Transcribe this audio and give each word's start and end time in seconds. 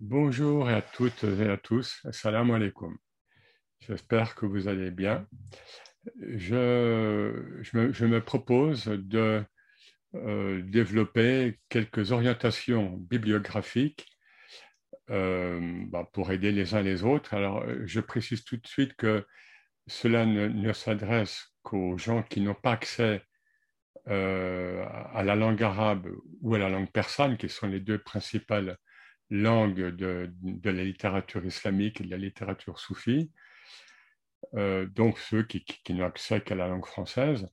Bonjour 0.00 0.68
à 0.68 0.82
toutes 0.82 1.24
et 1.24 1.48
à 1.48 1.56
tous. 1.56 2.02
Assalamu 2.04 2.52
alaikum. 2.52 2.98
J'espère 3.80 4.34
que 4.34 4.44
vous 4.44 4.68
allez 4.68 4.90
bien. 4.90 5.26
Je, 6.20 7.32
me, 7.72 8.18
propose 8.18 8.88
de 8.88 9.42
euh, 10.14 10.60
développer 10.60 11.60
quelques 11.70 12.12
orientations 12.12 12.98
bibliographiques 12.98 14.06
euh, 15.08 15.86
bah, 15.86 16.06
pour 16.12 16.30
aider 16.30 16.52
les 16.52 16.74
uns 16.74 16.82
les 16.82 17.02
autres. 17.02 17.32
Alors, 17.32 17.64
je 17.86 18.00
précise 18.00 18.44
tout 18.44 18.58
de 18.58 18.66
suite 18.66 18.94
que 18.96 19.24
cela 19.86 20.26
ne, 20.26 20.72
s'adresse 20.74 21.54
qu'aux 21.62 21.96
gens 21.96 22.22
qui 22.22 22.42
n'ont 22.42 22.54
pas 22.54 22.72
accès 22.72 23.22
euh, 24.08 24.84
à 25.14 25.22
la 25.22 25.36
langue 25.36 25.62
arabe 25.62 26.06
ou 26.42 26.54
à 26.54 26.58
la 26.58 26.68
langue 26.68 26.90
persane, 26.90 27.38
qui 27.38 27.48
sont 27.48 27.66
les 27.66 27.80
deux 27.80 27.98
principales 27.98 28.76
langue 29.30 29.96
de, 29.96 30.30
de, 30.42 30.70
la 30.70 30.84
littérature 30.84 31.44
islamique 31.44 32.00
et 32.00 32.04
de 32.04 32.10
la 32.10 32.16
littérature 32.16 32.78
soufie, 32.78 33.30
euh, 34.54 34.86
donc 34.86 35.18
ceux 35.18 35.42
qui, 35.42 35.64
qui, 35.64 35.94
n'ont 35.94 36.06
accès 36.06 36.40
qu'à 36.40 36.54
la 36.54 36.68
langue 36.68 36.86
française. 36.86 37.48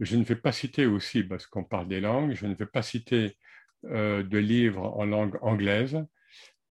Je 0.00 0.16
ne 0.16 0.24
vais 0.24 0.36
pas 0.36 0.52
citer 0.52 0.86
aussi, 0.86 1.22
parce 1.24 1.46
qu'on 1.46 1.64
parle 1.64 1.88
des 1.88 2.00
langues, 2.00 2.32
je 2.32 2.46
ne 2.46 2.54
vais 2.54 2.66
pas 2.66 2.82
citer 2.82 3.36
euh, 3.84 4.22
de 4.22 4.38
livres 4.38 4.96
en 4.96 5.04
langue 5.04 5.38
anglaise. 5.42 5.98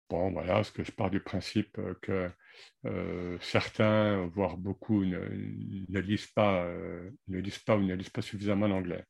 Bon, 0.09 0.31
voilà, 0.31 0.55
parce 0.55 0.72
que 0.72 0.84
je 0.84 0.91
pars 0.91 1.09
du 1.09 1.20
principe 1.20 1.80
que 2.02 2.30
euh, 2.86 3.38
certains, 3.41 4.27
voire 4.27 4.55
beaucoup, 4.58 5.03
ne, 5.03 5.17
ne 5.89 6.00
lisent 6.00 6.27
pas, 6.27 6.72
ne 7.27 7.39
lisent 7.39 7.59
pas 7.59 7.75
ou 7.75 7.81
ne 7.81 7.95
lisent 7.95 8.12
pas 8.12 8.22
suffisamment 8.22 8.67
l'anglais. 8.67 9.03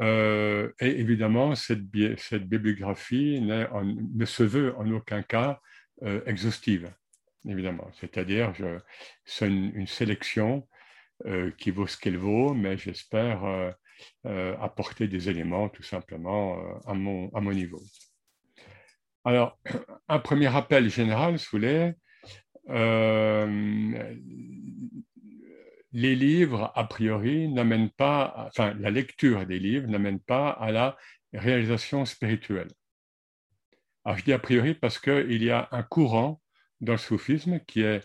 Euh, 0.00 0.72
et 0.80 1.00
évidemment, 1.00 1.54
cette, 1.54 1.84
bibliographie 1.84 3.40
ne 3.40 4.24
se 4.24 4.42
veut 4.42 4.74
en 4.76 4.90
aucun 4.90 5.22
cas 5.22 5.60
euh, 6.02 6.22
exhaustive, 6.26 6.90
évidemment. 7.46 7.90
C'est-à-dire, 8.00 8.52
c'est 9.24 9.48
une, 9.48 9.86
sélection 9.86 10.66
euh, 11.26 11.50
qui 11.58 11.70
vaut 11.70 11.86
ce 11.86 11.98
qu'elle 11.98 12.16
vaut, 12.16 12.54
mais 12.54 12.76
j'espère 12.76 13.74
apporter 14.24 15.06
des 15.06 15.28
éléments 15.28 15.68
tout 15.68 15.84
simplement 15.84 16.58
à 16.86 16.94
mon, 16.94 17.52
niveau. 17.52 17.82
Alors, 19.24 19.58
un 20.08 20.18
premier 20.18 20.48
rappel 20.48 20.90
général, 20.90 21.38
sous 21.38 21.58
les 21.58 21.92
les 25.92 26.14
livres, 26.14 26.72
a 26.74 26.84
priori, 26.84 27.48
n'amènent 27.48 27.90
pas, 27.90 28.46
enfin, 28.48 28.74
la 28.78 28.90
lecture 28.90 29.46
des 29.46 29.58
livres 29.58 29.88
n'amène 29.88 30.20
pas 30.20 30.50
à 30.50 30.72
la 30.72 30.96
réalisation 31.32 32.04
spirituelle. 32.04 32.68
Alors, 34.04 34.18
je 34.18 34.24
dis 34.24 34.32
a 34.32 34.38
priori 34.38 34.74
parce 34.74 34.98
qu'il 34.98 35.42
y 35.42 35.50
a 35.50 35.68
un 35.70 35.82
courant 35.82 36.40
dans 36.80 36.92
le 36.92 36.98
soufisme 36.98 37.60
qui 37.60 37.82
est 37.82 38.02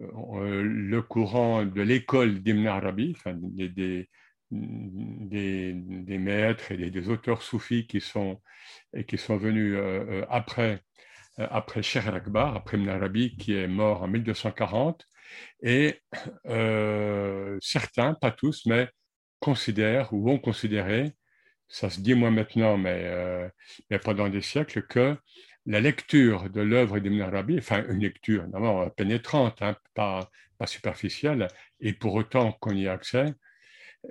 euh, 0.00 0.62
le 0.62 1.02
courant 1.02 1.64
de 1.64 1.82
l'école 1.82 2.40
d'Ibn 2.42 2.66
Arabi, 2.66 3.14
enfin, 3.16 3.34
des, 3.36 4.08
des, 4.50 6.18
maîtres 6.18 6.72
et 6.72 6.90
des, 6.90 7.08
auteurs 7.08 7.42
soufis 7.42 7.86
qui 7.86 8.00
sont, 8.00 8.40
et 8.94 9.04
qui 9.04 9.18
sont 9.18 9.36
venus 9.36 9.74
euh, 9.74 10.04
euh, 10.22 10.26
après, 10.30 10.82
après 11.38 11.82
Sheikh 11.82 12.06
al-Akbar, 12.06 12.56
après 12.56 12.76
Ibn 12.78 12.88
Arabi, 12.88 13.36
qui 13.36 13.54
est 13.54 13.68
mort 13.68 14.02
en 14.02 14.08
1240, 14.08 15.06
et 15.62 16.00
euh, 16.46 17.58
certains, 17.60 18.14
pas 18.14 18.30
tous, 18.30 18.66
mais 18.66 18.88
considèrent 19.40 20.12
ou 20.12 20.30
ont 20.30 20.38
considéré, 20.38 21.12
ça 21.68 21.90
se 21.90 22.00
dit 22.00 22.14
moi 22.14 22.30
maintenant, 22.30 22.76
mais, 22.76 23.02
euh, 23.04 23.48
mais 23.90 23.98
pendant 23.98 24.28
des 24.28 24.42
siècles, 24.42 24.82
que 24.82 25.16
la 25.66 25.80
lecture 25.80 26.50
de 26.50 26.60
l'œuvre 26.60 26.98
d'Ibn 26.98 27.20
Arabi, 27.22 27.58
enfin 27.58 27.84
une 27.88 28.00
lecture 28.00 28.42
évidemment 28.42 28.88
pénétrante, 28.90 29.62
hein, 29.62 29.76
pas, 29.94 30.28
superficielle, 30.64 31.48
et 31.80 31.92
pour 31.92 32.14
autant 32.14 32.52
qu'on 32.52 32.76
y 32.76 32.86
a 32.86 32.92
accès, 32.92 33.34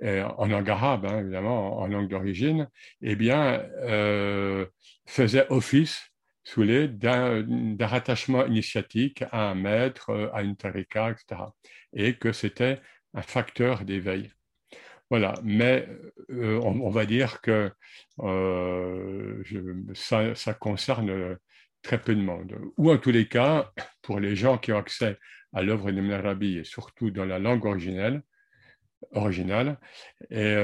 euh, 0.02 0.22
en 0.36 0.46
langue 0.46 0.68
arabe, 0.68 1.06
hein, 1.06 1.20
évidemment, 1.20 1.78
en 1.78 1.86
langue 1.86 2.08
d'origine, 2.08 2.68
eh 3.00 3.16
bien, 3.16 3.62
faisait 5.06 5.46
office 5.48 6.11
sous 6.44 6.64
d'un 6.64 7.76
rattachement 7.80 8.46
initiatique 8.46 9.24
à 9.30 9.50
un 9.50 9.54
maître, 9.54 10.10
euh, 10.10 10.28
à 10.32 10.42
une 10.42 10.56
tarika, 10.56 11.10
etc. 11.10 11.42
Et 11.92 12.14
que 12.16 12.32
c'était 12.32 12.80
un 13.14 13.22
facteur 13.22 13.84
d'éveil. 13.84 14.32
Voilà, 15.10 15.34
mais 15.44 15.88
euh, 16.30 16.58
on, 16.62 16.88
va 16.88 17.04
dire 17.04 17.42
que 17.42 17.70
euh, 18.20 19.42
ça, 19.94 20.54
concerne 20.54 21.36
très 21.82 22.00
peu 22.00 22.14
de 22.14 22.22
monde. 22.22 22.58
Ou 22.78 22.90
en 22.90 22.96
tous 22.96 23.10
les 23.10 23.28
cas, 23.28 23.72
pour 24.02 24.20
les 24.20 24.34
gens 24.36 24.56
qui 24.56 24.72
ont 24.72 24.78
accès 24.78 25.18
à 25.52 25.62
l'œuvre 25.62 25.90
de 25.90 26.12
Arabi 26.12 26.58
et 26.58 26.64
surtout 26.64 27.10
dans 27.10 27.26
la 27.26 27.38
langue 27.38 27.66
originelle, 27.66 28.22
originale, 29.12 29.78
et, 30.30 30.54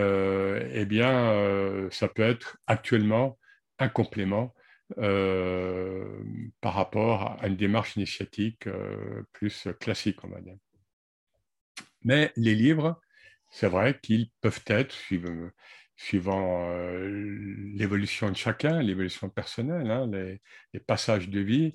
eh 0.72 0.87
bien, 0.87 1.89
ça 1.91 2.09
peut 2.09 2.22
être 2.22 2.56
actuellement 2.66 3.39
un 3.78 3.89
complément 3.91 4.55
euh, 4.97 6.25
par 6.62 6.72
rapport 6.72 7.37
à 7.43 7.47
une 7.47 7.56
démarche 7.56 7.97
initiatique 7.97 8.66
euh, 8.66 9.22
plus 9.34 9.69
classique, 9.81 10.25
on 10.25 10.28
va 10.28 10.41
dire. 10.41 10.56
Mais 12.04 12.32
les 12.37 12.54
livres, 12.54 12.98
c'est 13.50 13.69
vrai 13.69 13.98
qu'ils 14.00 14.31
peuvent 14.41 14.65
être, 14.66 14.94
suivant, 15.97 16.71
euh, 16.71 17.54
l'évolution 17.75 18.31
de 18.31 18.37
chacun, 18.37 18.81
l'évolution 18.81 19.28
personnelle, 19.28 19.91
hein, 19.91 20.06
les, 20.10 20.81
passages 20.81 21.28
de 21.28 21.41
vie, 21.41 21.75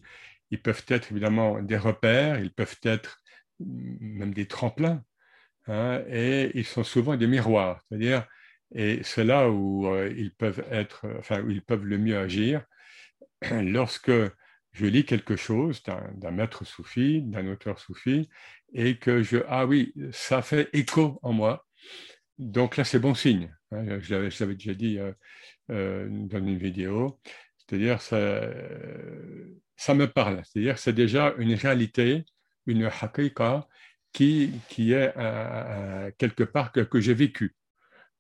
ils 0.49 0.61
peuvent 0.61 0.85
être 0.87 1.11
évidemment 1.11 1.61
des 1.61 1.77
repères, 1.77 2.39
ils 2.39 2.53
peuvent 2.53 2.79
être 2.83 3.21
même 3.59 4.33
des 4.33 4.47
tremplins, 4.47 5.03
hein, 5.67 6.03
et 6.09 6.51
ils 6.55 6.65
sont 6.65 6.83
souvent 6.83 7.15
des 7.15 7.27
miroirs, 7.27 7.83
c'est-à-dire, 7.87 8.27
et 8.73 9.03
c'est 9.03 9.23
là 9.23 9.49
où 9.51 9.87
ils 10.07 10.33
peuvent 10.33 10.65
être, 10.71 11.05
enfin, 11.19 11.41
où 11.41 11.51
ils 11.51 11.61
peuvent 11.63 11.85
le 11.85 11.97
mieux 11.99 12.17
agir, 12.17 12.65
lorsque 13.63 14.11
je 14.71 14.85
lis 14.85 15.05
quelque 15.05 15.35
chose 15.35 15.83
d'un 15.83 16.31
maître 16.31 16.65
soufi, 16.65 17.21
d'un 17.21 17.47
auteur 17.47 17.79
soufi, 17.79 18.29
et 18.73 18.97
que 18.97 19.21
je, 19.21 19.37
ah 19.47 19.65
oui, 19.65 19.93
ça 20.11 20.41
fait 20.41 20.69
écho 20.73 21.19
en 21.21 21.31
moi, 21.31 21.65
donc 22.39 22.77
là 22.77 22.83
c'est 22.83 22.99
bon 22.99 23.13
signe. 23.13 23.55
Hein, 23.71 23.99
je 24.01 24.15
l'avais 24.15 24.55
déjà 24.55 24.73
dit 24.73 24.97
euh, 24.97 25.13
euh, 25.69 26.07
dans 26.09 26.39
une 26.39 26.57
vidéo, 26.57 27.19
c'est-à-dire 27.57 28.01
ça, 28.01 29.93
me 29.93 30.05
parle, 30.05 30.41
c'est-à-dire 30.43 30.77
c'est 30.79 30.93
déjà 30.93 31.35
une 31.37 31.53
réalité, 31.53 32.25
une 32.65 32.85
hakika 32.85 33.67
qui, 34.11 34.51
qui 34.69 34.93
est 34.93 35.13
quelque 36.17 36.43
part 36.43 36.71
que, 36.71 36.81
que 36.81 36.99
j'ai 36.99 37.13
vécu. 37.13 37.55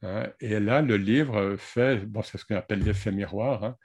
Hein? 0.03 0.27
Et 0.39 0.59
là, 0.59 0.81
le 0.81 0.97
livre 0.97 1.55
fait, 1.57 2.05
bon, 2.05 2.21
c'est 2.21 2.37
ce 2.37 2.45
qu'on 2.45 2.55
appelle 2.55 2.83
l'effet 2.83 3.11
miroir, 3.11 3.63
hein. 3.63 3.77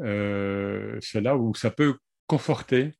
euh, 0.00 0.98
c'est 1.00 1.20
là 1.20 1.36
où 1.36 1.54
ça 1.54 1.70
peut 1.70 1.96
conforter, 2.26 2.92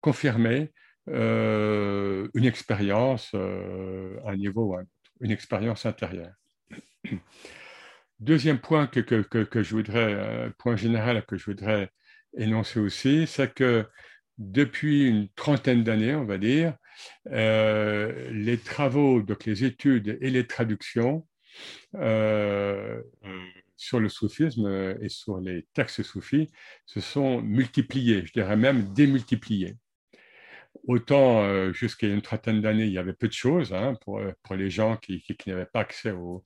confirmer 0.00 0.72
euh, 1.08 2.28
une 2.34 2.44
expérience 2.44 3.30
euh, 3.34 4.18
à 4.24 4.30
un 4.30 4.36
niveau 4.36 4.76
une 5.20 5.30
expérience 5.30 5.86
intérieure. 5.86 6.34
Deuxième 8.20 8.58
point 8.58 8.86
que, 8.86 9.00
que, 9.00 9.44
que, 9.44 9.62
je 9.62 9.74
voudrais, 9.74 10.50
point 10.58 10.76
général 10.76 11.24
que 11.26 11.36
je 11.36 11.44
voudrais 11.44 11.90
énoncer 12.36 12.80
aussi, 12.80 13.26
c'est 13.26 13.52
que 13.52 13.86
depuis 14.38 15.06
une 15.06 15.28
trentaine 15.30 15.84
d'années, 15.84 16.14
on 16.14 16.24
va 16.24 16.38
dire, 16.38 16.74
les 17.26 18.58
travaux, 18.64 19.20
donc 19.20 19.44
les 19.44 19.64
études 19.64 20.18
et 20.20 20.30
les 20.30 20.46
traductions 20.46 21.26
euh, 21.94 23.02
sur 23.76 24.00
le 24.00 24.08
soufisme 24.08 24.96
et 25.00 25.08
sur 25.08 25.38
les 25.40 25.66
textes 25.74 26.02
soufis 26.02 26.50
se 26.86 27.00
sont 27.00 27.40
multipliés, 27.42 28.24
je 28.26 28.32
dirais 28.32 28.56
même 28.56 28.92
démultipliés. 28.94 29.76
Autant 30.86 31.42
euh, 31.42 31.72
jusqu'à 31.72 32.06
une 32.06 32.22
trentaine 32.22 32.60
d'années, 32.60 32.84
il 32.84 32.92
y 32.92 32.98
avait 32.98 33.12
peu 33.12 33.28
de 33.28 33.32
choses 33.32 33.72
hein, 33.72 33.94
pour, 34.02 34.20
les 34.54 34.70
gens 34.70 34.96
qui, 34.96 35.24
n'avaient 35.46 35.66
pas 35.66 35.80
accès 35.80 36.12
aux, 36.12 36.42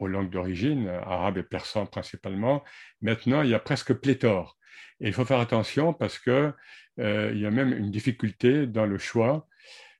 langues 0.00 0.30
d'origine, 0.30 0.88
arabe 0.88 1.38
et 1.38 1.42
persan 1.42 1.86
principalement. 1.86 2.64
Maintenant, 3.00 3.42
il 3.42 3.50
y 3.50 3.54
a 3.54 3.60
presque 3.60 3.94
pléthore. 3.94 4.58
Et 5.00 5.08
il 5.08 5.12
faut 5.12 5.24
faire 5.24 5.40
attention 5.40 5.92
parce 5.92 6.18
qu'il 6.18 6.52
euh, 6.98 7.34
y 7.34 7.46
a 7.46 7.50
même 7.50 7.72
une 7.72 7.90
difficulté 7.90 8.66
dans 8.66 8.86
le 8.86 8.98
choix, 8.98 9.46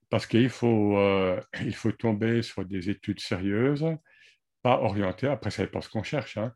parce 0.09 0.25
qu'il 0.25 0.49
faut, 0.49 0.97
il 1.61 1.75
faut 1.75 1.91
tomber 1.91 2.41
sur 2.41 2.65
des 2.65 2.89
études 2.89 3.19
sérieuses, 3.19 3.85
orienté, 4.73 5.27
après 5.27 5.51
ça 5.51 5.63
dépend 5.63 5.81
ce 5.81 5.89
qu'on 5.89 6.03
cherche. 6.03 6.37
Hein. 6.37 6.53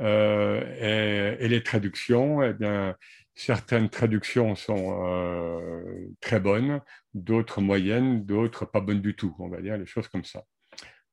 Euh, 0.00 1.36
et, 1.38 1.48
les 1.48 1.62
traductions, 1.62 2.42
eh 2.42 2.54
bien, 2.54 2.96
certaines 3.34 3.90
traductions 3.90 4.54
sont 4.54 5.04
euh, 5.06 6.08
très 6.20 6.40
bonnes, 6.40 6.80
d'autres 7.14 7.60
moyennes, 7.60 8.24
d'autres 8.24 8.64
pas 8.64 8.80
bonnes 8.80 9.02
du 9.02 9.14
tout, 9.14 9.34
on 9.38 9.48
va 9.48 9.60
dire, 9.60 9.76
les 9.76 9.86
choses 9.86 10.08
comme 10.08 10.24
ça. 10.24 10.44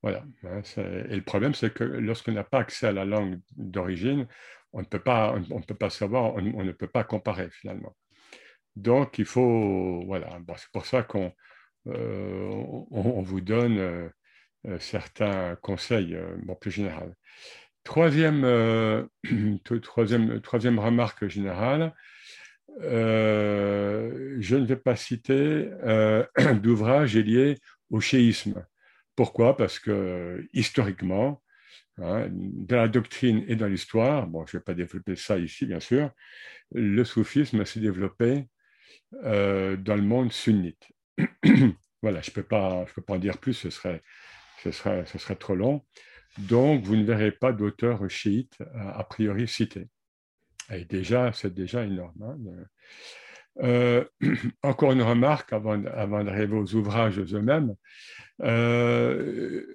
Voilà. 0.01 0.23
Hein, 0.43 0.61
et 0.77 1.15
le 1.15 1.23
problème, 1.23 1.53
c'est 1.53 1.73
que 1.73 1.83
lorsqu'on 1.83 2.31
n'a 2.31 2.45
pas 2.45 2.59
accès 2.59 2.87
à 2.87 2.91
la 2.93 3.05
langue 3.05 3.39
d'origine, 3.57 4.27
on 4.71 4.79
ne 4.79 4.85
peut 4.85 4.99
pas, 4.99 5.33
on, 5.33 5.59
ne 5.59 5.63
peut 5.63 5.75
pas 5.75 5.89
savoir, 5.89 6.35
on, 6.35 6.41
ne 6.41 6.71
peut 6.71 6.87
pas 6.87 7.03
comparer 7.03 7.49
finalement. 7.49 7.95
Donc, 8.75 9.19
il 9.19 9.25
faut, 9.25 10.03
voilà, 10.05 10.39
c'est 10.57 10.71
pour 10.71 10.85
ça 10.85 11.03
qu'on 11.03 11.33
on, 11.85 13.21
vous 13.23 13.41
donne 13.41 14.11
certains 14.79 15.55
conseils 15.61 16.17
bon, 16.43 16.55
plus 16.55 16.71
généraux. 16.71 17.13
Troisième, 17.83 18.43
troisième, 19.81 20.41
troisième 20.41 20.79
remarque 20.79 21.27
générale, 21.27 21.93
euh, 22.81 24.37
je 24.39 24.55
ne 24.55 24.65
vais 24.65 24.75
pas 24.75 24.95
citer 24.95 25.69
euh, 25.83 26.25
d'ouvrage 26.61 27.17
lié 27.17 27.57
au 27.89 27.99
chéisme. 27.99 28.65
Pourquoi? 29.15 29.57
Parce 29.57 29.79
que 29.79 30.45
historiquement, 30.53 31.41
hein, 31.97 32.27
dans 32.31 32.77
la 32.77 32.87
doctrine 32.87 33.43
et 33.47 33.55
dans 33.55 33.67
l'histoire, 33.67 34.27
bon, 34.27 34.45
je 34.45 34.55
ne 34.55 34.59
vais 34.59 34.63
pas 34.63 34.73
développer 34.73 35.15
ça 35.15 35.37
ici, 35.37 35.65
bien 35.65 35.79
sûr, 35.79 36.11
le 36.71 37.03
soufisme 37.03 37.65
s'est 37.65 37.81
développé 37.81 38.47
euh, 39.25 39.75
dans 39.75 39.95
le 39.95 40.03
monde 40.03 40.31
sunnite. 40.31 40.87
voilà, 42.01 42.21
je 42.21 42.29
ne 42.29 42.35
peux, 42.35 42.43
peux 42.43 43.01
pas 43.01 43.13
en 43.13 43.19
dire 43.19 43.37
plus, 43.39 43.53
ce 43.53 43.69
serait, 43.69 44.01
ce 44.63 44.71
serait, 44.71 45.05
ce 45.05 45.33
trop 45.33 45.55
long. 45.55 45.85
Donc, 46.37 46.83
vous 46.83 46.95
ne 46.95 47.03
verrez 47.03 47.31
pas 47.31 47.51
d'auteur 47.51 48.09
chiite 48.09 48.57
a 48.75 49.03
priori 49.03 49.47
cité. 49.47 49.87
Et 50.71 50.85
déjà, 50.85 51.31
c'est 51.33 51.53
déjà 51.53 51.83
énorme. 51.83 52.21
Hein, 52.23 52.65
euh, 53.61 54.05
encore 54.63 54.91
une 54.91 55.01
remarque 55.01 55.51
avant, 55.53 55.83
avant 55.85 56.23
d'arriver 56.23 56.55
aux 56.55 56.75
ouvrages 56.75 57.19
eux-mêmes. 57.19 57.75
Euh, 58.41 59.65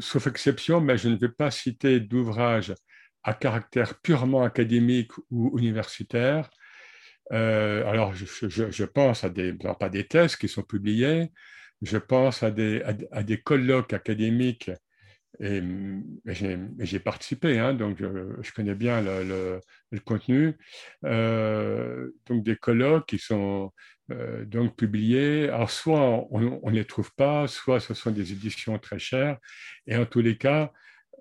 sauf 0.00 0.26
exception, 0.26 0.80
mais 0.80 0.96
je 0.96 1.08
ne 1.08 1.16
vais 1.16 1.28
pas 1.28 1.50
citer 1.50 2.00
d'ouvrages 2.00 2.74
à 3.22 3.34
caractère 3.34 4.00
purement 4.00 4.44
académique 4.44 5.12
ou 5.30 5.58
universitaire. 5.58 6.48
Euh, 7.32 7.86
alors, 7.86 8.14
je, 8.14 8.84
pense 8.84 9.24
à 9.24 9.28
des, 9.28 9.52
pas 9.52 9.90
des 9.90 10.06
thèses 10.06 10.36
qui 10.36 10.48
sont 10.48 10.62
publiées, 10.62 11.30
je 11.82 11.98
pense 11.98 12.42
à 12.42 12.50
des, 12.50 12.82
à 13.12 13.22
des 13.22 13.40
colloques 13.40 13.92
académiques 13.92 14.70
et, 15.40 15.62
j'ai 16.26 16.98
participé, 16.98 17.58
hein, 17.58 17.74
donc 17.74 17.98
je, 17.98 18.52
connais 18.52 18.74
bien 18.74 19.00
le, 19.02 19.60
contenu. 20.04 20.56
Euh, 21.04 22.10
donc 22.26 22.42
des 22.44 22.56
colloques 22.56 23.06
qui 23.06 23.18
sont 23.18 23.72
euh, 24.10 24.44
donc 24.44 24.76
publiés. 24.76 25.48
Alors 25.48 25.70
soit 25.70 26.26
on 26.30 26.40
ne 26.40 26.74
les 26.74 26.84
trouve 26.84 27.14
pas, 27.14 27.46
soit 27.46 27.80
ce 27.80 27.94
sont 27.94 28.10
des 28.10 28.32
éditions 28.32 28.78
très 28.78 28.98
chères. 28.98 29.38
Et 29.86 29.96
en 29.96 30.06
tous 30.06 30.20
les 30.20 30.36
cas, 30.36 30.72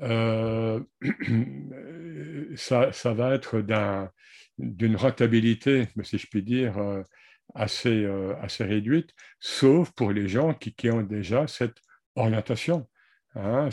euh, 0.01 0.79
ça, 2.55 2.91
ça, 2.91 3.13
va 3.13 3.35
être 3.35 3.63
d'une 4.57 4.95
rentabilité, 4.95 5.87
si 6.03 6.17
je 6.17 6.27
puis 6.27 6.41
dire, 6.41 7.03
assez, 7.55 8.05
assez 8.41 8.63
réduite, 8.63 9.13
sauf 9.39 9.91
pour 9.91 10.11
les 10.11 10.27
gens 10.27 10.53
qui, 10.53 10.89
ont 10.89 11.01
déjà 11.01 11.47
cette 11.47 11.77
orientation. 12.15 12.87
Hein, 13.35 13.69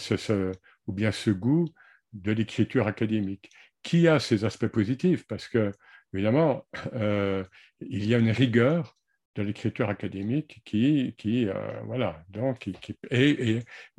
ou 0.86 0.92
bien 0.92 1.12
ce 1.12 1.30
goût 1.30 1.68
de 2.12 2.32
l'écriture 2.32 2.86
académique, 2.86 3.50
qui 3.82 4.08
a 4.08 4.18
ses 4.18 4.44
aspects 4.44 4.68
positifs, 4.68 5.26
parce 5.26 5.48
que, 5.48 5.72
évidemment, 6.12 6.66
euh, 6.94 7.44
il 7.80 8.06
y 8.06 8.14
a 8.14 8.18
une 8.18 8.30
rigueur 8.30 8.96
de 9.34 9.42
l'écriture 9.42 9.90
académique 9.90 10.62
qui, 10.64 11.14
euh, 11.26 11.80
voilà, 11.84 12.24
donc, 12.28 12.60
qui, 12.60 12.72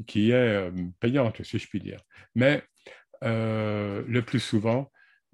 qui, 0.08 0.32
est, 0.32 0.32
euh, 0.32 0.72
payante, 1.00 1.44
si 1.44 1.60
je 1.60 1.68
puis 1.68 1.80
dire. 1.80 2.00
Mais 2.36 2.64
le 3.22 4.20
plus 4.22 4.40
souvent, 4.40 4.92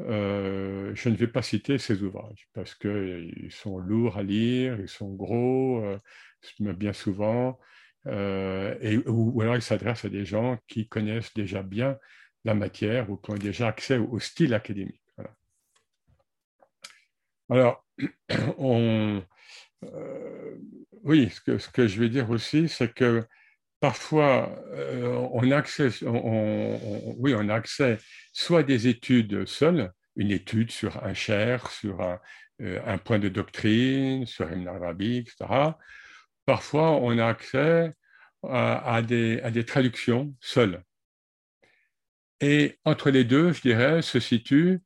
je 0.07 1.09
ne 1.09 1.15
vais 1.15 1.27
pas 1.27 1.42
citer 1.42 1.77
ces 1.77 2.03
ouvrages 2.03 2.48
parce 2.53 2.75
qu'ils 2.75 3.50
sont 3.51 3.77
lourds 3.77 4.18
à 4.18 4.24
lire, 4.24 4.80
ils 4.80 4.89
sont 4.89 5.13
gros, 5.13 5.83
bien 6.59 6.94
souvent, 6.94 7.59
euh, 8.07 8.75
et, 8.81 8.98
ou, 9.07 9.42
alors 9.42 9.56
il 9.56 9.62
s'adresse 9.62 10.06
à 10.06 10.09
des 10.09 10.25
gens 10.25 10.57
qui 10.68 10.88
connaissent 10.88 11.33
déjà 11.33 11.62
bien 11.62 11.98
la 12.44 12.56
matière 12.56 13.09
ou 13.09 13.18
qui 13.18 13.31
ont 13.31 13.36
déjà 13.36 13.68
accès 13.68 13.98
au, 13.98 14.19
style 14.19 14.53
académique. 14.53 15.01
Alors, 17.50 17.86
euh, 18.59 19.21
oui, 21.03 21.30
ce 21.30 21.42
que, 21.42 21.57
ce 21.57 21.69
que, 21.69 21.88
je 21.88 22.00
vais 22.00 22.09
dire 22.09 22.30
aussi, 22.30 22.69
c'est 22.69 22.94
que 22.94 23.25
parfois, 23.81 24.57
euh, 24.71 25.27
on, 25.33 25.51
accès, 25.51 25.89
oui, 27.17 27.35
on 27.37 27.49
a 27.49 27.55
accès 27.55 27.97
soit 28.31 28.59
à 28.59 28.63
des 28.63 28.87
études 28.87 29.45
seules, 29.45 29.91
une 30.15 30.31
étude 30.31 30.71
sur 30.71 31.03
un 31.03 31.13
cher, 31.13 31.69
sur 31.69 31.99
un, 31.99 32.19
un 32.59 32.97
point 32.97 33.19
de 33.19 33.27
doctrine, 33.27 34.25
sur 34.25 34.49
Ibn 34.49 34.67
Arabi, 34.67 35.17
etc 35.17 35.73
parfois 36.45 36.91
on 36.91 37.17
a 37.17 37.27
accès 37.27 37.93
à, 38.43 39.01
des, 39.01 39.65
traductions 39.65 40.35
seules. 40.39 40.83
Et 42.39 42.79
entre 42.85 43.11
les 43.11 43.23
deux, 43.23 43.53
je 43.53 43.61
dirais, 43.61 44.01
se 44.01 44.19
situe 44.19 44.81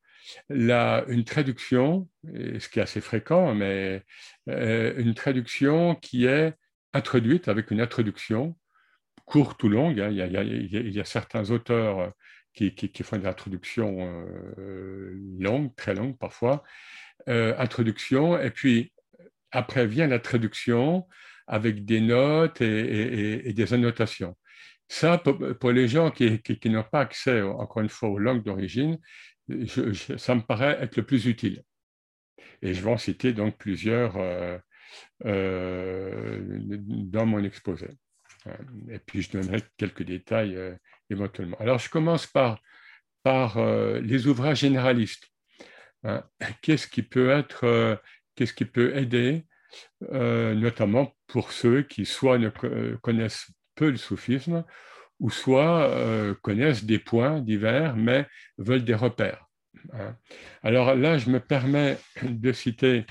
une 0.50 1.24
traduction, 1.26 2.10
ce 2.26 2.68
qui 2.70 2.80
est 2.80 2.84
assez 2.84 3.02
fréquent, 3.02 3.56
mais 3.56 4.04
euh, 4.50 4.94
une 4.98 5.14
traduction 5.14 5.96
qui 5.96 6.26
est 6.26 6.54
introduite 6.94 7.48
avec 7.48 7.72
une 7.72 7.82
introduction 7.82 8.58
courte 9.26 9.64
ou 9.64 9.70
longue. 9.70 10.00
Hein. 10.00 10.10
Il, 10.12 10.94
y 10.94 11.00
a, 11.00 11.06
certains 11.06 11.50
auteurs 11.52 12.14
qui, 12.54 12.90
font 13.04 13.18
des 13.18 13.28
introductions 13.28 13.98
euh, 14.58 15.14
longues, 15.40 15.76
très 15.76 15.94
longues 15.94 16.18
parfois. 16.18 16.64
Euh, 17.28 17.56
introduction, 17.58 18.40
et 18.40 18.52
puis 18.52 18.94
après 19.52 19.88
vient 19.88 20.08
la 20.08 20.20
traduction 20.20 21.08
avec 21.48 21.86
des 21.86 22.02
notes 22.02 22.62
et, 22.62 23.54
des 23.54 23.74
annotations. 23.74 24.36
Ça, 24.88 25.18
pour, 25.18 25.72
les 25.72 25.88
gens 25.88 26.12
qui, 26.12 26.42
n'ont 26.66 26.84
pas 26.84 27.02
accès, 27.02 27.42
encore 27.42 27.82
une 27.82 27.90
fois, 27.90 28.10
aux 28.10 28.20
langues 28.20 28.44
d'origine, 28.44 29.00
ça 30.18 30.36
me 30.36 30.42
paraît 30.42 30.78
être 30.82 30.98
le 30.98 31.04
plus 31.04 31.26
utile. 31.26 31.64
Et 32.62 32.74
je 32.74 32.82
vais 32.82 32.92
en 32.92 32.98
citer 32.98 33.34
donc 33.34 33.58
plusieurs 33.58 34.18
euh, 34.18 34.58
euh, 35.26 36.40
dans 36.70 37.26
mon 37.26 37.44
exposé. 37.44 37.88
Et 38.90 39.00
puis 39.00 39.22
je 39.22 39.32
donnerai 39.32 39.62
quelques 39.78 40.04
détails 40.04 40.56
euh, 40.56 40.76
éventuellement. 41.10 41.58
Alors 41.60 41.80
je 41.80 41.90
commence 41.90 42.28
par, 42.28 42.62
par 43.24 43.58
les 44.02 44.28
ouvrages 44.28 44.60
généralistes. 44.60 45.28
Hein. 46.04 46.24
Qu'est-ce 46.62 46.88
qui 46.88 47.02
peut 47.02 47.32
être, 47.32 48.00
qu'est-ce 48.36 48.54
qui 48.54 48.66
peut 48.66 48.96
aider 48.96 49.46
euh, 50.12 50.54
notamment 50.56 51.16
pour 51.28 51.52
ceux 51.52 51.82
qui 51.82 52.06
soit 52.06 52.38
ne 52.38 52.50
euh, 52.64 52.98
connaissent 53.02 53.50
peu 53.76 53.90
le 53.90 53.98
soufisme, 53.98 54.64
ou 55.20 55.30
soit 55.30 55.90
euh, 55.90 56.34
connaissent 56.42 56.84
des 56.84 57.00
points 57.00 57.40
divers, 57.40 57.96
mais 57.96 58.28
veulent 58.58 58.84
des 58.84 58.96
repères. 58.96 59.48
Hein. 59.94 60.16
Alors 60.64 60.96
là, 60.96 61.18
je 61.18 61.30
me 61.30 61.40
permets 61.40 61.98
de 62.24 62.52
citer 62.52 63.06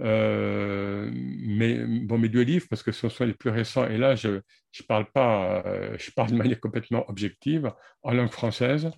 mes, 0.00 1.84
bon, 2.04 2.18
mes 2.18 2.28
deux 2.28 2.42
livres, 2.42 2.66
parce 2.68 2.82
que 2.82 2.92
ce 2.92 3.08
sont 3.08 3.24
les 3.24 3.34
plus 3.34 3.50
récents, 3.50 3.86
et 3.86 3.98
là, 3.98 4.14
je 4.14 4.28
ne 4.28 4.40
parle 4.88 5.06
pas, 5.12 5.64
je 5.98 6.10
parle 6.10 6.30
de 6.30 6.36
manière 6.36 6.60
complètement 6.60 7.08
objective, 7.08 7.72
en 8.02 8.12
langue 8.12 8.30
française, 8.30 8.90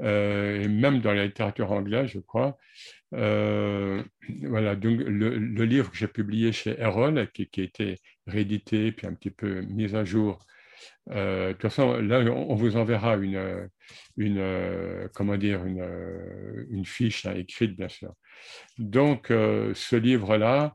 et 0.00 0.68
même 0.68 1.00
dans 1.00 1.12
la 1.12 1.26
littérature 1.26 1.70
anglaise, 1.70 2.08
je 2.08 2.18
crois. 2.20 2.56
Euh, 3.14 4.02
voilà, 4.42 4.74
donc 4.74 5.00
le, 5.00 5.64
livre 5.64 5.90
que 5.90 5.96
j'ai 5.96 6.08
publié 6.08 6.52
chez 6.52 6.80
Erol, 6.80 7.28
qui, 7.32 7.46
qui, 7.46 7.60
a 7.60 7.64
été 7.64 7.98
réédité 8.26 8.92
puis 8.92 9.06
un 9.06 9.14
petit 9.14 9.30
peu 9.30 9.60
mis 9.62 9.94
à 9.94 10.04
jour. 10.04 10.38
Euh, 11.10 11.48
de 11.48 11.52
toute 11.52 11.62
façon, 11.62 11.96
là, 11.96 12.20
on, 12.20 12.54
vous 12.54 12.76
enverra 12.76 13.16
une, 13.16 13.68
une 14.16 15.08
comment 15.14 15.36
dire, 15.36 15.64
une, 15.64 15.86
une 16.70 16.84
fiche 16.84 17.26
écrite, 17.26 17.76
bien 17.76 17.88
sûr. 17.88 18.12
Donc, 18.78 19.30
euh, 19.30 19.72
ce 19.74 19.96
livre-là, 19.96 20.74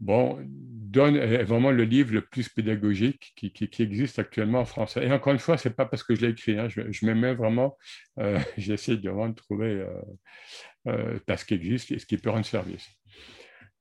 bon, 0.00 0.38
donne 0.46 1.16
est 1.16 1.44
vraiment 1.44 1.70
le 1.70 1.84
livre 1.84 2.12
le 2.12 2.22
plus 2.22 2.48
pédagogique 2.48 3.32
qui, 3.36 3.52
qui, 3.52 3.82
existe 3.82 4.18
actuellement 4.18 4.60
en 4.60 4.64
français. 4.64 5.06
Et 5.06 5.12
encore 5.12 5.32
une 5.32 5.38
fois, 5.38 5.56
c'est 5.56 5.74
pas 5.74 5.86
parce 5.86 6.02
que 6.02 6.14
je 6.14 6.22
l'ai 6.22 6.32
écrit, 6.32 6.58
hein, 6.58 6.68
je, 6.68 6.82
je 6.90 7.06
mets 7.06 7.34
vraiment, 7.34 7.76
euh, 8.18 8.38
j'essaie 8.58 8.96
de 8.96 9.10
vraiment 9.10 9.32
trouver 9.32 9.86
euh, 10.88 11.18
parce 11.26 11.44
qu'il 11.44 11.58
existe 11.58 11.92
et 11.92 11.98
ce 11.98 12.06
qui 12.06 12.18
peut 12.18 12.30
rendre 12.30 12.44
service. 12.44 12.88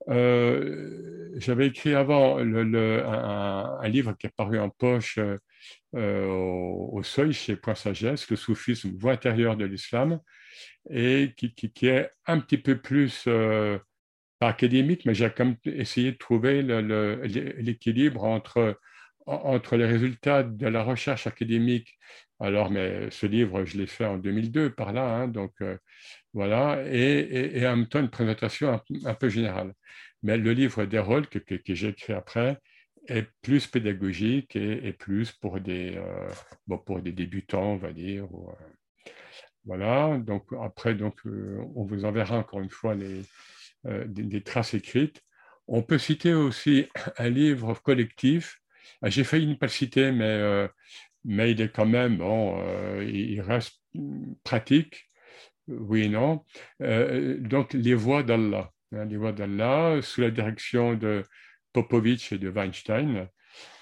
Euh, 0.09 1.31
j'avais 1.37 1.67
écrit 1.67 1.95
avant 1.95 2.37
un, 2.37 3.87
livre 3.87 4.13
qui 4.13 4.27
est 4.27 4.35
paru 4.35 4.59
en 4.59 4.69
poche 4.69 5.17
euh, 5.17 5.37
au, 5.93 7.01
seuil 7.03 7.33
chez 7.33 7.55
Point 7.55 7.75
Sagesse, 7.75 8.29
le 8.29 8.35
soufisme, 8.35 8.91
voie 8.97 9.13
intérieure 9.13 9.57
de 9.57 9.65
l'islam, 9.65 10.19
et 10.89 11.33
qui, 11.37 11.53
qui, 11.53 11.87
est 11.87 12.09
un 12.25 12.39
petit 12.39 12.57
peu 12.57 12.79
plus, 12.79 13.23
pas 14.39 14.49
académique, 14.49 15.05
mais 15.05 15.13
j'ai 15.13 15.29
quand 15.29 15.45
même 15.45 15.57
essayé 15.65 16.13
de 16.13 16.17
trouver 16.17 16.61
l'équilibre 16.63 18.23
entre, 18.23 18.79
entre 19.25 19.77
les 19.77 19.85
résultats 19.85 20.43
de 20.43 20.67
la 20.67 20.83
recherche 20.83 21.27
académique. 21.27 21.97
Alors, 22.39 22.71
mais 22.71 23.11
ce 23.11 23.27
livre, 23.27 23.65
je 23.65 23.77
l'ai 23.77 23.87
fait 23.87 24.05
en 24.05 24.17
2002 24.17 24.73
par 24.73 24.93
là, 24.93 25.03
hein, 25.03 25.27
donc 25.27 25.53
voilà, 26.33 26.81
et, 26.87 27.67
en 27.67 27.75
même 27.77 27.87
temps 27.87 27.99
une 27.99 28.09
présentation 28.09 28.81
un, 29.05 29.13
peu 29.13 29.29
générale. 29.29 29.73
Mais 30.23 30.37
le 30.37 30.53
livre 30.53 30.85
d'Herold 30.85 31.27
que, 31.27 31.39
que, 31.39 31.75
j'ai 31.75 31.89
écrit 31.89 32.13
après 32.13 32.57
est 33.07 33.27
plus 33.41 33.67
pédagogique 33.67 34.55
et, 34.55 34.93
plus 34.93 35.31
pour 35.31 35.59
des, 35.59 36.01
bon, 36.67 36.77
pour 36.77 37.01
des 37.01 37.11
débutants, 37.11 37.73
on 37.73 37.77
va 37.77 37.91
dire. 37.91 38.27
voilà, 39.65 40.17
donc 40.19 40.45
après, 40.61 40.95
donc, 40.95 41.19
on 41.25 41.83
vous 41.83 42.05
enverra 42.05 42.37
encore 42.37 42.61
une 42.61 42.69
fois 42.69 42.95
les, 42.95 43.23
des, 44.05 44.41
traces 44.43 44.73
écrites. 44.73 45.23
On 45.67 45.81
peut 45.83 45.97
citer 45.97 46.33
aussi 46.33 46.87
un 47.17 47.29
livre 47.29 47.73
collectif. 47.81 48.61
Ah, 49.01 49.09
j'ai 49.09 49.23
failli 49.23 49.47
ne 49.47 49.55
pas 49.55 49.67
le 49.67 49.71
citer, 49.71 50.11
mais, 50.11 50.25
euh, 50.25 50.67
mais 51.25 51.51
il 51.51 51.61
est 51.61 51.69
quand 51.69 51.85
même, 51.85 52.17
bon, 52.17 52.61
euh, 52.61 53.03
il 53.03 53.41
reste 53.41 53.81
pratique, 54.43 55.09
oui 55.67 56.03
et 56.03 56.09
non. 56.09 56.45
Euh, 56.81 57.37
donc, 57.39 57.73
Les 57.73 57.93
Voix 57.93 58.23
d'Allah. 58.23 58.71
Hein, 58.93 59.05
les 59.05 59.17
Voix 59.17 59.31
d'Allah, 59.31 60.01
sous 60.01 60.21
la 60.21 60.31
direction 60.31 60.95
de 60.95 61.23
Popovitch 61.73 62.31
et 62.31 62.37
de 62.37 62.49
Weinstein, 62.49 63.27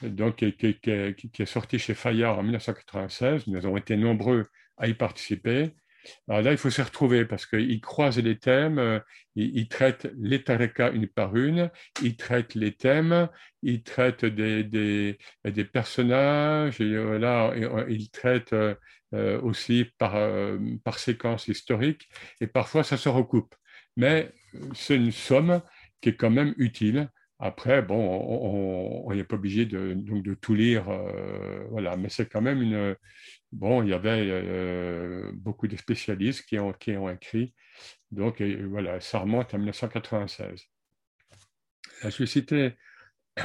donc, 0.01 0.37
qui, 0.37 0.79
est 0.83 1.45
sorti 1.45 1.79
chez 1.79 1.93
Fayard 1.93 2.39
en 2.39 2.43
1996. 2.43 3.47
Nous 3.47 3.65
avons 3.65 3.77
été 3.77 3.97
nombreux 3.97 4.47
à 4.77 4.87
y 4.87 4.93
participer. 4.93 5.71
Là, 6.27 6.51
il 6.51 6.57
faut 6.57 6.69
se 6.69 6.81
retrouver 6.81 7.25
parce 7.25 7.45
qu'il 7.45 7.81
croise 7.81 8.17
les 8.19 8.37
thèmes, 8.37 8.79
euh, 8.79 8.99
il, 9.35 9.67
traite 9.67 10.11
les 10.17 10.43
tarikas 10.43 10.91
une 10.91 11.07
par 11.07 11.35
une, 11.35 11.69
il 12.01 12.15
traite 12.15 12.55
les 12.55 12.73
thèmes, 12.73 13.27
il 13.61 13.83
traite 13.83 14.25
des, 14.25 14.63
des, 14.63 15.65
personnages, 15.65 16.79
et 16.79 16.95
euh, 16.95 17.97
traite 18.11 18.53
euh, 18.53 19.41
aussi 19.41 19.85
par, 19.97 20.15
par 20.83 20.99
séquence 20.99 21.47
historique, 21.47 22.09
et 22.41 22.47
parfois 22.47 22.83
ça 22.83 22.97
se 22.97 23.09
recoupe. 23.09 23.55
Mais 23.97 24.31
c'est 24.73 24.95
une 24.95 25.11
somme 25.11 25.61
qui 26.01 26.09
est 26.09 26.15
quand 26.15 26.29
même 26.29 26.53
utile. 26.57 27.09
Après, 27.39 27.81
bon, 27.81 29.03
on 29.05 29.13
n'est 29.15 29.23
pas 29.23 29.35
obligé 29.35 29.65
de, 29.65 30.33
tout 30.35 30.53
lire, 30.53 30.85
voilà, 31.69 31.95
mais 31.95 32.09
c'est 32.09 32.27
quand 32.27 32.41
même 32.41 32.61
une, 32.61 32.95
bon, 33.51 33.83
il 33.83 33.89
y 33.89 33.93
avait 33.93 34.27
euh, 34.29 35.31
beaucoup 35.33 35.67
de 35.67 35.75
spécialistes 35.77 36.45
qui 36.45 36.59
ont, 36.59 37.09
écrit. 37.09 37.53
Donc, 38.11 38.41
voilà, 38.41 38.99
ça 38.99 39.19
remonte 39.19 39.53
à 39.53 39.57
1996. 39.57 40.63
je 42.03 42.17
vais 42.17 42.25
citer 42.25 42.73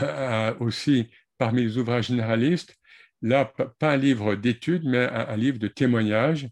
euh, 0.02 0.54
aussi 0.60 1.10
parmi 1.38 1.62
les 1.62 1.78
ouvrages 1.78 2.08
généralistes, 2.08 2.76
là, 3.22 3.52
pas 3.78 3.92
un 3.92 3.96
livre 3.96 4.34
d'études, 4.34 4.84
mais 4.84 5.08
un, 5.08 5.36
livre 5.36 5.58
de 5.58 5.68
témoignages, 5.68 6.48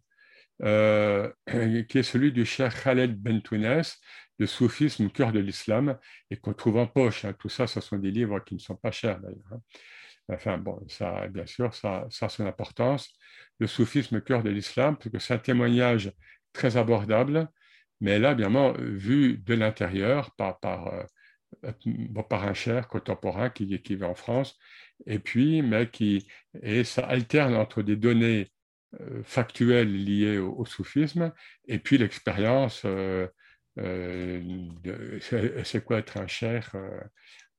euh, 0.62 1.30
qui 1.88 1.98
est 1.98 2.02
celui 2.02 2.32
du 2.32 2.44
cher 2.44 2.74
Khaled 2.82 3.16
Bentounes, 3.16 3.82
Le 4.42 4.48
soufisme 4.48 5.08
cœur 5.08 5.30
de 5.30 5.38
l'islam, 5.38 5.96
et 6.28 6.36
qu'on 6.36 6.52
trouve 6.52 6.78
en 6.78 6.88
poche. 6.88 7.24
Hein. 7.24 7.32
Tout 7.38 7.48
ça, 7.48 7.68
ce 7.68 7.80
sont 7.80 7.96
des 7.96 8.10
livres 8.10 8.40
qui 8.40 8.54
ne 8.54 8.58
sont 8.58 8.74
pas 8.74 8.90
chers 8.90 9.20
d'ailleurs. 9.20 9.52
Hein. 9.52 9.60
Enfin, 10.28 10.58
bon, 10.58 10.84
ça, 10.88 11.28
bien 11.28 11.46
sûr, 11.46 11.72
ça, 11.72 12.08
a 12.20 12.28
son 12.28 12.44
importance. 12.44 13.08
Le 13.60 13.68
soufisme, 13.68 14.20
cœur 14.20 14.42
de 14.42 14.50
l'islam, 14.50 14.96
parce 14.96 15.10
que 15.10 15.18
c'est 15.20 15.34
un 15.34 15.38
témoignage 15.38 16.12
très 16.52 16.76
abordable, 16.76 17.48
mais 18.00 18.18
là, 18.18 18.34
bien 18.34 18.46
évidemment, 18.48 18.74
vu 18.80 19.38
de 19.38 19.54
l'intérieur, 19.54 20.34
par, 20.34 20.58
par, 20.58 20.88
euh, 20.88 21.04
un 21.62 22.54
cher 22.54 22.88
contemporain 22.88 23.48
qui, 23.48 23.80
qui 23.80 23.94
vit 23.94 24.02
en 24.02 24.16
France, 24.16 24.58
et 25.06 25.20
puis, 25.20 25.62
mais 25.62 25.88
qui, 25.88 26.26
et 26.62 26.82
ça 26.82 27.06
alterne 27.06 27.54
entre 27.54 27.82
des 27.82 27.94
données 27.94 28.50
euh, 29.00 29.22
factuelles 29.22 30.04
liées 30.04 30.38
au, 30.38 30.64
soufisme, 30.64 31.32
et 31.68 31.78
puis 31.78 31.96
l'expérience 31.96 32.82
euh, 32.86 33.28
c'est 33.76 35.84
quoi 35.84 35.98
être 35.98 36.18
un 36.18 36.26
cher 36.26 36.72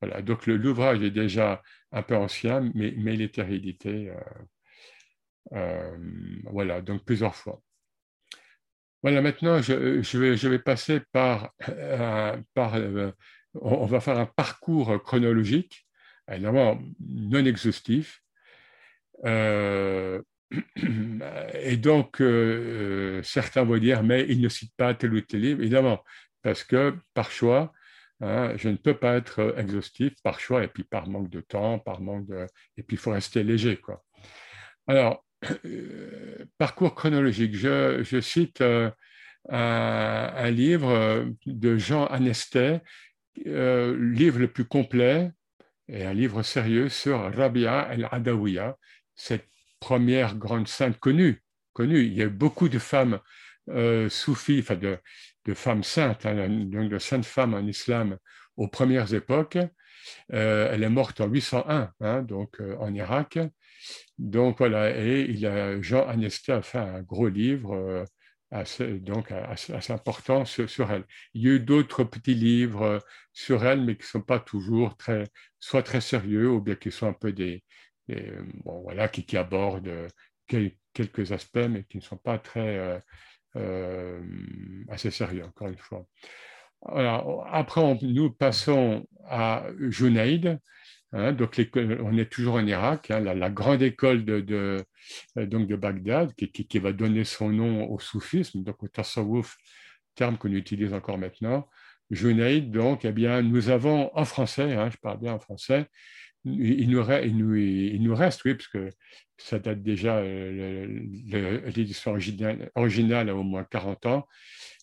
voilà, 0.03 0.22
donc 0.22 0.48
l'ouvrage 0.48 1.01
est 1.01 1.12
déjà 1.12 1.63
un 1.93 2.01
peu 2.01 2.17
ancien, 2.17 2.70
mais, 2.75 2.89
il 2.89 3.22
est 3.22 3.41
réédité. 3.41 4.10
Euh, 4.10 4.20
euh, 5.53 5.98
voilà, 6.43 6.82
donc 6.82 7.05
plusieurs 7.05 7.34
fois. 7.34 7.62
Voilà, 9.01 9.22
maintenant, 9.22 9.62
je, 9.62 10.48
vais, 10.48 10.60
passer 10.60 11.00
par, 11.13 11.53
euh, 11.70 12.36
par 12.53 12.75
on 13.53 13.86
va 13.86 14.01
faire 14.01 14.20
un 14.20 14.25
parcours 14.25 15.01
chronologique, 15.03 15.88
évidemment 16.29 16.82
non 17.00 17.46
exhaustif. 17.46 18.22
Et 21.62 21.78
donc, 21.78 22.22
certains 23.24 23.64
vont 23.64 23.78
dire, 23.78 24.04
mais 24.04 24.26
il 24.30 24.42
ne 24.42 24.50
cite 24.50 24.74
pas 24.76 24.94
tel 24.94 25.14
ou 25.14 25.22
tel 25.22 25.42
livre, 25.42 25.62
évidemment, 25.62 26.04
parce 26.42 26.64
que 26.64 26.96
par 27.14 27.32
choix, 27.32 27.74
Hein, 28.24 28.54
je 28.56 28.70
ne 28.70 28.78
peux 28.78 28.94
pas 28.94 29.16
être 29.16 29.40
euh, 29.40 29.58
exhaustif 29.58 30.14
par 30.24 30.40
choix 30.40 30.64
et 30.64 30.70
puis 30.70 30.84
par 30.84 31.10
manque 31.10 31.30
de 31.30 31.42
temps, 31.42 31.78
par 31.80 32.00
manque 32.00 32.30
et 32.78 32.84
puis 32.84 32.96
il 32.96 32.98
faut 32.98 33.12
rester 33.12 33.44
léger. 33.44 33.78
Quoi. 33.78 34.02
Alors, 34.88 35.26
euh, 35.66 36.46
parcours 36.58 36.96
chronologique, 36.96 37.54
je, 37.54 38.22
cite 38.22 38.62
euh, 38.62 38.90
un, 39.50 40.50
livre 40.52 41.28
de 41.46 41.78
Jean 41.78 42.06
Anestet, 42.06 42.82
livre 43.36 44.40
le 44.40 44.48
plus 44.48 44.66
complet 44.66 45.32
et 45.90 46.06
un 46.06 46.14
livre 46.14 46.44
sérieux 46.44 46.88
sur 46.88 47.20
Rabia 47.36 47.90
el-Adawiya, 47.92 48.78
cette 49.16 49.50
première 49.84 50.36
grande 50.38 50.70
sainte 50.70 50.98
connue. 50.98 51.44
connue. 51.74 52.04
Il 52.06 52.13
y 52.13 52.22
a 52.24 52.30
beaucoup 52.30 52.70
de 52.70 52.80
femmes 52.80 53.20
soufis, 54.10 54.60
enfin 54.62 54.75
de, 54.75 54.98
femmes 55.54 55.84
saintes, 55.84 56.25
hein, 56.25 56.48
donc 56.50 56.90
de 56.90 57.00
saintes 57.00 57.25
femmes 57.25 57.54
en 57.54 57.66
islam 57.68 58.18
aux 58.56 58.70
premières 58.70 59.13
époques. 59.13 59.58
Euh, 60.34 60.70
elle 60.72 60.84
est 60.84 60.90
morte 60.90 61.22
en 61.22 61.28
801, 61.28 61.92
hein, 62.00 62.22
donc 62.24 62.60
euh, 62.62 62.78
en 62.80 62.94
Irak. 62.94 63.40
Donc 64.18 64.60
voilà, 64.60 64.98
et 64.98 65.22
il 65.30 65.46
a, 65.46 65.82
Jean 65.82 66.08
Anesté 66.08 66.54
a 66.54 66.62
fait 66.62 66.78
un 66.78 67.02
gros 67.02 67.28
livre 67.28 67.75
euh, 67.75 68.06
assez, 68.52 69.00
donc 69.00 69.32
assez, 69.32 69.92
important 69.92 70.46
sur, 70.46 70.92
elle. 70.92 71.06
Il 71.34 71.42
y 71.42 71.50
a 71.50 71.54
eu 71.54 71.60
d'autres 71.60 72.04
petits 72.04 72.36
livres 72.36 73.00
sur 73.34 73.66
elle, 73.66 73.82
mais 73.82 73.96
qui 73.96 74.04
ne 74.04 74.08
sont 74.08 74.22
pas 74.22 74.40
toujours 74.40 74.96
très, 74.98 75.25
soit 75.60 75.84
très 75.84 76.02
sérieux 76.02 76.50
ou 76.50 76.62
bien 76.62 76.75
qui 76.75 76.92
sont 76.92 77.08
un 77.08 77.13
peu 77.13 77.34
des, 77.34 77.63
bon 78.08 78.82
voilà, 78.82 79.08
qui, 79.08 79.26
qui 79.26 79.38
abordent 79.38 80.08
quelques 80.48 81.32
aspects, 81.32 81.68
mais 81.70 81.84
qui 81.84 81.98
ne 81.98 82.04
sont 82.04 82.18
pas 82.18 82.38
très 82.38 83.02
euh, 83.56 84.20
assez 84.90 85.12
sérieux, 85.12 85.44
encore 85.46 85.68
une 85.68 85.78
fois. 85.78 86.06
après, 87.52 87.98
nous 88.02 88.32
passons 88.32 89.06
à 89.26 89.66
Junaid. 89.80 90.60
Hein, 91.16 91.34
donc, 91.34 91.62
on 91.76 92.18
est 92.18 92.32
toujours 92.32 92.56
en 92.56 92.66
Irak, 92.66 93.12
hein, 93.12 93.20
la, 93.20 93.50
grande 93.52 93.84
école 93.84 94.26
de, 94.26 94.44
euh, 95.38 95.46
donc 95.46 95.68
de 95.68 95.76
Bagdad, 95.76 96.34
qui, 96.34 96.50
qui, 96.52 96.80
va 96.80 96.92
donner 96.92 97.24
son 97.24 97.50
nom 97.50 97.88
au 97.92 98.00
soufisme, 98.00 98.64
donc 98.64 98.82
au 98.82 98.88
tasawwuf, 98.88 99.56
terme 100.16 100.38
qu'on 100.38 100.52
utilise 100.52 100.92
encore 100.94 101.20
maintenant. 101.20 101.70
Junaid, 102.10 102.72
donc, 102.72 103.06
eh 103.06 103.12
bien, 103.12 103.44
nous 103.44 103.70
avons 103.70 104.10
en 104.16 104.26
français, 104.26 104.74
hein, 104.74 104.90
je 104.90 104.98
parle 104.98 105.20
bien 105.20 105.34
en 105.34 105.40
français, 105.40 105.86
il 106.46 106.90
nous, 106.90 108.16
reste, 108.16 108.44
oui, 108.46 108.56
parce 108.56 108.68
que 108.68 108.90
ça 109.38 109.60
date 109.60 109.82
déjà, 109.82 110.18
euh, 110.18 110.88
l'édition 111.76 112.18
originale, 112.76 113.30
a 113.30 113.36
au 113.36 113.44
moins 113.44 113.64
40 113.64 114.06
ans. 114.08 114.28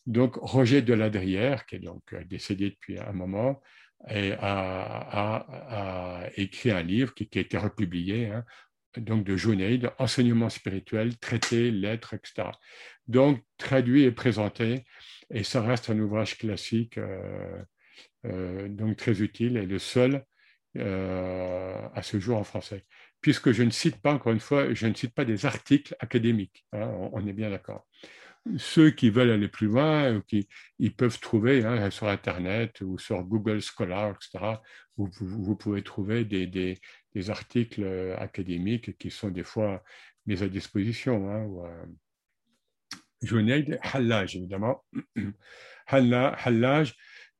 Donc, 0.07 0.37
Roger 0.37 0.83
de 0.83 0.95
Ladrière, 0.95 1.67
qui 1.67 1.76
est 1.76 1.81
donc 1.81 2.02
euh, 2.12 2.25
décédé 2.25 2.71
depuis 2.71 2.99
un 2.99 3.12
moment, 3.12 3.61
a, 4.09 5.47
écrit 6.37 6.71
un 6.71 6.83
livre 6.83 7.12
qui, 7.14 7.29
a 7.35 7.40
été 7.40 7.59
republié, 7.59 8.29
hein, 8.29 8.45
donc 8.97 9.25
de 9.25 9.37
Junaid, 9.37 9.90
enseignement 9.99 10.49
spirituel, 10.49 11.19
traité, 11.19 11.71
lettres, 11.71 12.14
etc. 12.14 12.49
Donc, 13.07 13.45
traduit 13.59 14.05
et 14.05 14.12
présenté, 14.12 14.87
et 15.31 15.45
ça 15.45 15.61
reste 15.61 15.90
un 15.90 15.99
ouvrage 15.99 16.38
classique, 16.38 16.99
euh, 18.25 18.69
donc 18.69 18.97
très 18.97 19.21
utile, 19.21 19.59
et 19.59 19.67
le 19.67 19.79
seul 19.79 20.25
euh, 20.77 21.89
à 21.95 22.03
ce 22.03 22.21
jour 22.21 22.39
en 22.39 22.45
français. 22.45 22.85
Puisque 23.21 23.50
je 23.50 23.65
ne 23.65 23.71
cite 23.71 24.00
pas, 24.00 24.12
encore 24.15 24.33
une 24.33 24.39
fois, 24.39 24.73
je 24.73 24.87
ne 24.87 24.95
cite 24.95 25.15
pas 25.15 25.25
des 25.25 25.45
articles 25.45 25.97
académiques, 25.99 26.65
hein, 26.73 26.89
on, 27.12 27.27
est 27.27 27.33
bien 27.33 27.50
d'accord. 27.50 27.89
Ceux 28.57 28.91
qui 28.91 29.11
veulent 29.11 29.33
aller 29.33 29.49
plus 29.49 29.67
loin, 29.67 30.23
qui, 30.29 30.49
ils 30.79 30.95
peuvent 30.95 31.19
trouver 31.19 31.65
hein, 31.65 31.91
sur 31.91 32.07
Internet 32.07 32.81
ou 32.83 32.99
sur 32.99 33.21
Google 33.25 33.61
Scholar, 33.61 34.15
etc., 34.15 34.61
vous, 34.97 35.11
vous, 35.21 35.57
pouvez 35.57 35.83
trouver 35.83 36.25
des, 36.25 36.79
articles 37.31 37.83
euh, 37.83 38.17
académiques 38.19 38.97
qui 38.97 39.11
sont 39.11 39.31
des 39.31 39.45
fois 39.45 39.83
mis 40.27 40.41
à 40.41 40.49
disposition. 40.49 41.29
Hein, 41.31 41.49
euh, 43.25 44.25
évidemment. 44.37 44.85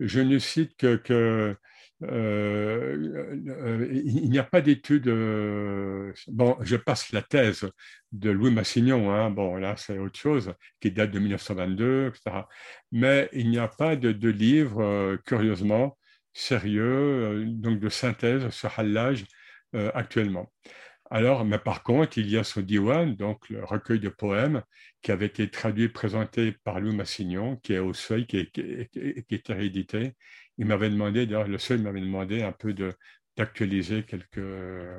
Je 0.01 0.21
ne 0.21 0.39
cite 0.39 0.77
que 0.77 1.57
il 2.03 3.11
n'y 4.31 4.39
a 4.39 4.45
pas 4.45 4.61
d'études. 4.61 5.09
bon, 6.29 6.57
je 6.61 6.77
passe 6.77 7.13
la 7.13 7.23
thèse 7.23 7.71
de 8.13 8.31
Louis 8.31 8.53
Massignon, 8.53 9.13
hein, 9.13 9.31
bon, 9.31 9.57
là, 9.57 9.77
c'est 9.77 9.99
autre 9.99 10.19
chose, 10.19 10.55
qui 10.81 10.91
date 10.91 11.11
de 11.11 11.19
1922, 11.19 12.09
etc. 12.09 12.47
Mais 12.93 13.29
il 13.33 13.51
n'y 13.51 13.59
a 13.59 13.69
pas 13.69 13.97
de, 13.97 14.29
livre, 14.29 15.17
curieusement, 15.27 15.99
sérieux, 16.33 17.45
donc 17.47 17.81
de 17.81 17.89
synthèse 17.89 18.49
sur 18.51 18.79
Hallaj 18.79 19.25
actuellement. 19.95 20.51
Alors, 21.13 21.45
mais 21.45 21.59
par 21.59 21.83
contre, 21.83 22.19
il 22.19 22.31
y 22.31 22.39
a 22.39 22.45
ce 22.45 22.61
diwan, 22.61 23.17
donc 23.17 23.49
le 23.49 23.65
recueil 23.65 23.99
de 23.99 24.09
poèmes, 24.09 24.63
qui 25.03 25.11
avait 25.11 25.27
été 25.27 25.51
traduit 25.51 25.85
et 25.85 25.89
présenté 25.89 26.53
par 26.53 26.81
Louis 26.81 26.95
Massignon, 26.95 27.57
qui 27.57 27.73
est 27.75 27.81
au 27.81 27.93
seuil, 27.93 28.27
qui 28.27 28.39
est, 28.39 28.51
qui, 28.53 29.35
est 29.35 29.49
réédité. 29.49 30.15
Il 30.61 30.67
m'avait 30.67 30.91
demandé, 30.91 31.27
d'ailleurs, 31.27 31.49
le 31.49 31.57
seuil 31.57 31.81
m'avait 31.81 32.03
demandé 32.03 32.43
un 32.43 32.53
peu 32.53 32.75
de, 32.75 32.93
d'actualiser 33.35 34.05
quelques, 34.05 34.37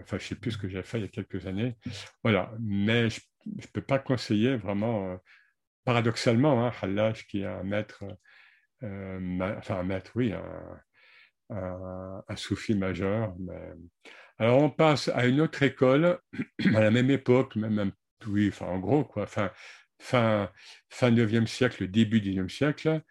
enfin, 0.02 0.18
je 0.18 0.24
ne 0.24 0.30
sais 0.30 0.36
plus 0.36 0.54
ce 0.54 0.58
que 0.58 0.68
j'ai 0.68 0.82
fait 0.82 0.98
il 0.98 1.02
y 1.02 1.06
a 1.06 1.08
quelques 1.08 1.46
années. 1.46 1.76
Voilà, 2.24 2.52
mais 2.60 3.12
je 3.12 3.20
ne 3.46 3.68
peux 3.72 3.84
pas 3.84 4.00
conseiller 4.00 4.56
vraiment, 4.56 5.12
euh, 5.12 5.18
paradoxalement, 5.86 6.66
hein, 6.66 7.14
qui 7.30 7.42
est 7.42 7.46
un 7.46 7.62
maître, 7.62 8.04
euh, 8.82 9.56
enfin, 9.60 9.76
un 9.76 9.84
maître, 9.84 10.12
oui, 10.16 10.34
un, 10.34 12.36
soufi 12.36 12.74
majeur, 12.74 13.36
mais 13.40 13.74
alors 14.40 14.64
on 14.64 14.72
passe 14.72 15.10
à 15.10 15.28
une 15.28 15.42
autre 15.42 15.62
école, 15.62 16.20
à 16.76 16.80
la 16.80 16.90
même 16.90 17.12
époque, 17.12 17.56
même, 17.56 17.92
oui, 18.26 18.50
enfin 18.50 18.66
en 18.66 18.80
gros, 18.80 19.04
quoi, 19.04 19.28
fin, 19.28 19.52
fin, 20.00 20.52
fin 20.90 21.12
9e 21.12 21.46
siècle, 21.46 21.88
début 21.88 22.20
10e 22.20 22.50
siècle, 22.50 23.04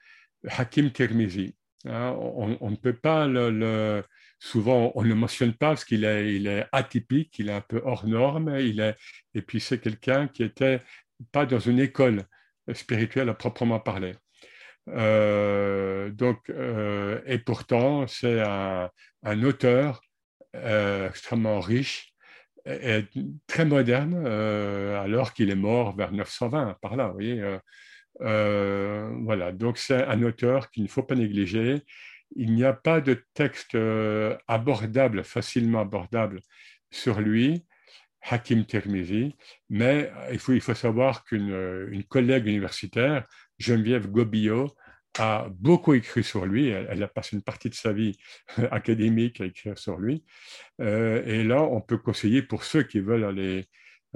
Hakim 0.48 0.90
Tirmizi. 0.90 1.54
Hein, 1.86 2.14
on, 2.18 2.70
ne 2.70 2.76
peut 2.76 2.92
pas 2.92 3.26
le, 3.26 4.04
souvent 4.38 4.92
on 4.94 5.02
ne 5.02 5.14
mentionne 5.14 5.54
pas 5.54 5.68
parce 5.68 5.84
qu'il 5.84 6.04
est, 6.04 6.66
atypique, 6.72 7.38
il 7.38 7.48
est 7.48 7.54
un 7.54 7.62
peu 7.62 7.80
hors 7.84 8.06
norme, 8.06 8.54
il 8.58 8.80
est, 8.80 8.96
et 9.34 9.40
puis 9.42 9.60
c'est 9.60 9.78
quelqu'un 9.80 10.28
qui 10.28 10.42
était 10.42 10.82
pas 11.32 11.46
dans 11.46 11.58
une 11.58 11.80
école 11.80 12.24
spirituelle 12.74 13.28
à 13.30 13.34
proprement 13.34 13.80
parler. 13.80 14.14
Euh, 14.88 16.10
donc, 16.10 16.50
euh, 16.50 17.20
et 17.26 17.38
pourtant, 17.38 18.06
c'est 18.06 18.40
un, 18.40 18.90
auteur 19.42 20.02
euh, 20.56 21.08
extrêmement 21.08 21.60
riche 21.60 22.12
et, 22.66 23.04
très 23.46 23.64
moderne, 23.64 24.26
alors 24.26 25.32
qu'il 25.32 25.50
est 25.50 25.54
mort 25.56 25.96
vers 25.96 26.12
920, 26.12 26.76
par 26.80 26.96
là, 26.96 27.08
vous 27.08 27.14
voyez. 27.14 27.58
Euh, 28.20 29.10
voilà, 29.22 29.52
donc 29.52 29.78
c'est 29.78 30.04
un 30.04 30.22
auteur 30.22 30.70
qu'il 30.70 30.82
ne 30.82 30.88
faut 30.88 31.02
pas 31.02 31.14
négliger. 31.14 31.82
Il 32.36 32.54
n'y 32.54 32.64
a 32.64 32.72
pas 32.72 33.00
de 33.00 33.24
texte 33.34 33.76
abordable, 34.46 35.24
facilement 35.24 35.80
abordable 35.80 36.40
sur 36.90 37.20
lui, 37.20 37.64
Hakim 38.22 38.64
Tirmizi, 38.64 39.34
mais 39.68 40.12
il 40.30 40.38
faut, 40.38 40.52
il 40.52 40.60
faut 40.60 40.74
savoir 40.74 41.24
qu'une 41.24 42.04
collègue 42.08 42.46
universitaire, 42.46 43.26
Geneviève 43.58 44.08
Gobillot, 44.08 44.68
a 45.18 45.48
beaucoup 45.50 45.94
écrit 45.94 46.22
sur 46.22 46.46
lui. 46.46 46.68
Elle, 46.68 47.02
a 47.02 47.08
passé 47.08 47.36
une 47.36 47.42
partie 47.42 47.68
de 47.68 47.74
sa 47.74 47.92
vie 47.92 48.16
académique 48.70 49.40
à 49.40 49.46
écrire 49.46 49.78
sur 49.78 49.98
lui. 49.98 50.24
Euh, 50.80 51.24
et 51.24 51.44
là, 51.44 51.62
on 51.62 51.80
peut 51.80 51.98
conseiller 51.98 52.42
pour 52.42 52.64
ceux 52.64 52.82
qui 52.82 53.00
veulent 53.00 53.24
aller 53.24 53.66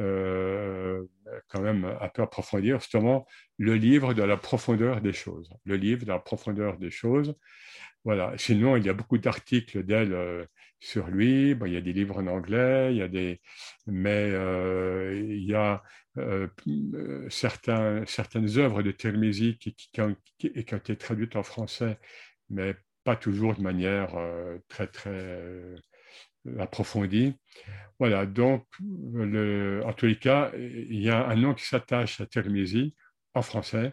euh, 0.00 1.02
quand 1.48 1.60
même 1.60 1.84
un 2.00 2.08
peu 2.08 2.22
approfondir 2.22 2.80
justement 2.80 3.26
le 3.58 3.74
livre 3.74 4.14
de 4.14 4.22
la 4.22 4.36
profondeur 4.36 5.00
des 5.00 5.12
choses. 5.12 5.50
Le 5.64 5.76
livre 5.76 6.04
de 6.04 6.10
la 6.10 6.18
profondeur 6.18 6.78
des 6.78 6.90
choses. 6.90 7.34
Voilà. 8.04 8.34
Sinon, 8.36 8.76
il 8.76 8.84
y 8.84 8.88
a 8.88 8.94
beaucoup 8.94 9.18
d'articles 9.18 9.82
d'elle 9.82 10.12
euh, 10.12 10.44
sur 10.80 11.08
lui. 11.08 11.50
il 11.52 11.72
y 11.72 11.76
a 11.76 11.80
des 11.80 11.92
livres 11.92 12.18
en 12.18 12.26
anglais, 12.26 12.92
il 12.92 12.98
y 12.98 13.02
a 13.02 13.08
des, 13.08 13.40
mais 13.86 14.28
il 14.28 15.44
y 15.44 15.54
a 15.54 15.82
euh, 16.18 16.46
euh, 16.68 17.28
certains, 17.28 18.04
certaines 18.06 18.58
œuvres 18.58 18.82
de 18.82 18.92
Tirmizi 18.92 19.58
qui, 19.58 19.74
qui, 19.74 20.00
ont, 20.00 20.16
été 20.42 20.96
traduites 20.96 21.34
en 21.34 21.42
français, 21.42 21.98
mais 22.50 22.76
pas 23.02 23.16
toujours 23.16 23.54
de 23.54 23.62
manière 23.62 24.14
euh, 24.16 24.58
très, 24.68 24.86
très 24.86 25.74
approfondie. 26.58 27.34
Voilà, 27.98 28.26
donc, 28.26 28.66
le, 28.80 29.82
en 29.84 29.92
tous 29.92 30.06
les 30.06 30.18
cas, 30.18 30.50
il 30.56 31.00
y 31.00 31.10
a 31.10 31.26
un 31.26 31.36
nom 31.36 31.54
qui 31.54 31.64
s'attache 31.64 32.20
à 32.20 32.26
Tirmizi 32.26 32.94
en 33.34 33.42
français, 33.42 33.92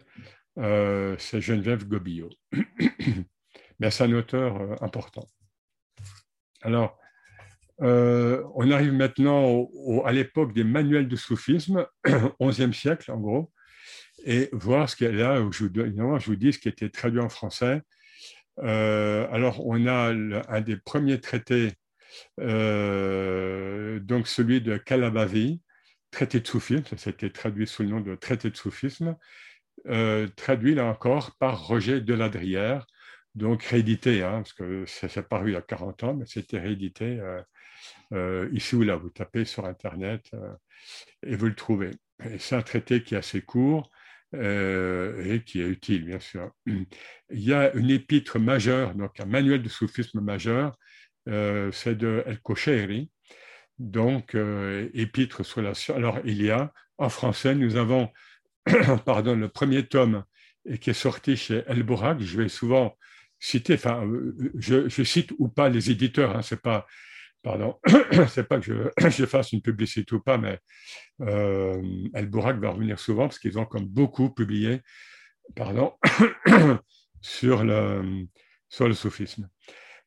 c'est 0.56 1.40
Geneviève 1.40 1.86
Gobillot. 1.86 2.30
mais 3.78 3.90
c'est 3.90 4.04
un 4.04 4.12
auteur 4.12 4.82
important. 4.82 5.26
Alors, 6.62 6.98
euh, 7.80 8.44
on 8.54 8.70
arrive 8.70 8.92
maintenant 8.92 9.68
à 10.04 10.12
l'époque 10.12 10.52
des 10.52 10.64
manuels 10.64 11.08
de 11.08 11.16
soufisme, 11.16 11.86
11e 12.40 12.72
siècle 12.72 13.10
en 13.10 13.18
gros, 13.18 13.52
et 14.24 14.48
voir 14.52 14.88
ce 14.88 14.96
qu'il 14.96 15.06
y 15.06 15.10
a 15.10 15.12
là, 15.12 15.44
je, 15.50 15.64
je 15.64 16.26
vous 16.26 16.36
dis 16.36 16.52
ce 16.52 16.58
qui 16.58 16.68
été 16.68 16.90
traduit 16.90 17.20
en 17.20 17.28
français. 17.28 17.82
Euh, 18.60 19.26
alors, 19.32 19.66
on 19.66 19.86
a 19.86 20.12
un 20.48 20.60
des 20.60 20.76
premiers 20.76 21.20
traités, 21.20 21.72
euh, 21.72 21.72
donc 22.38 24.26
celui 24.28 24.60
de 24.60 24.76
Calabavi, 24.76 25.60
traité 26.10 26.40
de 26.40 26.46
soufisme, 26.46 26.96
ça 26.96 27.10
a 27.10 27.12
été 27.12 27.30
traduit 27.30 27.66
sous 27.66 27.82
le 27.82 27.88
nom 27.88 28.00
de 28.00 28.14
traité 28.14 28.50
de 28.50 28.56
soufisme, 28.56 29.16
traduit 30.36 30.74
là 30.74 30.86
encore 30.86 31.36
par 31.38 31.66
Roger 31.66 32.00
Deladrière, 32.00 32.86
donc 33.34 33.62
réédité, 33.62 34.22
hein, 34.22 34.42
parce 34.42 34.52
que 34.52 34.84
ça 34.86 35.08
s'est 35.08 35.22
paru 35.22 35.50
il 35.50 35.54
y 35.54 35.56
a 35.56 35.62
40 35.62 36.04
ans, 36.04 36.14
mais 36.14 36.26
c'était 36.26 36.58
réédité 36.58 37.18
euh, 38.12 38.48
ici 38.52 38.76
ou 38.76 38.82
là. 38.82 38.96
Vous 38.96 39.10
tapez 39.10 39.44
sur 39.44 39.64
Internet 39.64 40.28
euh, 40.34 40.52
et 41.22 41.36
vous 41.36 41.46
le 41.46 41.54
trouvez. 41.54 41.90
C'est 42.38 42.56
un 42.56 42.62
traité 42.62 43.02
qui 43.02 43.14
est 43.14 43.18
assez 43.18 43.42
court 43.42 43.90
euh, 44.34 45.24
et 45.24 45.42
qui 45.42 45.60
est 45.60 45.68
utile, 45.68 46.04
bien 46.04 46.20
sûr. 46.20 46.50
Il 46.66 46.86
y 47.30 47.52
a 47.52 47.72
une 47.74 47.90
épître 47.90 48.38
majeure, 48.38 48.94
donc 48.94 49.18
un 49.20 49.26
manuel 49.26 49.62
de 49.62 49.68
soufisme 49.68 50.20
majeur, 50.20 50.76
c'est 51.26 51.96
de 51.96 52.22
El 52.26 52.40
Kosheiri, 52.40 53.10
donc 53.78 54.36
épître 54.94 55.44
sur 55.44 55.62
la... 55.62 55.72
Alors, 55.94 56.18
il 56.24 56.42
y 56.42 56.50
a, 56.50 56.72
en 56.98 57.08
français, 57.08 57.54
nous 57.54 57.76
avons 57.76 58.10
pardon, 59.04 59.36
le 59.36 59.48
premier 59.48 59.86
tome 59.86 60.24
qui 60.80 60.90
est 60.90 60.94
sorti 60.94 61.36
chez 61.36 61.62
El 61.66 61.82
Bourag. 61.82 62.20
Je 62.20 62.40
vais 62.40 62.48
souvent 62.48 62.96
citer, 63.38 63.74
enfin, 63.74 64.08
je, 64.56 64.88
cite 65.02 65.32
ou 65.38 65.48
pas 65.48 65.68
les 65.68 65.90
éditeurs, 65.90 66.36
hein, 66.36 66.42
c'est 66.42 66.60
pas 66.60 66.86
pardon, 67.42 67.76
c'est 68.28 68.46
pas 68.46 68.60
que 68.60 68.92
je, 69.10 69.26
fasse 69.26 69.52
une 69.52 69.62
publicité 69.62 70.14
ou 70.14 70.20
pas, 70.20 70.38
mais 70.38 70.60
euh, 71.22 71.82
El 72.14 72.28
Bourak 72.28 72.58
va 72.58 72.70
revenir 72.70 73.00
souvent 73.00 73.24
parce 73.24 73.40
qu'ils 73.40 73.58
ont 73.58 73.66
comme 73.66 73.86
beaucoup 73.86 74.30
publié, 74.30 74.80
pardon, 75.56 75.94
sur 77.20 77.64
le, 77.64 78.26
sur 78.68 78.86
le 78.86 78.94
soufisme. 78.94 79.48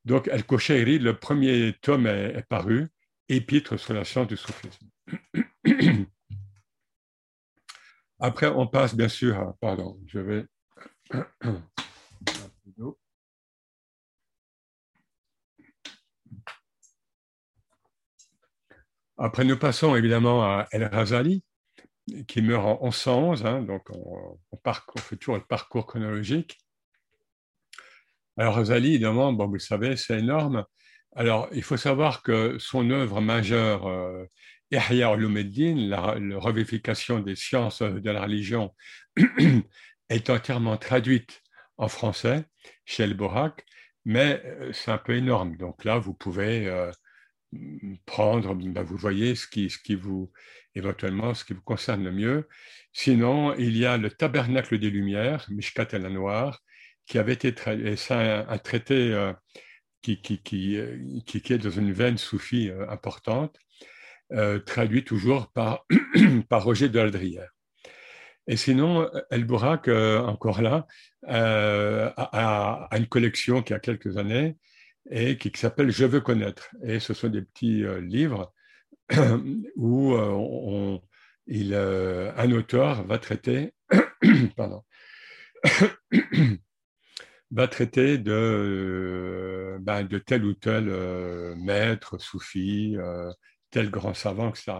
Donc, 0.06 0.28
El 0.28 0.46
Kosheiri, 0.46 1.00
le 1.00 1.18
premier 1.18 1.74
tome 1.82 2.08
est, 2.08 2.48
paru, 2.48 2.88
Épître 3.28 3.78
sur 3.80 3.96
la 3.96 4.06
science 4.06 4.28
du 4.28 4.38
soufisme. 4.38 4.88
Après, 8.20 8.48
on 8.48 8.68
passe 8.68 8.96
bien 8.96 9.10
sûr 9.10 9.38
à, 9.40 9.58
pardon, 9.60 10.00
je 10.08 10.20
vais 10.20 10.46
Après, 19.18 19.46
nous 19.46 19.58
passons 19.58 19.96
évidemment 19.96 20.44
à 20.44 20.68
El 20.72 20.84
Razali, 20.84 21.42
qui 22.28 22.42
meurt 22.42 22.66
en 22.82 22.86
1111, 22.86 23.46
hein, 23.46 23.62
donc 23.62 23.90
on, 23.92 24.38
fait 25.00 25.16
toujours 25.16 25.38
le 25.38 25.46
parcours 25.46 25.88
chronologique. 25.88 26.60
Alors, 28.38 28.56
Razali, 28.56 28.96
évidemment, 28.96 29.32
bon, 29.32 29.48
vous 29.48 29.54
le 29.54 29.60
savez, 29.60 29.96
c'est 29.96 30.20
énorme. 30.20 30.66
Alors, 31.16 31.48
il 31.54 31.64
faut 31.64 31.78
savoir 31.78 32.22
que 32.22 32.58
son 32.60 32.90
œuvre 32.92 33.22
majeure, 33.22 33.88
euh, 33.88 34.26
Ihya 34.72 35.16
la, 35.16 36.02
revivification 36.38 37.20
des 37.20 37.36
sciences 37.36 37.82
de 37.82 38.12
la 38.12 38.22
religion, 38.22 38.76
est 40.10 40.30
entièrement 40.30 40.76
traduite 40.78 41.42
en 41.78 41.88
français 41.88 42.46
chez 42.84 43.04
El 43.04 43.14
Borak, 43.14 43.64
mais 44.04 44.42
euh, 44.46 44.74
c'est 44.74 44.92
un 44.92 44.98
peu 44.98 45.16
énorme. 45.16 45.56
Donc 45.56 45.86
là, 45.86 45.98
vous 45.98 46.14
pouvez 46.14 46.68
euh, 46.68 46.92
prendre, 48.06 48.54
ben, 48.54 48.84
vous 48.84 48.98
voyez 48.98 49.36
ce 49.36 49.48
qui, 49.48 49.70
ce 49.70 49.78
qui 49.78 49.96
vous, 49.96 50.32
éventuellement, 50.74 51.34
ce 51.34 51.46
qui 51.46 51.54
vous 51.54 51.62
concerne 51.62 52.04
le 52.04 52.12
mieux. 52.12 52.50
Sinon, 52.92 53.56
il 53.56 53.78
y 53.78 53.86
a 53.86 53.98
le 53.98 54.12
Tabernacle 54.12 54.78
des 54.78 54.90
Lumières, 54.90 55.46
Mishkat 55.50 55.88
el 55.94 56.08
Noir, 56.08 56.62
qui 57.08 57.20
avait 57.20 57.34
été 57.34 57.54
traité, 57.54 57.96
c'est 57.96 58.14
un, 58.14 58.58
traité 58.58 59.14
euh, 59.14 59.32
qui, 60.02 60.22
qui, 60.22 60.76
est 60.76 61.58
dans 61.58 61.70
une 61.70 61.92
veine 61.92 62.18
soufie 62.18 62.70
euh, 62.70 62.90
importante, 62.90 63.58
euh, 64.34 64.60
traduit 64.60 65.04
toujours 65.04 65.52
par, 65.52 65.86
par 66.50 66.64
Roger 66.64 66.90
de 66.90 67.00
Aldrière. 67.00 67.52
Et 68.48 68.58
sinon, 68.58 69.10
El 69.32 69.46
Bourak, 69.46 69.88
encore 69.88 70.62
là, 70.62 70.86
a, 71.28 72.88
une 72.92 73.08
collection 73.08 73.64
qui 73.64 73.74
a 73.74 73.80
quelques 73.80 74.18
années, 74.18 74.56
et 75.10 75.40
qui, 75.40 75.52
s'appelle 75.56 75.90
Je 75.90 76.06
veux 76.06 76.22
connaître. 76.22 76.70
Et 76.84 77.00
ce 77.00 77.16
sont 77.16 77.30
des 77.30 77.42
petits 77.42 77.84
livres 78.02 78.54
où 79.76 80.16
un 80.16 81.02
auteur 82.52 83.04
va 83.08 83.18
traiter, 83.18 83.74
pardon, 84.56 84.84
va 87.52 87.68
traiter 87.68 88.18
de, 88.18 89.78
ben, 89.82 90.04
de 90.04 90.18
tel 90.18 90.46
ou 90.46 90.54
tel 90.54 90.86
maître, 91.58 92.18
soufi, 92.20 92.98
tel 93.72 93.90
grand 93.90 94.14
savant, 94.14 94.50
etc. 94.50 94.80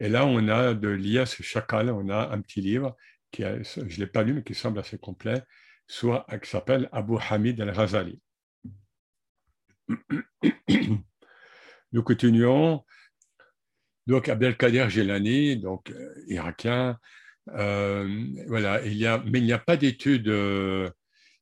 Et 0.00 0.08
là, 0.08 0.26
on 0.26 0.48
a 0.48 0.74
de 0.74 0.88
l'IS 0.88 1.40
Chakal, 1.42 1.90
on 1.90 2.08
a 2.08 2.30
un 2.30 2.40
petit 2.40 2.60
livre, 2.60 2.96
qui 3.30 3.42
je 3.42 3.80
ne 3.80 4.00
l'ai 4.00 4.06
pas 4.06 4.22
lu, 4.22 4.34
mais 4.34 4.42
qui 4.42 4.54
semble 4.54 4.78
assez 4.78 4.98
complet, 4.98 5.42
soit, 5.86 6.26
qui 6.42 6.50
s'appelle 6.50 6.88
Abu 6.92 7.16
Hamid 7.30 7.60
al-Ghazali. 7.60 8.20
Nous 11.92 12.02
continuons. 12.02 12.84
Donc, 14.06 14.28
Abdelkader 14.28 14.90
Jelani, 14.90 15.56
donc 15.56 15.90
euh, 15.90 16.14
irakien, 16.26 16.98
euh, 17.50 18.26
voilà, 18.48 18.84
il 18.84 18.96
y 18.96 19.06
a, 19.06 19.22
mais 19.24 19.38
il 19.38 19.44
n'y 19.44 19.52
a 19.52 19.58
pas 19.58 19.76
d'études 19.76 20.28
euh, 20.28 20.90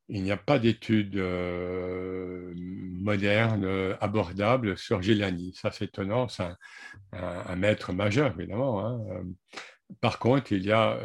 il 0.09 0.23
n'y 0.23 0.31
a 0.31 0.37
pas 0.37 0.59
d'études 0.59 1.17
euh, 1.17 2.53
modernes 2.55 3.65
euh, 3.65 3.97
abordables 4.01 4.77
sur 4.77 5.03
Gilani. 5.03 5.55
Ça, 5.55 5.71
c'est 5.71 5.87
étonnant. 5.87 6.29
C'est 6.29 6.49
un, 7.13 7.57
maître 7.57 7.93
majeur, 7.93 8.35
évidemment. 8.39 8.85
Hein. 8.85 9.01
Euh, 9.11 9.23
par 10.01 10.19
contre, 10.19 10.53
il 10.53 10.65
y 10.65 10.73
a 10.73 10.99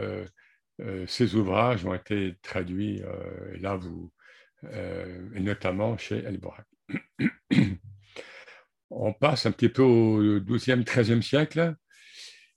ces 1.07 1.33
ouvrages 1.33 1.85
ont 1.85 1.93
été 1.95 2.35
traduits, 2.43 3.01
là, 3.59 3.75
vous, 3.75 4.11
et 4.71 5.39
notamment 5.39 5.97
chez 5.97 6.23
El 6.23 6.37
Borak. 6.37 6.67
on 8.91 9.11
passe 9.11 9.47
un 9.47 9.51
petit 9.51 9.69
peu 9.69 9.81
au 9.81 10.39
XIIe, 10.39 10.83
XIIIe 10.83 11.23
siècle. 11.23 11.75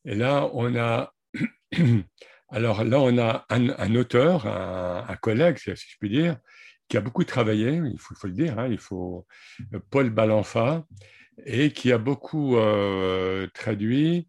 Et 0.05 0.14
là, 0.14 0.50
on 0.53 0.76
a 0.76 1.14
Alors 2.52 2.82
là, 2.82 3.00
on 3.00 3.16
a 3.18 3.46
un, 3.48 3.94
auteur, 3.94 4.46
un, 4.46 5.16
collègue, 5.16 5.58
si 5.58 5.70
je 5.70 5.96
puis 5.98 6.10
dire, 6.10 6.36
qui 6.88 6.96
a 6.96 7.00
beaucoup 7.00 7.22
travaillé, 7.22 7.80
il 7.84 7.98
faut, 7.98 8.14
le 8.26 8.32
dire, 8.32 8.58
hein, 8.58 8.66
il 8.68 8.78
faut 8.78 9.26
euh, 9.72 9.78
Paul 9.90 10.10
Balanfa, 10.10 10.84
et 11.46 11.72
qui 11.72 11.92
a 11.92 11.98
beaucoup 11.98 12.56
euh, 12.56 13.46
traduit 13.54 14.28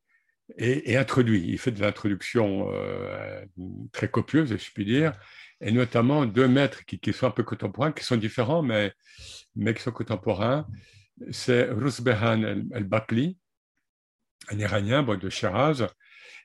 et, 0.58 0.96
introduit. 0.98 1.44
Il 1.48 1.58
fait 1.58 1.72
de 1.72 1.82
l'introduction 1.82 2.72
euh, 2.72 3.44
très 3.92 4.10
copieuse, 4.10 4.56
si 4.56 4.66
je 4.66 4.72
puis 4.72 4.86
dire, 4.86 5.14
et 5.60 5.72
notamment 5.72 6.26
deux 6.28 6.48
maîtres 6.48 6.86
qui, 6.86 7.14
sont 7.14 7.28
un 7.28 7.32
peu 7.32 7.44
contemporains, 7.44 7.92
qui 7.92 8.04
sont 8.04 8.18
différents, 8.18 8.62
mais, 8.62 8.94
mais 9.56 9.74
qui 9.74 9.82
sont 9.82 9.92
contemporains. 9.92 10.68
C'est 11.32 11.70
Rusbehan 11.72 12.44
el-Bakli, 12.72 13.38
un 14.50 14.60
Iranien 14.60 15.04
de 15.04 15.30
Shiraz, 15.30 15.88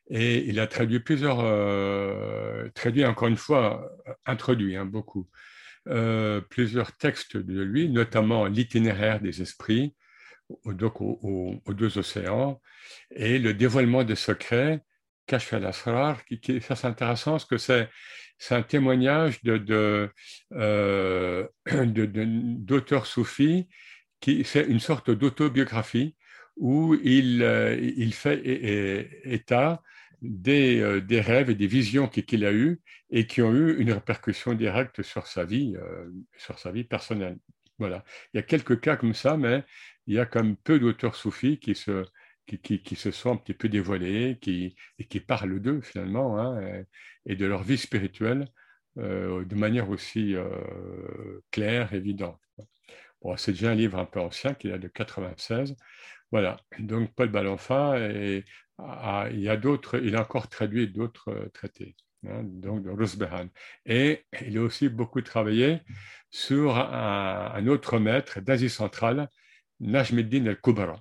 et 0.08 0.44
il 0.46 0.60
a 0.60 0.66
traduit 0.66 1.00
plusieurs, 1.00 1.40
euh, 1.40 2.68
traduit 2.74 3.04
encore 3.04 3.28
une 3.28 3.36
fois, 3.36 3.90
euh, 4.08 4.12
introduit 4.24 4.76
hein, 4.76 4.84
beaucoup, 4.84 5.28
euh, 5.88 6.40
plusieurs 6.40 6.96
textes 6.96 7.36
de 7.36 7.62
lui, 7.62 7.88
notamment 7.88 8.46
l'itinéraire 8.46 9.20
des 9.20 9.42
esprits, 9.42 9.94
donc 10.64 11.00
aux, 11.00 11.60
deux 11.68 11.98
océans, 11.98 12.60
et 13.10 13.38
le 13.38 13.52
dévoilement 13.52 14.04
des 14.04 14.14
secrets, 14.14 14.80
Kashf 15.26 15.52
al-Asrar, 15.54 16.24
qui, 16.24 16.38
qui, 16.38 16.60
ça 16.60 16.76
c'est 16.76 16.86
intéressant 16.86 17.32
parce 17.32 17.44
que 17.44 17.58
c'est, 17.58 17.88
un 18.50 18.62
témoignage 18.62 19.42
de, 19.42 20.10
euh, 20.52 21.48
d'auteurs 21.86 23.06
soufis, 23.06 23.68
qui, 24.20 24.44
c'est 24.44 24.64
une 24.64 24.80
sorte 24.80 25.10
d'autobiographie 25.10 26.14
où 26.56 26.94
il 26.94 28.14
fait 28.14 28.40
état 29.24 29.82
des, 30.26 31.00
des, 31.02 31.20
rêves 31.20 31.50
et 31.50 31.54
des 31.54 31.66
visions 31.66 32.08
qu'il 32.08 32.44
a 32.44 32.52
eues 32.52 32.80
et 33.10 33.26
qui 33.26 33.42
ont 33.42 33.52
eu 33.52 33.76
une 33.78 33.92
répercussion 33.92 34.54
directe 34.54 35.02
sur 35.02 35.26
sa 35.26 35.44
vie, 35.44 35.74
sur 36.36 36.58
sa 36.58 36.72
vie 36.72 36.84
personnelle. 36.84 37.38
Voilà. 37.78 38.04
Il 38.32 38.38
y 38.38 38.40
a 38.40 38.42
quelques 38.42 38.80
cas 38.80 38.96
comme 38.96 39.14
ça, 39.14 39.36
mais 39.36 39.64
il 40.06 40.14
y 40.14 40.18
a 40.18 40.26
comme 40.26 40.56
peu 40.56 40.78
d'auteurs 40.78 41.16
soufis 41.16 41.58
qui 41.58 41.74
se, 41.74 42.04
qui, 42.46 42.58
qui, 42.58 42.96
se 42.96 43.10
sont 43.10 43.32
un 43.32 43.36
petit 43.36 43.54
peu 43.54 43.68
dévoilés 43.68 44.38
qui, 44.40 44.76
et 44.98 45.04
qui 45.04 45.20
parlent 45.20 45.60
d'eux 45.60 45.80
finalement 45.80 46.38
hein, 46.38 46.84
et, 47.26 47.36
de 47.36 47.46
leur 47.46 47.62
vie 47.62 47.78
spirituelle 47.78 48.46
de 48.96 49.54
manière 49.54 49.90
aussi 49.90 50.34
claire, 51.50 51.92
évidente. 51.92 52.40
Bon, 53.22 53.36
c'est 53.36 53.52
déjà 53.52 53.70
un 53.72 53.74
livre 53.74 53.98
un 53.98 54.04
peu 54.04 54.20
ancien 54.20 54.54
qui 54.54 54.68
est 54.68 54.78
de 54.78 54.88
96. 54.88 55.74
Voilà, 56.32 56.58
donc 56.78 57.14
Paul 57.14 57.28
Balanfa 57.28 57.98
et 57.98 58.44
il 58.78 59.48
a 60.16 60.20
encore 60.20 60.48
traduit 60.48 60.88
d'autres 60.88 61.30
euh, 61.30 61.48
traités, 61.50 61.96
hein, 62.26 62.42
donc 62.44 62.82
de 62.82 62.90
Rusbehan. 62.90 63.48
Et 63.84 64.26
il 64.46 64.58
a 64.58 64.62
aussi 64.62 64.88
beaucoup 64.88 65.22
travaillé 65.22 65.80
sur 66.30 66.76
un, 66.76 67.66
autre 67.66 67.98
maître 67.98 68.40
d'Asie 68.40 68.70
centrale, 68.70 69.28
Najmuddin 69.80 70.46
el-Kubra, 70.46 71.00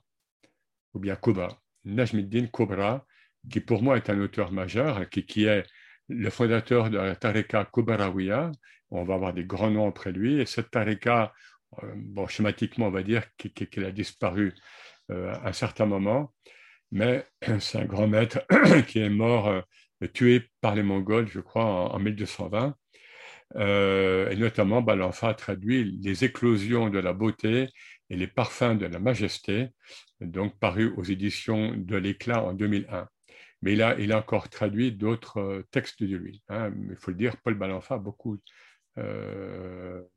ou 0.93 0.99
bien 0.99 1.15
Kubra, 1.15 1.59
Najmuddin 1.83 2.47
Kubra, 2.47 3.05
qui 3.49 3.59
pour 3.59 3.81
moi 3.81 3.97
est 3.97 4.09
un 4.09 4.19
auteur 4.19 4.51
majeur, 4.51 5.09
qui, 5.09 5.25
qui 5.25 5.45
est 5.45 5.65
le 6.07 6.29
fondateur 6.29 6.89
de 6.89 6.97
la 6.97 7.15
Tariqa 7.15 7.65
Kubarawiya. 7.65 8.51
On 8.91 9.03
va 9.03 9.15
avoir 9.15 9.33
des 9.33 9.43
grands 9.43 9.71
noms 9.71 9.89
après 9.89 10.11
lui. 10.11 10.39
Et 10.39 10.45
cette 10.45 10.71
Tariqa, 10.71 11.33
euh, 11.83 11.93
bon, 11.95 12.27
schématiquement, 12.27 12.87
on 12.87 12.91
va 12.91 13.03
dire 13.03 13.23
qu'elle 13.37 13.85
a 13.85 13.91
disparu 13.91 14.53
euh, 15.11 15.33
à 15.33 15.49
un 15.49 15.53
certain 15.53 15.85
moment 15.85 16.33
mais 16.91 17.25
c'est 17.59 17.79
un 17.79 17.85
grand 17.85 18.07
maître 18.07 18.45
qui 18.87 18.99
est 18.99 19.09
mort, 19.09 19.47
euh, 19.47 19.61
tué 20.13 20.49
par 20.61 20.75
les 20.75 20.83
Mongols, 20.83 21.27
je 21.27 21.39
crois, 21.39 21.65
en, 21.93 21.99
1220. 21.99 22.75
Euh, 23.57 24.29
et 24.29 24.35
notamment, 24.35 24.81
Balanfa 24.81 25.29
a 25.29 25.33
traduit 25.33 25.99
les 26.01 26.23
éclosions 26.25 26.89
de 26.89 26.99
la 26.99 27.13
beauté 27.13 27.69
et 28.09 28.17
les 28.17 28.27
parfums 28.27 28.77
de 28.77 28.85
la 28.85 28.99
majesté, 28.99 29.69
donc 30.19 30.59
paru 30.59 30.93
aux 30.97 31.03
éditions 31.03 31.73
de 31.75 31.95
l'Éclat 31.95 32.43
en 32.43 32.53
2001. 32.53 33.07
Mais 33.61 33.73
il 33.73 33.81
a, 33.81 33.97
il 33.99 34.11
a 34.11 34.19
encore 34.19 34.49
traduit 34.49 34.91
d'autres 34.91 35.39
euh, 35.39 35.63
textes 35.71 36.03
de 36.03 36.15
lui. 36.15 36.43
Hein. 36.49 36.71
Il 36.89 36.97
faut 36.97 37.11
le 37.11 37.17
dire, 37.17 37.37
Paul 37.37 37.55
Balanfa 37.55 37.95
a 37.95 37.97
beaucoup 37.99 38.37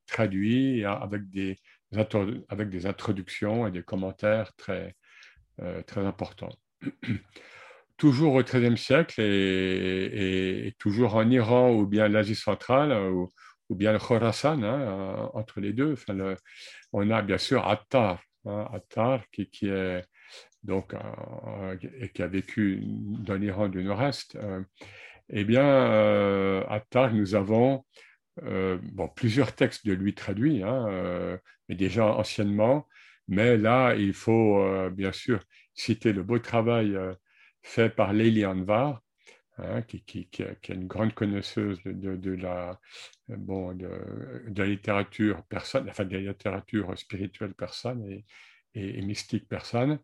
traduit 0.06 0.84
avec 0.84 1.28
des, 1.30 1.56
avec 2.48 2.68
des 2.70 2.86
introductions 2.86 3.66
et 3.66 3.72
des 3.72 3.82
commentaires 3.82 4.52
très, 4.54 4.94
très 5.86 6.04
importants. 6.04 6.54
toujours 7.96 8.34
au 8.34 8.42
XIIIe 8.42 8.78
siècle 8.78 9.20
et, 9.20 10.72
toujours 10.78 11.16
en 11.16 11.28
Iran 11.28 11.72
ou 11.72 11.86
bien 11.86 12.08
l'Asie 12.08 12.36
centrale 12.36 12.92
ou, 13.10 13.28
bien 13.70 13.92
le 13.92 13.98
Khorasan, 13.98 14.62
hein, 14.62 15.30
entre 15.34 15.60
les 15.60 15.74
deux. 15.74 15.92
Enfin, 15.92 16.36
on 16.92 17.10
a 17.10 17.20
bien 17.20 17.36
sûr 17.36 17.66
Attar, 17.66 18.22
hein, 18.46 18.66
Attar 18.72 19.24
qui, 19.30 19.50
est 19.62 20.04
donc 20.62 20.94
qui 22.14 22.22
a 22.22 22.26
vécu 22.26 22.80
dans 22.82 23.34
l'Iran 23.34 23.68
du 23.68 23.82
Nord-Est. 23.82 24.36
Euh, 24.36 24.62
eh 25.30 25.44
bien, 25.44 25.66
euh, 25.66 26.64
Attar, 26.68 27.12
nous 27.12 27.34
avons 27.34 27.84
euh, 28.44 28.78
bon, 28.92 29.08
plusieurs 29.08 29.54
textes 29.54 29.86
de 29.86 29.92
lui 29.92 30.14
traduits, 30.14 30.62
hein, 30.62 31.38
mais 31.68 31.74
déjà 31.74 32.06
anciennement. 32.06 32.86
Mais 33.28 33.56
là, 33.56 33.94
il 33.94 34.14
faut 34.14 34.90
bien 34.90 35.12
sûr 35.12 35.40
citer 35.78 36.12
le 36.12 36.22
beau 36.22 36.38
travail 36.38 36.94
euh, 36.94 37.14
fait 37.62 37.88
par 37.88 38.12
Leili 38.12 38.44
Anvar, 38.44 39.00
hein, 39.58 39.82
qui, 39.82 40.28
est 40.38 40.68
une 40.68 40.86
grande 40.86 41.14
connaisseuse 41.14 41.80
de, 41.84 42.32
la, 42.32 42.78
bon, 43.28 43.74
de, 43.74 43.88
la 44.54 44.66
littérature 44.66 45.42
persane, 45.44 45.88
enfin 45.88 46.04
de 46.04 46.14
la 46.16 46.32
littérature 46.32 46.98
spirituelle 46.98 47.54
persane 47.54 48.22
et, 48.74 49.02
mystique 49.02 49.48
persane. 49.48 49.98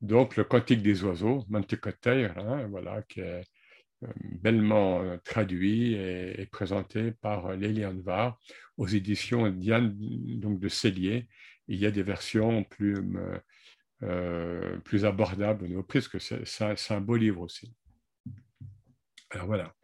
Donc, 0.00 0.36
le 0.36 0.44
Cantique 0.44 0.82
des 0.82 1.02
oiseaux, 1.04 1.44
Mantecoteir, 1.48 2.36
hein, 2.38 2.66
voilà, 2.68 3.02
qui 3.02 3.20
est 3.20 3.42
euh, 4.04 4.08
bellement 4.18 5.02
euh, 5.02 5.16
traduit 5.24 5.94
et, 5.94 6.46
présenté 6.52 7.12
par 7.12 7.56
Leili 7.56 7.86
Anvar 7.86 8.38
aux 8.76 8.86
éditions 8.86 9.48
Diane 9.50 9.94
donc 10.40 10.60
de 10.60 10.68
Cellier. 10.68 11.28
Il 11.68 11.78
y 11.78 11.86
a 11.86 11.90
des 11.90 12.02
versions 12.02 12.64
plus 12.64 12.96
euh, 14.02 14.78
plus 14.80 15.04
abordable 15.04 15.64
au 15.64 15.68
niveau 15.68 15.82
prix, 15.82 16.00
parce 16.00 16.08
que 16.08 16.44
c'est 16.44 16.94
un 16.94 17.00
beau 17.00 17.16
livre 17.16 17.40
aussi. 17.40 17.74
Alors 19.30 19.46
voilà, 19.46 19.74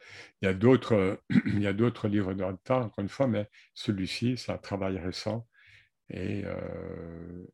il 0.40 0.46
y 0.46 0.48
a 0.48 0.52
d'autres, 0.52 1.20
livres 2.04 2.34
de 2.34 2.44
Attar, 2.44 2.84
encore 2.84 3.02
une 3.02 3.08
fois, 3.08 3.28
mais 3.28 3.48
celui-ci, 3.72 4.36
c'est 4.36 4.52
un 4.52 4.58
travail 4.58 4.98
récent 4.98 5.46
et 6.10 6.42
euh, 6.44 7.46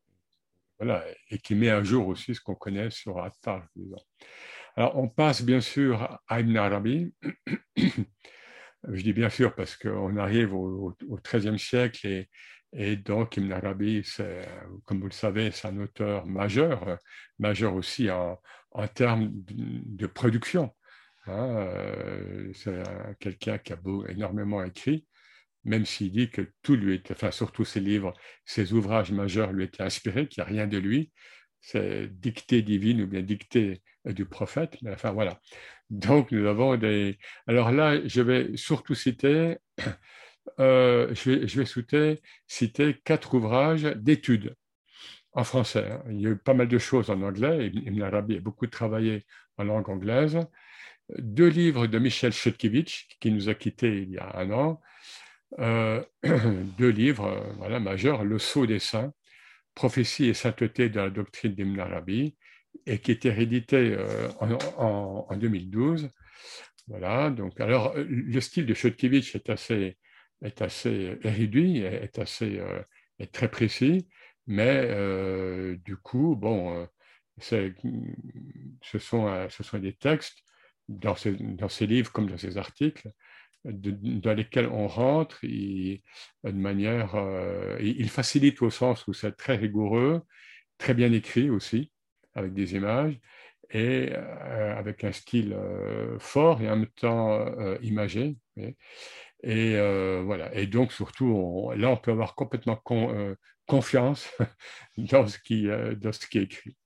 voilà, 0.78 1.04
et 1.30 1.38
qui 1.38 1.54
met 1.54 1.68
à 1.68 1.82
jour 1.84 2.08
aussi 2.08 2.34
ce 2.34 2.40
qu'on 2.40 2.54
connaît 2.54 2.90
sur 2.90 3.22
Attar. 3.22 3.66
Alors 4.76 4.96
on 4.98 5.08
passe 5.08 5.42
bien 5.42 5.60
sûr 5.60 6.20
à 6.26 6.40
Ibn 6.40 6.56
Arabi. 6.56 7.14
Je 8.88 9.02
dis 9.02 9.12
bien 9.12 9.30
sûr 9.30 9.54
parce 9.54 9.76
qu'on 9.76 10.16
arrive 10.16 10.54
au 10.54 10.96
XIIIe 11.22 11.58
siècle 11.58 12.06
et, 12.06 12.28
Et 12.78 12.96
donc, 12.96 13.38
Ibn 13.38 13.52
Arabi, 13.52 14.06
comme 14.84 15.00
vous 15.00 15.06
le 15.06 15.12
savez, 15.12 15.50
c'est 15.50 15.66
un 15.66 15.78
auteur 15.78 16.26
majeur, 16.26 16.98
majeur 17.38 17.74
aussi 17.74 18.10
en, 18.10 18.38
termes 18.94 19.30
de, 19.32 20.06
production. 20.06 20.74
Hein. 21.26 21.56
Euh, 21.56 22.52
c'est 22.52 22.82
quelqu'un 23.18 23.56
qui 23.56 23.72
a 23.72 23.78
énormément 24.08 24.62
écrit, 24.62 25.06
même 25.64 25.86
s'il 25.86 26.12
dit 26.12 26.28
que 26.28 26.52
tout 26.62 26.76
lui 26.76 26.96
est, 26.96 27.10
enfin, 27.10 27.30
surtout 27.30 27.64
ses 27.64 27.80
livres, 27.80 28.12
ses 28.44 28.74
ouvrages 28.74 29.10
majeurs 29.10 29.52
lui 29.52 29.64
étaient 29.64 29.82
inspirés, 29.82 30.28
qu'il 30.28 30.42
n'y 30.42 30.48
a 30.48 30.52
rien 30.52 30.66
de 30.66 30.76
lui. 30.76 31.12
C'est 31.62 32.08
dictée 32.08 32.60
divine 32.60 33.00
ou 33.02 33.06
bien 33.06 33.22
dictée 33.22 33.80
du 34.04 34.26
prophète. 34.26 34.76
Mais 34.82 34.92
enfin, 34.92 35.12
voilà. 35.12 35.40
Donc, 35.88 36.30
nous 36.30 36.46
avons 36.46 36.76
des. 36.76 37.18
Alors 37.46 37.72
là, 37.72 38.06
je 38.06 38.20
vais 38.20 38.54
surtout 38.56 38.94
citer 38.94 39.56
euh, 40.60 41.14
je 41.14 41.30
vais, 41.30 41.48
je 41.48 42.16
citer, 42.46 42.96
quatre 43.04 43.34
ouvrages 43.34 43.82
d'études 43.82 44.54
en 45.32 45.44
français. 45.44 45.90
Hein. 45.90 46.02
Il 46.10 46.20
y 46.20 46.26
a 46.26 46.30
eu 46.30 46.36
pas 46.36 46.54
mal 46.54 46.68
de 46.68 46.78
choses 46.78 47.10
en 47.10 47.20
anglais. 47.22 47.70
Ibn 47.72 48.02
Arabi 48.02 48.36
a 48.36 48.40
beaucoup 48.40 48.66
travaillé 48.66 49.26
en 49.58 49.64
langue 49.64 49.88
anglaise. 49.88 50.38
Deux 51.18 51.48
livres 51.48 51.86
de 51.86 51.98
Michel 51.98 52.32
Chodkiewicz, 52.32 53.06
qui 53.20 53.30
nous 53.30 53.48
a 53.48 53.54
quittés 53.54 54.02
il 54.02 54.10
y 54.10 54.18
a 54.18 54.36
un 54.38 54.50
an. 54.50 54.80
Euh, 55.58 56.02
deux 56.78 56.88
livres 56.88 57.44
euh, 57.62 57.80
majeurs, 57.80 58.24
Le 58.24 58.38
Sceau 58.38 58.66
des 58.66 58.78
Saints, 58.78 59.12
Prophétie 59.74 60.26
et 60.26 60.34
sainteté 60.34 60.88
de 60.88 61.00
la 61.00 61.10
doctrine 61.10 61.54
d'Ibn 61.54 61.78
Arabi, 61.78 62.34
et 62.86 62.98
qui 62.98 63.12
était 63.12 63.30
réédité 63.30 63.96
en, 64.40 64.52
en, 64.78 65.36
2012. 65.36 66.08
Voilà, 66.88 67.30
donc, 67.30 67.60
alors, 67.60 67.94
le 67.96 68.40
style 68.40 68.64
de 68.64 68.74
Chodkiewicz 68.74 69.34
est 69.34 69.50
assez, 69.50 69.96
est 70.42 70.62
assez 70.62 71.18
réduit, 71.22 71.78
est 71.80 72.18
assez 72.18 72.58
euh, 72.58 72.80
est 73.18 73.32
très 73.32 73.50
précis, 73.50 74.08
mais 74.46 74.82
euh, 74.84 75.76
du 75.84 75.96
coup, 75.96 76.36
bon, 76.36 76.76
euh, 76.76 76.86
ce, 77.38 78.98
sont, 78.98 79.48
ce 79.50 79.62
sont 79.62 79.78
des 79.78 79.94
textes 79.94 80.38
dans 80.88 81.16
ces, 81.16 81.32
dans 81.32 81.68
ces 81.68 81.86
livres 81.86 82.12
comme 82.12 82.28
dans 82.28 82.38
ces 82.38 82.58
articles 82.58 83.10
dans 83.64 84.32
lesquels 84.32 84.68
on 84.68 84.86
rentre 84.86 85.40
de 85.42 86.00
manière, 86.52 87.16
il 87.80 88.08
facilite 88.08 88.62
au 88.62 88.70
sens 88.70 89.08
où 89.08 89.12
c'est 89.12 89.32
très 89.32 89.56
rigoureux, 89.56 90.22
très 90.78 90.94
bien 90.94 91.10
écrit 91.12 91.50
aussi, 91.50 91.90
avec 92.34 92.54
des 92.54 92.76
images, 92.76 93.18
et 93.70 94.12
avec 94.12 95.02
un 95.02 95.10
style 95.10 95.56
fort 96.20 96.62
et 96.62 96.70
en 96.70 96.76
même 96.76 96.86
temps 96.86 97.44
imagé. 97.82 98.36
Euh, 99.46 100.22
voilà. 100.24 100.54
Et 100.54 100.66
donc, 100.66 100.92
surtout, 100.92 101.70
là, 101.76 101.90
on 101.90 101.96
peut 101.96 102.10
avoir 102.10 102.34
complètement 102.34 102.80
euh, 102.90 103.34
confiance 103.66 104.28
dans 104.98 105.26
ce, 105.26 105.38
qui, 105.38 105.68
euh, 105.68 105.94
dans 105.94 106.12
ce 106.12 106.26
qui 106.26 106.38
est 106.38 106.42
écrit. 106.42 106.76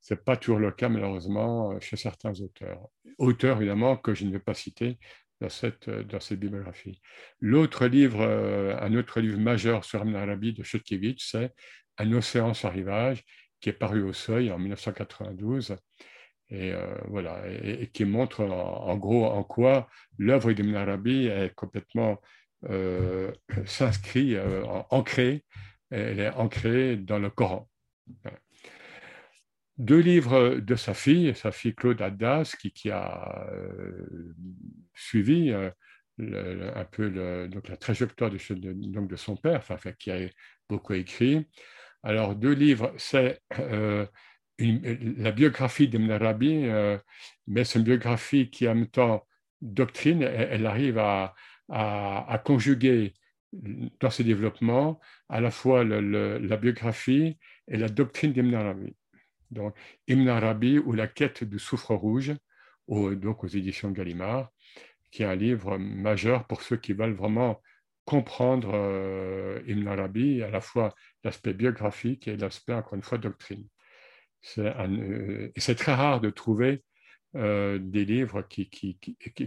Ce 0.00 0.14
n'est 0.14 0.20
pas 0.20 0.36
toujours 0.36 0.58
le 0.58 0.70
cas, 0.70 0.88
malheureusement, 0.88 1.78
chez 1.80 1.96
certains 1.96 2.38
auteurs. 2.40 2.88
Auteurs, 3.18 3.56
évidemment, 3.58 3.96
que 3.96 4.14
je 4.14 4.24
ne 4.24 4.30
vais 4.30 4.38
pas 4.38 4.54
citer 4.54 4.98
dans 5.40 5.48
cette, 5.48 5.90
dans 5.90 6.20
cette 6.20 6.38
bibliographie. 6.38 7.00
L'autre 7.40 7.86
livre, 7.86 8.22
un 8.22 8.94
autre 8.94 9.20
livre 9.20 9.38
majeur 9.38 9.84
sur 9.84 10.02
Ibn 10.02 10.14
Arabi 10.14 10.52
de 10.52 10.62
Chodkiewicz, 10.62 11.28
c'est 11.32 11.52
Un 11.98 12.12
océan 12.12 12.54
sans 12.54 12.70
rivage, 12.70 13.24
qui 13.60 13.70
est 13.70 13.72
paru 13.72 14.02
au 14.02 14.12
Seuil 14.12 14.52
en 14.52 14.58
1992 14.58 15.76
et 16.50 16.72
euh, 16.72 16.94
voilà, 17.08 17.42
et, 17.48 17.88
qui 17.88 18.04
montre 18.04 18.44
en, 18.44 18.96
gros 18.96 19.26
en 19.26 19.42
quoi 19.42 19.88
l'œuvre 20.18 20.52
d'Ibn 20.52 20.76
Arabi 20.76 21.26
est 21.26 21.54
complètement 21.54 22.20
euh, 22.70 23.32
s'inscrit, 23.66 24.36
euh, 24.36 24.64
ancrée, 24.90 25.44
elle 25.90 26.20
est 26.20 26.30
ancrée 26.30 26.96
dans 26.96 27.18
le 27.18 27.30
Coran. 27.30 27.68
Deux 29.78 29.98
livres 29.98 30.54
de 30.54 30.74
sa 30.74 30.94
fille, 30.94 31.34
sa 31.34 31.52
fille 31.52 31.74
Claude 31.74 32.00
Addas, 32.00 32.56
qui, 32.58 32.90
a 32.90 33.46
suivi 34.94 35.52
un 35.52 36.84
peu 36.90 37.48
donc 37.48 37.68
la 37.68 37.76
trajectoire 37.76 38.30
de, 38.30 39.06
de 39.06 39.16
son 39.16 39.36
père, 39.36 39.58
enfin, 39.58 39.92
qui 39.98 40.10
a 40.10 40.18
beaucoup 40.68 40.94
écrit. 40.94 41.46
Alors, 42.02 42.36
deux 42.36 42.52
livres, 42.52 42.94
c'est 42.96 43.42
la 44.58 45.32
biographie 45.32 45.88
d'Ibn 45.88 46.10
Arabi, 46.10 46.64
euh, 46.64 46.98
mais 47.46 47.64
c'est 47.64 47.78
une 47.78 47.84
biographie 47.84 48.50
qui, 48.50 48.68
en 48.68 48.74
même 48.74 48.86
temps, 48.88 49.26
doctrine, 49.60 50.22
elle, 50.22 50.66
arrive 50.66 50.98
à, 50.98 51.34
conjuguer 52.44 53.14
dans 53.52 54.10
ses 54.10 54.24
développements 54.24 55.00
à 55.28 55.40
la 55.40 55.50
fois 55.50 55.84
la 55.84 56.56
biographie 56.56 57.38
et 57.68 57.76
la 57.76 57.88
doctrine 57.88 58.32
d'Ibn 58.32 58.54
Arabi. 58.54 58.96
Donc, 59.50 59.76
Ibn 60.08 60.28
Arabi 60.28 60.78
ou 60.78 60.92
La 60.92 61.06
quête 61.06 61.44
du 61.44 61.58
soufre 61.58 61.94
rouge, 61.94 62.32
donc 62.88 63.44
aux 63.44 63.48
éditions 63.48 63.90
Gallimard, 63.90 64.50
qui 65.10 65.22
est 65.22 65.26
un 65.26 65.36
livre 65.36 65.78
majeur 65.78 66.46
pour 66.46 66.62
ceux 66.62 66.76
qui 66.76 66.92
veulent 66.92 67.14
vraiment 67.14 67.60
comprendre 68.04 68.70
euh, 68.74 69.60
Ibn 69.66 69.88
Arabi, 69.88 70.42
à 70.42 70.50
la 70.50 70.60
fois 70.60 70.94
l'aspect 71.24 71.52
biographique 71.52 72.28
et 72.28 72.36
l'aspect, 72.36 72.74
encore 72.74 72.94
une 72.94 73.02
fois, 73.02 73.18
doctrine. 73.18 73.66
Euh, 74.58 75.48
c'est 75.56 75.74
très 75.74 75.94
rare 75.94 76.20
de 76.20 76.30
trouver 76.30 76.82
euh, 77.34 77.78
des 77.80 78.04
livres 78.04 78.42
qui, 78.42 78.70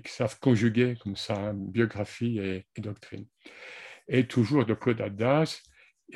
savent 0.06 0.40
conjuguer 0.40 0.96
comme 1.02 1.16
ça 1.16 1.54
biographie 1.54 2.40
et, 2.40 2.66
doctrine. 2.78 3.26
Et 4.08 4.28
toujours 4.28 4.66
de 4.66 4.74
Claude 4.74 5.02
Addas, 5.02 5.62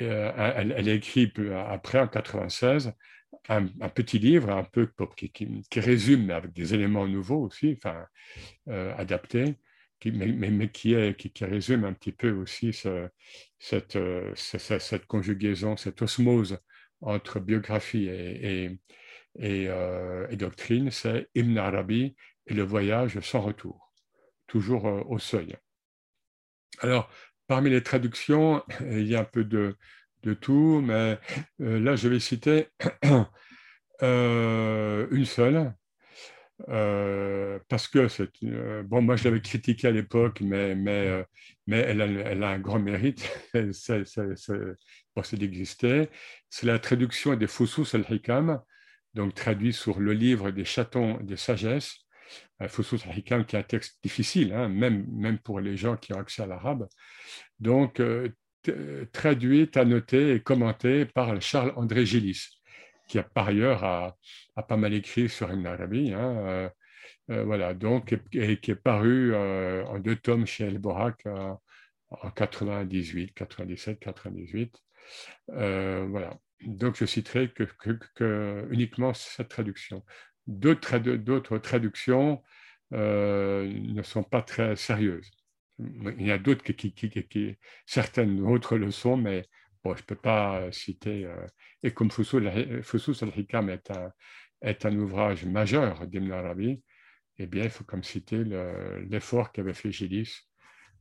euh, 0.00 0.32
elle, 0.56 0.74
elle, 0.76 0.88
a 0.88 0.92
écrit 0.92 1.32
après, 1.54 2.00
en 2.00 2.08
96, 2.08 2.92
un, 3.48 3.66
petit 3.88 4.18
livre 4.18 4.50
un 4.50 4.64
peu 4.64 4.88
qui, 5.16 5.30
qui, 5.30 5.80
résume 5.80 6.30
avec 6.30 6.52
des 6.52 6.74
éléments 6.74 7.06
nouveaux 7.06 7.44
aussi, 7.44 7.76
enfin, 7.76 8.06
adaptés, 8.66 9.56
mais, 10.04 10.68
qui, 10.70 10.94
résume 11.44 11.84
un 11.84 11.92
petit 11.92 12.12
peu 12.12 12.30
aussi 12.32 12.72
cette, 13.58 13.98
cette, 14.34 15.06
conjugaison, 15.06 15.76
cette 15.76 16.02
osmose 16.02 16.58
entre 17.00 17.40
biographie 17.40 18.08
et, 18.08 18.78
euh, 19.40 20.26
et, 20.30 20.36
doctrine, 20.36 20.90
c'est 20.90 21.28
Ibn 21.34 21.58
Arabi 21.58 22.14
et 22.46 22.54
le 22.54 22.62
voyage 22.62 23.18
sans 23.20 23.40
retour, 23.40 23.92
toujours 24.46 24.86
euh, 24.86 25.02
au 25.06 25.18
seuil. 25.18 25.56
Alors, 26.80 27.10
parmi 27.46 27.70
les 27.70 27.82
traductions, 27.82 28.62
il 28.80 29.06
y 29.06 29.14
a 29.14 29.20
un 29.20 29.24
peu 29.24 29.44
de, 29.44 29.76
tout, 30.40 30.80
mais 30.82 31.18
euh, 31.60 31.78
là, 31.80 31.96
je 31.96 32.08
vais 32.08 32.20
citer 32.20 32.68
une 34.00 35.24
seule, 35.24 35.74
parce 37.68 37.88
que 37.88 38.08
c'est 38.08 38.30
bon, 38.84 39.02
moi 39.02 39.16
je 39.16 39.24
l'avais 39.24 39.40
critiqué 39.40 39.88
à 39.88 39.90
l'époque, 39.90 40.40
mais, 40.40 40.74
mais, 40.74 41.24
mais 41.66 41.78
elle, 41.78 42.00
a, 42.42 42.48
un 42.48 42.58
grand 42.58 42.78
mérite, 42.78 43.28
c'est 43.72 44.04
c'est 45.22 45.36
d'exister. 45.36 46.08
C'est 46.50 46.66
la 46.66 46.78
traduction 46.78 47.34
des 47.36 47.46
Fusus 47.46 47.94
al-Hikam, 47.94 48.60
donc 49.14 49.34
traduit 49.34 49.72
sur 49.72 50.00
le 50.00 50.12
livre 50.12 50.50
des 50.50 50.64
chatons 50.64 51.18
des 51.22 51.36
sagesses. 51.36 51.98
Euh, 52.62 52.68
Fusus 52.68 53.00
al-Hikam 53.08 53.44
qui 53.44 53.56
est 53.56 53.58
un 53.58 53.62
texte 53.62 53.98
difficile, 54.02 54.52
hein, 54.52 54.68
même, 54.68 55.06
même 55.10 55.38
pour 55.38 55.60
les 55.60 55.76
gens 55.76 55.96
qui 55.96 56.12
ont 56.12 56.18
accès 56.18 56.42
à 56.42 56.46
l'arabe. 56.46 56.88
Donc, 57.60 58.00
euh, 58.00 58.28
traduit, 59.12 59.70
annoté 59.74 60.34
et 60.34 60.40
commenté 60.40 61.04
par 61.04 61.40
Charles-André 61.40 62.06
Gillis, 62.06 62.53
qui 63.08 63.18
a 63.18 63.22
par 63.22 63.48
ailleurs 63.48 63.84
a, 63.84 64.16
pas 64.68 64.76
mal 64.76 64.94
écrit 64.94 65.28
sur 65.28 65.52
Ibn 65.52 65.66
Arabi. 65.66 66.12
Hein, 66.12 66.70
euh, 67.30 67.44
voilà, 67.44 67.74
donc, 67.74 68.14
et, 68.32 68.58
qui 68.58 68.70
est 68.70 68.74
paru 68.74 69.34
en 69.34 69.98
deux 69.98 70.16
tomes 70.16 70.46
chez 70.46 70.64
El 70.64 70.78
Borak 70.78 71.26
en 72.22 72.30
98, 72.30 73.34
97, 73.34 73.98
98. 74.00 74.80
Euh, 75.50 76.06
voilà. 76.08 76.38
Donc, 76.66 76.96
je 76.96 77.04
citerai 77.04 77.50
que, 77.50 78.68
uniquement 78.70 79.14
cette 79.14 79.48
traduction. 79.48 80.04
D'autres 80.46 81.58
traductions 81.58 82.42
euh, 82.92 83.66
ne 83.66 84.02
sont 84.02 84.22
pas 84.22 84.42
très 84.42 84.76
sérieuses. 84.76 85.30
Il 85.78 86.26
y 86.26 86.30
a 86.30 86.38
d'autres 86.38 86.62
qui, 86.62 87.58
certaines 87.86 88.40
autres 88.42 88.76
le 88.76 88.90
sont, 88.90 89.16
mais 89.16 89.46
bon, 89.84 89.94
je 89.94 90.02
ne 90.02 90.06
peux 90.06 90.16
pas 90.16 90.70
citer. 90.72 91.26
Euh, 91.26 91.46
et 91.82 91.92
comme 91.92 92.10
Fusus 92.10 93.22
al-Hikam 93.22 93.70
est 93.70 93.90
un, 93.90 94.12
est 94.62 94.86
un 94.86 94.96
ouvrage 94.96 95.44
majeur 95.44 96.06
d'Ibn 96.06 96.32
Arabi, 96.32 96.82
eh 97.38 97.46
bien, 97.46 97.64
il 97.64 97.70
faut 97.70 97.84
comme 97.84 98.04
citer 98.04 98.44
l'effort 99.10 99.52
qu'avait 99.52 99.74
fait 99.74 99.92
Gélis 99.92 100.48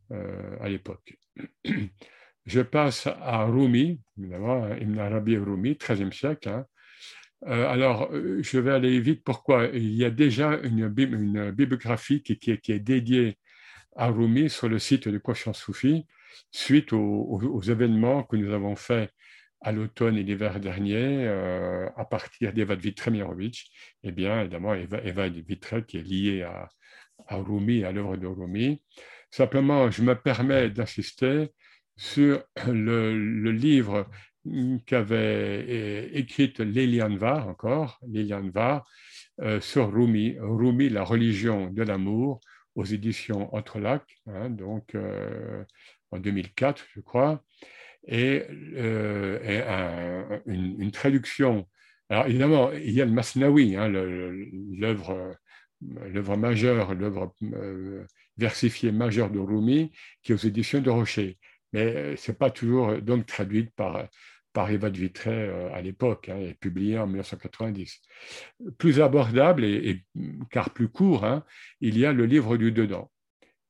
à 0.10 0.68
l'époque. 0.68 1.18
Je 2.46 2.62
passe 2.62 3.08
à 3.08 3.46
Rumi, 3.46 4.02
évidemment, 4.18 4.76
Ibn 4.76 5.00
Arabi 5.00 5.38
Rumi, 5.38 5.74
13e 5.74 6.12
siècle. 6.12 6.50
Hein. 6.50 6.66
Euh, 7.48 7.68
alors, 7.70 8.10
euh, 8.12 8.42
je 8.42 8.60
vais 8.60 8.72
aller 8.72 9.00
vite. 9.00 9.24
Pourquoi? 9.24 9.68
Il 9.74 9.94
y 9.94 10.06
a 10.06 10.10
déjà 10.10 10.60
une, 10.64 10.90
bibliographie 10.90 12.22
qui, 12.22 12.52
est 12.52 12.80
dédiée 12.80 13.38
à 13.96 14.08
Rumi 14.08 14.50
sur 14.50 14.68
le 14.68 14.80
site 14.80 15.08
de 15.08 15.18
Conscience 15.18 15.60
Soufi. 15.60 16.06
Suite 16.52 16.94
aux, 16.94 17.62
événements 17.62 18.24
que 18.24 18.36
nous 18.36 18.54
avons 18.54 18.76
faits 18.76 19.12
à 19.62 19.72
l'automne 19.72 20.18
et 20.18 20.24
l'hiver 20.24 20.60
dernier, 20.60 21.26
euh, 21.28 21.90
à 21.96 22.06
partir 22.06 22.52
d'Eva 22.54 22.76
Tremirovic, 22.76 23.72
eh 24.04 24.12
bien, 24.12 24.42
évidemment, 24.42 24.74
Eva, 24.74 25.02
Eva 25.04 25.30
qui 25.30 25.98
est 25.98 26.02
liée 26.02 26.42
à, 26.44 26.70
Rumi, 27.30 27.84
à 27.86 27.92
l'œuvre 27.92 28.18
de 28.18 28.28
Rumi. 28.28 28.82
Simplement, 29.32 29.90
je 29.90 30.02
me 30.02 30.16
permets 30.16 30.70
d'insister 30.70 31.52
sur 31.96 32.44
le, 32.68 33.52
livre 33.52 34.10
qu'avait 34.86 36.10
écrit 36.14 36.54
Liliane 36.60 37.18
Var, 37.18 37.48
encore, 37.48 38.00
Liliane 38.06 38.50
Var, 38.50 38.86
euh, 39.42 39.62
sur 39.62 39.92
Rumi, 39.92 40.36
Rumi, 40.40 40.90
la 40.90 41.04
religion 41.04 41.70
de 41.70 41.84
l'amour, 41.84 42.42
aux 42.76 42.86
éditions 42.86 43.54
Entrelac, 43.56 44.04
hein, 44.28 44.50
donc 44.50 44.96
euh, 44.96 45.64
en 46.14 46.20
2004, 46.20 46.86
je 46.96 47.00
crois, 47.02 47.44
et, 48.08 48.44
euh, 48.76 50.40
une, 50.46 50.92
traduction. 50.92 51.68
Alors 52.10 52.28
évidemment, 52.28 52.72
il 52.72 52.92
y 52.92 53.02
a 53.02 53.06
le 53.06 53.12
Masnawi, 53.12 53.76
hein, 53.76 53.88
l'œuvre 53.90 55.36
l'œuvre 56.14 56.38
majeure, 56.38 56.94
l'œuvre 56.94 57.36
versifiée 58.38 58.92
majeure 58.92 59.30
de 59.30 59.40
Rumi, 59.40 59.92
qui 60.22 60.32
est 60.32 60.36
aux 60.36 60.48
éditions 60.48 60.82
de 60.82 60.90
Rocher. 60.90 61.38
Mais 61.74 62.16
ce 62.16 62.32
n'est 62.32 62.38
pas 62.38 62.52
toujours 62.52 63.02
donc 63.02 63.26
traduite 63.26 63.72
par, 63.76 64.08
par 64.54 64.70
Eva 64.70 64.90
de 64.90 64.98
Vitré 64.98 65.50
à 65.74 65.82
l'époque, 65.82 66.30
hein, 66.30 66.38
et 66.40 66.54
publiée 66.54 67.00
en 67.00 67.08
1990. 67.08 68.02
Plus 68.78 69.02
abordable, 69.02 69.66
et, 69.66 70.06
car 70.52 70.70
plus 70.70 70.88
court, 70.88 71.26
hein, 71.26 71.44
il 71.82 71.98
y 71.98 72.06
a 72.06 72.14
le 72.14 72.26
livre 72.26 72.58
du 72.58 72.72
dedans, 72.72 73.12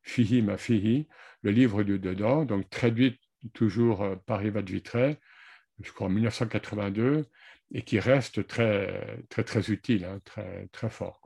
Fihi 0.02 0.42
ma 0.42 0.58
Fihi, 0.58 1.08
le 1.44 1.50
livre 1.50 1.84
du 1.84 1.98
dedans, 1.98 2.44
donc 2.44 2.68
traduit 2.70 3.20
toujours 3.52 4.16
par 4.26 4.42
Eva 4.42 4.62
de 4.62 4.72
Vitré, 4.72 5.18
je 5.82 5.92
crois 5.92 6.08
en 6.08 6.10
1982, 6.10 7.26
et 7.72 7.82
qui 7.82 8.00
reste 8.00 8.46
très, 8.46 9.18
très, 9.28 9.44
très 9.44 9.70
utile, 9.70 10.04
hein, 10.04 10.20
très, 10.24 10.66
très 10.72 10.88
fort. 10.88 11.20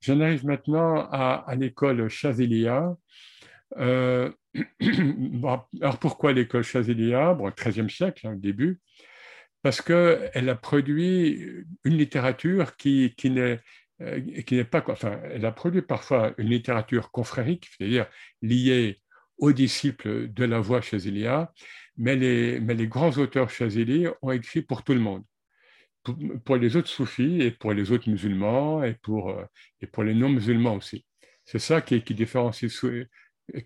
J'en 0.00 0.20
arrive 0.20 0.44
maintenant 0.44 1.08
à, 1.10 1.54
l'école 1.56 2.08
Chazilia. 2.08 2.94
Euh, 3.78 4.30
alors 5.80 5.98
pourquoi 5.98 6.32
l'école 6.32 6.64
Chazilia 6.64 7.34
Bon, 7.34 7.48
13e 7.48 7.88
siècle, 7.88 8.26
hein, 8.26 8.34
début, 8.36 8.80
parce 9.62 9.80
qu'elle 9.80 10.48
a 10.48 10.54
produit 10.56 11.64
une 11.84 11.96
littérature 11.96 12.76
qui, 12.76 13.14
qui 13.16 13.30
n'est 13.30 13.40
euh, 13.40 13.56
qui 14.46 14.56
n'est 14.56 14.64
pas, 14.64 14.84
enfin, 14.88 15.20
elle 15.30 15.44
a 15.44 15.52
produit 15.52 15.82
parfois 15.82 16.34
une 16.38 16.48
littérature 16.48 17.10
confrérique, 17.10 17.68
c'est-à-dire 17.76 18.06
liée 18.40 19.00
aux 19.38 19.52
disciples 19.52 20.28
de 20.32 20.44
la 20.44 20.60
voie 20.60 20.80
Chazilia, 20.80 21.52
mais 21.96 22.16
les, 22.16 22.86
grands 22.88 23.12
auteurs 23.18 23.50
Chazili 23.50 24.06
ont 24.22 24.30
écrit 24.30 24.62
pour 24.62 24.82
tout 24.82 24.94
le 24.94 25.00
monde 25.00 25.24
pour, 26.44 26.56
les 26.56 26.76
autres 26.76 26.88
soufis 26.88 27.40
et 27.40 27.50
pour 27.50 27.72
les 27.72 27.92
autres 27.92 28.08
musulmans 28.10 28.82
et 28.82 28.94
pour, 28.94 29.30
euh, 29.30 29.44
et 29.80 29.86
pour 29.86 30.02
les 30.02 30.14
non-musulmans 30.14 30.74
aussi. 30.74 31.06
C'est 31.44 31.58
ça 31.58 31.80
qui, 31.80 32.00
différencie, 32.00 32.70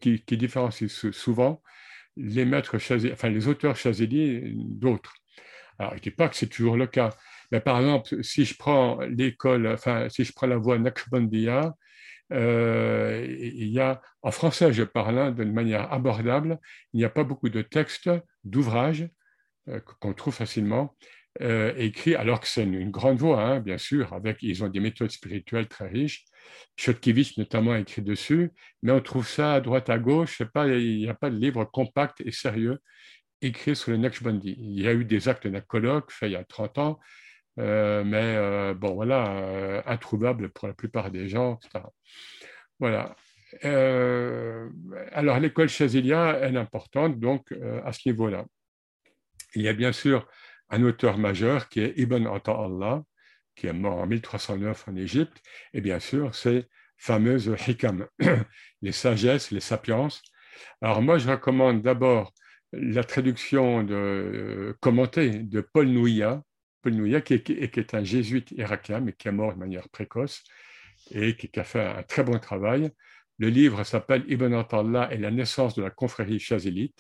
qui, 0.01 0.37
différencie 0.37 0.91
souvent 1.13 1.63
les 2.17 2.45
maîtres 2.45 2.77
enfin 2.77 3.29
les 3.29 3.49
auteurs 3.49 3.77
chazélis 3.77 4.53
d'autres. 4.55 5.15
Alors, 5.79 5.93
je 5.93 5.99
ne 5.99 6.03
dis 6.03 6.11
pas 6.11 6.29
que 6.29 6.37
c'est 6.37 6.49
toujours 6.49 6.77
le 6.77 6.87
cas, 6.87 7.15
mais 7.53 7.61
par 7.61 7.79
exemple, 7.79 8.23
si 8.23 8.45
je 8.45 8.57
prends 8.57 9.01
l'école, 9.01 9.67
enfin, 9.69 10.09
si 10.09 10.25
je 10.25 10.33
prends 10.33 10.47
la 10.47 10.57
voie 10.57 10.79
Naqshbandiya, 10.79 11.75
euh, 12.33 13.25
il 13.29 13.69
y 13.69 13.81
a, 13.81 14.01
en 14.23 14.31
français, 14.31 14.73
je 14.73 14.83
parle 14.83 15.19
hein, 15.19 15.31
d'une 15.31 15.53
manière 15.53 15.93
abordable, 15.93 16.59
il 16.93 16.99
n'y 16.99 17.05
a 17.05 17.11
pas 17.11 17.25
beaucoup 17.25 17.49
de 17.49 17.63
textes, 17.63 18.11
d'ouvrages 18.45 19.09
euh, 19.69 19.81
qu'on 20.01 20.13
trouve 20.13 20.35
facilement, 20.35 20.97
euh, 21.43 21.75
écrit, 21.77 22.15
alors 22.15 22.41
que 22.41 22.49
c'est 22.49 22.65
une, 22.65 22.91
grande 22.91 23.19
voix, 23.19 23.43
hein, 23.43 23.61
bien 23.61 23.79
sûr, 23.79 24.13
avec, 24.13 24.39
ils 24.43 24.65
ont 24.65 24.69
des 24.69 24.81
méthodes 24.81 25.11
spirituelles 25.11 25.69
très 25.69 25.89
riches. 25.89 26.25
Chotkevich 26.77 27.37
notamment 27.37 27.73
a 27.73 27.81
écrit 27.81 28.03
dessus, 28.03 28.53
mais 28.83 28.93
on 28.93 29.01
trouve 29.01 29.29
ça 29.29 29.55
à 29.55 29.61
droite, 29.61 29.91
à 29.91 29.99
gauche. 29.99 30.41
Il 30.41 30.99
n'y 30.99 31.09
a 31.09 31.15
pas 31.15 31.31
de 31.31 31.37
livre 31.37 31.65
compact 31.65 32.23
et 32.23 32.33
sérieux 32.33 32.79
écrit 33.43 33.77
sur 33.77 33.91
le 33.91 33.99
Naqshbandi. 33.99 34.57
Il 34.59 34.81
y 34.81 34.89
a 34.89 34.95
eu 34.95 35.05
des 35.05 35.29
actes 35.29 35.47
d'un 35.47 35.61
colloque 35.61 36.11
fait 36.11 36.29
il 36.29 36.33
y 36.33 36.37
a 36.37 36.45
30 36.45 36.79
ans, 36.79 36.99
euh, 37.59 38.05
mais 38.05 38.37
euh, 38.37 38.75
bon, 38.75 38.95
voilà, 38.95 39.83
introuvable 39.87 40.51
pour 40.51 40.69
la 40.69 40.75
plupart 40.75 41.11
des 41.11 41.29
gens. 41.29 41.59
Voilà. 42.79 43.17
alors, 43.63 45.39
l'école 45.41 45.69
Chazilia 45.69 46.41
est 46.41 46.57
importante, 46.57 47.19
donc, 47.19 47.53
à 47.85 47.93
ce 47.93 48.09
niveau-là. 48.09 48.45
Il 49.55 49.63
y 49.63 49.69
a 49.69 49.73
bien 49.73 49.93
sûr 49.93 50.27
un 50.69 50.83
auteur 50.83 51.19
majeur 51.19 51.69
qui 51.69 51.81
est 51.81 51.95
Ibn 51.97 52.27
Allah, 52.27 53.03
qui 53.55 53.67
est 53.67 53.73
mort 53.73 53.99
en 53.99 54.07
1309 54.07 54.89
en 54.89 54.97
Égypte, 54.97 55.43
et 55.73 55.81
bien 55.81 56.01
sûr, 56.01 56.35
ces 56.35 56.67
fameuses 56.99 57.55
hikam, 57.67 58.07
les 58.83 58.93
sagesses, 58.93 59.51
les 59.51 59.61
sapiences. 59.61 60.23
Alors 60.83 61.03
moi, 61.03 61.19
je 61.19 61.29
recommande 61.31 61.83
d'abord 61.83 62.33
la 62.73 63.05
traduction 63.05 63.83
de, 63.83 63.95
euh, 63.95 64.75
commentée 64.81 65.31
de 65.31 65.61
Paul 65.61 65.89
Nouya, 65.89 66.43
Qui, 67.23 67.43
qui 67.43 67.53
est 67.53 67.95
un 67.95 68.05
jésuite 68.05 68.53
irakien, 68.53 69.01
mais 69.01 69.13
qui 69.13 69.29
est 69.29 69.33
mort 69.33 69.55
de 69.55 69.59
manière 69.59 69.89
précoce 69.89 70.45
et 71.11 71.37
qui, 71.37 71.51
a 71.59 71.65
fait 71.65 71.85
un 71.85 72.03
très 72.03 72.23
bon 72.23 72.39
travail. 72.39 72.91
Le 73.39 73.49
livre 73.49 73.85
s'appelle 73.85 74.25
Ibn 74.29 74.65
Allah 74.71 75.09
et 75.13 75.19
la 75.19 75.31
naissance 75.31 75.75
de 75.75 75.83
la 75.83 75.91
confrérie 75.91 76.39
chazélite, 76.39 76.99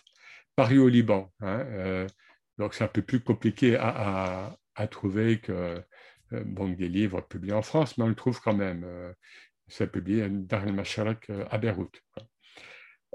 paru 0.55 0.79
au 0.79 0.89
Liban. 0.89 1.33
Hein, 1.41 1.61
euh, 1.71 2.07
donc 2.59 2.75
c'est 2.75 2.85
un 2.85 2.89
peu 2.89 3.03
plus 3.03 3.21
compliqué 3.21 3.77
à, 3.77 4.57
trouver 4.91 5.41
que 5.41 5.83
euh, 6.33 6.75
des 6.75 6.89
livres 6.89 7.21
publiés 7.23 7.55
en 7.55 7.63
France, 7.63 7.97
mais 7.97 8.05
on 8.05 8.09
le 8.09 8.15
trouve 8.15 8.41
quand 8.41 8.55
même. 8.55 8.85
Euh, 8.85 9.13
c'est 9.69 9.91
publié 9.91 10.29
dans 10.29 10.65
le 10.65 10.73
Masharak 10.73 11.29
euh, 11.31 11.45
à 11.51 11.59
Beyrouth. 11.59 12.01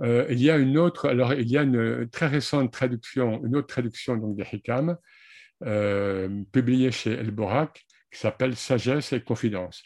il 0.02 0.42
y 0.42 0.50
a 0.50 0.58
une 0.58 0.78
autre, 0.78 1.10
alors 1.10 1.34
il 1.34 1.50
y 1.50 1.58
a 1.58 1.64
une 1.64 2.10
très 2.10 2.28
récente 2.28 2.72
traduction, 2.74 3.44
une 3.46 3.56
autre 3.56 3.68
traduction 3.68 4.16
donc 4.18 4.36
des 4.36 4.46
Hikam, 4.52 4.98
publiée 6.52 6.91
chez 6.91 7.12
El 7.13 7.32
Borak, 7.32 7.86
qui 8.12 8.19
s'appelle 8.19 8.56
Sagesse 8.56 9.13
et 9.13 9.21
Confidence. 9.21 9.84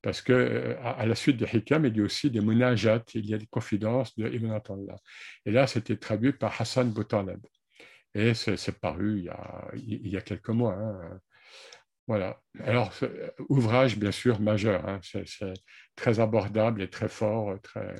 Parce 0.00 0.22
que 0.22 0.76
à, 0.82 1.04
la 1.06 1.14
suite 1.14 1.38
de 1.38 1.46
Hikam, 1.46 1.84
il 1.84 1.96
y 1.96 2.00
a 2.00 2.04
aussi 2.04 2.30
des 2.30 2.40
munajat, 2.40 3.02
il 3.14 3.26
y 3.26 3.34
a 3.34 3.38
des 3.38 3.46
confidences 3.46 4.16
de 4.16 4.28
Ibn 4.28 4.52
Atallah. 4.52 4.96
Et 5.44 5.50
là, 5.50 5.66
c'était 5.66 5.96
traduit 5.96 6.32
par 6.32 6.60
Hassan 6.60 6.90
Boutaleb. 6.90 7.40
Et 8.14 8.34
c'est 8.34 8.80
paru 8.80 9.18
il 9.18 9.24
y, 9.24 9.28
a, 9.28 9.68
il 9.74 10.08
y, 10.08 10.16
a, 10.16 10.20
quelques 10.20 10.48
mois. 10.50 10.74
Hein. 10.74 11.20
Voilà. 12.06 12.40
Alors, 12.60 12.92
ouvrage, 13.48 13.98
bien 13.98 14.12
sûr, 14.12 14.40
majeur. 14.40 14.88
Hein. 14.88 15.00
C'est 15.02 15.52
très 15.94 16.20
abordable 16.20 16.80
et 16.80 16.88
très 16.88 17.08
fort. 17.08 17.60
Très... 17.60 17.94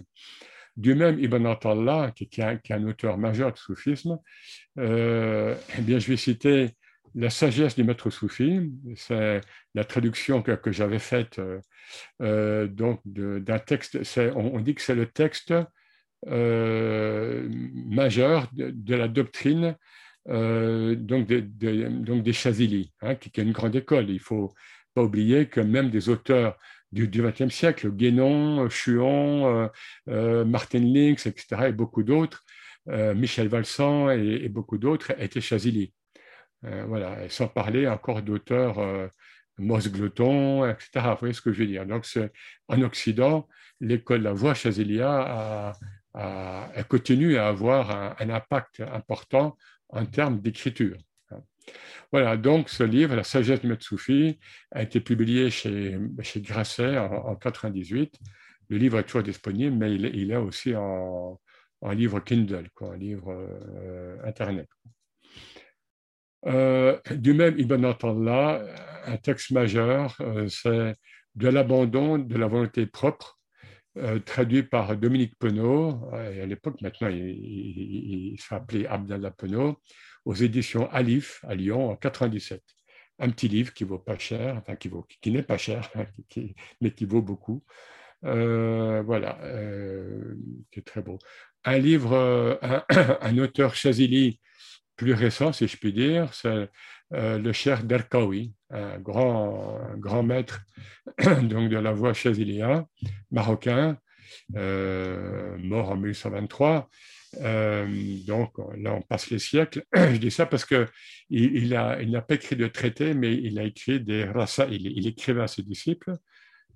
Du 0.76 0.94
même 0.94 1.18
Ibn 1.18 1.46
Atallah, 1.46 2.12
qui, 2.14 2.28
est 2.40 2.70
un 2.70 2.84
auteur 2.84 3.18
majeur 3.18 3.52
de 3.52 3.58
soufisme, 3.58 4.18
euh, 4.78 5.56
eh 5.76 5.82
bien, 5.82 5.98
je 5.98 6.08
vais 6.08 6.16
citer 6.16 6.76
La 7.14 7.30
sagesse 7.30 7.76
du 7.76 7.84
maître 7.84 8.10
soufi. 8.10 8.70
C'est 8.96 9.40
la 9.74 9.84
traduction 9.84 10.42
que, 10.42 10.72
j'avais 10.72 10.98
faite 10.98 11.38
euh, 11.38 11.60
euh 12.22 12.68
d'un 12.68 13.58
texte. 13.58 13.98
On, 14.34 14.60
dit 14.60 14.74
que 14.74 14.82
c'est 14.82 14.94
le 14.94 15.06
texte 15.06 15.54
euh, 16.26 17.48
majeur 17.86 18.48
de, 18.52 18.94
la 18.94 19.08
doctrine 19.08 19.76
donc, 20.26 21.32
donc 21.32 22.22
des 22.22 22.32
Chazili, 22.32 22.92
hein, 23.00 23.14
qui, 23.14 23.30
est 23.40 23.42
une 23.42 23.52
grande 23.52 23.76
école. 23.76 24.10
Il 24.10 24.14
ne 24.14 24.18
faut 24.18 24.52
pas 24.94 25.02
oublier 25.02 25.46
que 25.46 25.60
même 25.60 25.90
des 25.90 26.08
auteurs 26.08 26.58
du 26.92 27.06
XXe 27.06 27.54
siècle, 27.54 27.90
Guénon, 27.90 28.68
Chuon, 28.68 29.70
Martin 30.06 30.80
Links, 30.80 31.26
etc., 31.26 31.68
et 31.68 31.72
beaucoup 31.72 32.02
d'autres, 32.02 32.44
Michel 32.86 33.48
Valsan 33.48 34.10
et, 34.10 34.48
beaucoup 34.48 34.78
d'autres 34.78 35.12
étaient 35.18 35.40
Chazili. 35.40 35.92
Voilà, 36.62 37.24
et 37.24 37.28
sans 37.28 37.48
parler 37.48 37.86
encore 37.86 38.22
d'auteurs 38.22 38.78
euh, 38.78 39.08
Glotton, 39.58 40.68
etc. 40.68 40.90
Vous 40.94 41.16
voyez 41.20 41.34
ce 41.34 41.40
que 41.40 41.52
je 41.52 41.60
veux 41.60 41.66
dire. 41.66 41.86
Donc, 41.86 42.06
en 42.68 42.82
Occident, 42.82 43.48
l'école 43.80 44.22
La 44.22 44.32
Voix 44.32 44.54
Chazilia 44.54 45.72
a, 46.14 46.70
elle 46.74 46.84
continue 46.86 47.36
à 47.36 47.48
avoir 47.48 47.90
un, 48.20 48.30
impact 48.30 48.80
important 48.80 49.56
en 49.88 50.04
termes 50.06 50.40
d'écriture. 50.40 50.96
Voilà, 52.10 52.36
donc 52.36 52.70
ce 52.70 52.82
livre, 52.82 53.14
La 53.14 53.24
sagesse 53.24 53.60
du 53.60 53.76
Soufi, 53.80 54.38
a 54.70 54.82
été 54.82 55.00
publié 55.00 55.50
chez, 55.50 55.98
chez 56.22 56.40
Grasset 56.40 56.96
en 56.98 57.34
1998. 57.34 58.18
Le 58.70 58.76
livre 58.78 58.98
est 58.98 59.04
toujours 59.04 59.22
disponible, 59.22 59.76
mais 59.76 59.94
il, 59.94 60.30
est 60.30 60.36
aussi 60.36 60.74
en, 60.74 61.38
livre 61.92 62.20
Kindle, 62.20 62.68
quoi, 62.74 62.88
en 62.88 62.92
livre 62.92 63.30
euh, 63.30 64.16
Internet. 64.24 64.68
Euh, 66.46 66.98
du 67.10 67.34
même 67.34 67.58
Ibn 67.58 67.84
Atallah, 67.84 68.62
un 69.06 69.16
texte 69.16 69.50
majeur, 69.50 70.16
euh, 70.20 70.48
c'est 70.48 70.94
de 71.34 71.48
l'abandon 71.48 72.18
de 72.18 72.36
la 72.36 72.46
volonté 72.46 72.86
propre 72.86 73.36
traduit 74.24 74.62
par 74.62 74.96
Dominique 74.96 75.36
Penaud, 75.40 76.08
et 76.12 76.40
à 76.40 76.46
l'époque 76.46 76.80
maintenant 76.82 77.08
il, 77.08 78.36
s'appelait 78.38 78.86
Abdallah 78.86 79.32
Penaud, 79.32 79.80
aux 80.24 80.34
éditions 80.34 80.88
Alif 80.92 81.44
à 81.48 81.56
Lyon 81.56 81.90
en 81.90 81.96
97. 81.96 82.62
Un 83.18 83.30
petit 83.30 83.48
livre 83.48 83.72
qui 83.72 83.82
vaut 83.82 83.98
pas 83.98 84.16
cher, 84.16 84.56
enfin 84.56 84.76
qui, 84.76 84.88
qui 85.20 85.32
n'est 85.32 85.42
pas 85.42 85.58
cher, 85.58 85.90
mais 86.80 86.92
qui 86.92 87.06
vaut 87.06 87.22
beaucoup. 87.22 87.64
voilà, 88.22 89.40
qui 90.70 90.78
est 90.78 90.86
très 90.86 91.02
beau. 91.02 91.18
Un 91.64 91.78
livre, 91.78 92.60
un 93.20 93.38
auteur 93.38 93.74
Chazili 93.74 94.38
plus 94.98 95.14
récent, 95.14 95.52
si 95.52 95.66
je 95.66 95.76
puis 95.78 95.92
dire, 95.94 96.34
c'est 96.34 96.68
euh, 97.14 97.38
le 97.38 97.52
cher 97.52 97.84
Derkaoui, 97.84 98.52
un 98.68 98.98
grand, 98.98 99.80
grand 99.96 100.22
maître 100.22 100.60
donc 101.42 101.70
de 101.70 101.78
la 101.78 101.92
voix 101.92 102.12
chazilia, 102.12 102.86
marocain, 103.30 103.96
euh, 104.56 105.56
mort 105.58 105.90
en 105.90 105.96
1123. 105.96 106.90
Euh, 107.40 107.86
donc 108.26 108.54
là, 108.76 108.92
on 108.92 109.02
passe 109.02 109.30
les 109.30 109.38
siècles. 109.38 109.84
Je 109.94 110.16
dis 110.16 110.32
ça 110.32 110.46
parce 110.46 110.64
qu'il 110.66 110.88
il 111.30 111.70
n'a 111.70 112.02
il 112.02 112.12
pas 112.26 112.34
écrit 112.34 112.56
de 112.56 112.66
traité, 112.66 113.14
mais 113.14 113.32
il 113.34 113.58
a 113.58 113.62
écrit 113.62 114.00
des 114.00 114.24
rasa, 114.24 114.66
il, 114.66 115.06
écrivait 115.06 115.42
à 115.42 115.48
ses 115.48 115.62
disciples. 115.62 116.16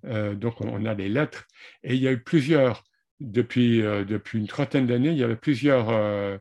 donc 0.04 0.60
on 0.60 0.86
a 0.86 0.94
les 0.94 1.08
lettres. 1.08 1.46
Et 1.82 1.94
il 1.94 2.00
y 2.00 2.06
a 2.06 2.12
eu 2.12 2.22
plusieurs, 2.22 2.84
depuis, 3.18 3.78
depuis 3.82 4.38
une 4.38 4.46
trentaine 4.46 4.86
d'années, 4.86 5.10
il 5.10 5.18
y 5.18 5.24
avait 5.24 5.36
plusieurs 5.36 6.40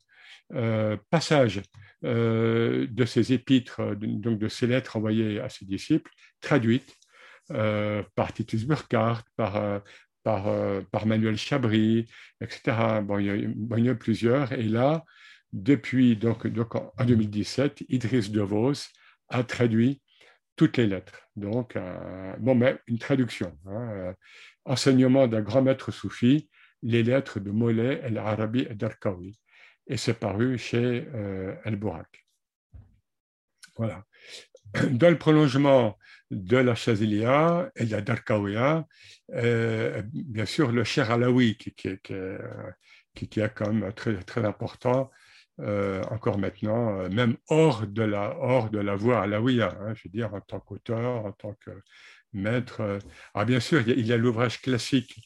passage 1.10 1.62
euh, 2.04 2.88
de 2.90 3.06
ces 3.06 3.32
épîtres, 3.32 3.96
donc 3.96 4.40
de 4.40 4.48
ces 4.48 4.66
lettres 4.66 4.98
envoyées 4.98 5.40
à 5.40 5.50
ses 5.50 5.66
disciples, 5.66 6.12
traduites 6.40 6.98
euh, 7.52 8.02
par 8.16 8.34
Titus 8.34 8.66
Burkhardt, 8.66 9.24
par, 9.36 9.84
par, 10.24 11.06
Manuel 11.06 11.38
Chabry, 11.38 12.08
etc. 12.42 13.02
Bon, 13.04 13.20
il, 13.20 13.86
y 13.86 13.90
a, 13.90 13.96
plusieurs. 13.96 14.52
Et 14.54 14.64
là, 14.64 15.04
depuis 15.54 16.16
donc, 16.16 16.48
donc 16.48 16.74
en 16.74 17.06
2017, 17.06 17.84
Idriss 17.90 18.32
DeVos 18.32 18.88
a 19.30 19.44
traduit 19.44 20.02
toutes 20.56 20.78
les 20.78 20.88
lettres. 20.88 21.28
Donc, 21.36 21.78
bon, 22.40 22.56
mais 22.56 22.80
une 22.88 22.98
traduction. 22.98 23.56
Hein, 23.68 24.16
enseignement 24.66 25.28
d'un 25.28 25.42
grand 25.42 25.62
maître 25.62 25.92
soufi, 25.92 26.50
les 26.82 27.04
lettres 27.04 27.40
de 27.40 27.52
Mollet, 27.52 28.02
El-Arabi 28.04 28.66
et 28.68 28.74
Darkawi 28.74 29.41
et 29.92 29.98
c'est 29.98 30.14
paru 30.14 30.58
chez 30.58 31.06
euh, 31.14 31.54
El 31.66 31.76
Bourak. 31.76 32.26
Voilà. 33.76 34.06
Dans 34.90 35.10
le 35.10 35.18
prolongement 35.18 35.98
de 36.32 36.56
la 36.56 36.76
Chazilia 36.76 37.70
et 37.76 37.86
de 37.86 37.92
la 37.92 38.02
Darkaouia, 38.02 38.88
euh, 39.34 40.02
bien 40.14 40.46
sûr, 40.46 40.72
le 40.72 40.86
Cher 40.86 41.12
Alaoui, 41.12 41.58
qui, 41.58 41.74
qui, 41.74 42.00
qui, 43.14 43.40
est 43.42 43.54
quand 43.54 43.74
même 43.74 43.92
très, 43.92 44.16
très 44.24 44.46
important, 44.46 45.12
euh, 45.60 46.02
encore 46.06 46.38
maintenant, 46.38 47.10
même 47.10 47.36
hors 47.50 47.86
de 47.86 48.04
la, 48.04 48.38
hors 48.38 48.70
de 48.70 48.80
la 48.80 48.96
voie 48.96 49.22
alaouia, 49.22 49.78
hein, 49.82 49.94
je 49.94 50.04
veux 50.06 50.12
dire, 50.12 50.34
en 50.34 50.40
tant 50.40 50.62
qu'auteur, 50.62 51.26
en 51.26 51.34
tant 51.34 51.54
que 51.66 51.72
maître. 52.32 53.00
Ah, 53.34 53.44
bien 53.44 53.60
sûr, 53.60 53.82
il 53.86 54.08
y 54.08 54.14
a 54.14 54.18
l'ouvrage 54.18 54.62
classique 54.62 55.20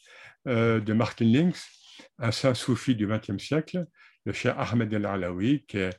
de 0.47 0.93
Martin 0.93 1.25
Links, 1.25 1.61
un 2.17 2.31
saint 2.31 2.55
soufi 2.55 2.95
du 2.95 3.05
XXe 3.05 3.37
siècle, 3.37 3.85
le 4.25 4.33
cher 4.33 4.59
Ahmed 4.59 4.91
El 4.91 5.05
Alaoui, 5.05 5.65
qui 5.67 5.77
est, 5.77 5.97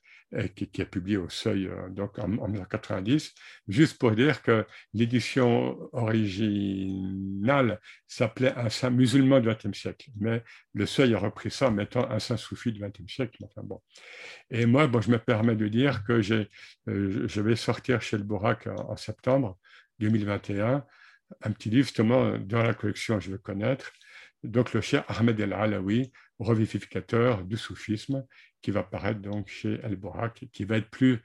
qui, 0.55 0.83
a 0.83 0.85
publié 0.85 1.17
au 1.17 1.29
Seuil 1.29 1.69
euh, 1.69 1.89
donc 1.89 2.19
en, 2.19 2.27
1990, 2.29 3.33
juste 3.69 3.99
pour 3.99 4.11
dire 4.11 4.43
que 4.43 4.67
l'édition 4.93 5.79
originale 5.93 7.81
s'appelait 8.09 8.53
Un 8.57 8.69
saint 8.69 8.91
musulman 8.91 9.41
du 9.41 9.49
XXe 9.49 9.79
siècle, 9.79 10.11
mais 10.19 10.43
le 10.75 10.85
Seuil 10.87 11.15
a 11.15 11.19
repris 11.19 11.51
ça 11.51 11.69
en 11.69 11.71
mettant 11.71 12.11
Un 12.11 12.19
saint 12.19 12.37
soufi 12.37 12.73
du 12.73 12.81
XXe 12.81 13.07
siècle. 13.07 13.45
Et 14.51 14.67
moi, 14.67 14.89
bon, 14.89 15.01
je 15.01 15.11
me 15.11 15.19
permets 15.19 15.57
de 15.57 15.69
dire 15.69 16.05
que 16.05 16.15
euh, 16.15 17.29
je 17.29 17.41
vais 17.41 17.57
sortir 17.57 18.03
chez 18.03 18.19
le 18.19 18.25
Borac 18.25 18.67
en, 18.67 18.97
septembre 18.97 19.59
2021 20.01 20.85
un 21.43 21.51
petit 21.51 21.71
livre 21.71 21.87
justement 21.87 22.39
dans 22.39 22.63
la 22.63 22.73
collection 22.73 23.19
Je 23.19 23.33
veux 23.33 23.39
connaître, 23.39 23.93
donc 24.45 24.73
le 24.73 24.81
cher 24.81 25.05
Ahmed 25.09 25.39
El 25.41 25.53
Alaoui, 25.53 26.13
revivificateur 26.39 27.45
du 27.45 27.57
soufisme, 27.57 28.25
qui 28.63 28.71
va 28.71 28.83
paraître 28.83 29.21
donc 29.21 29.49
chez 29.49 29.79
El 29.83 29.97
Borak, 29.97 30.47
qui 30.53 30.65
va 30.65 30.79
être 30.79 30.91
plus, 30.91 31.21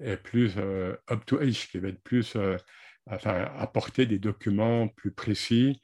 euh, 0.00 0.16
plus 0.16 0.54
euh, 0.56 0.94
up 1.10 1.24
to 1.26 1.38
age, 1.38 1.68
qui 1.68 1.78
va 1.78 1.88
être 1.88 2.02
plus, 2.02 2.36
euh, 2.36 2.56
enfin, 3.06 3.50
apporter 3.58 4.06
des 4.06 4.18
documents 4.18 4.88
plus 4.88 5.10
précis, 5.10 5.82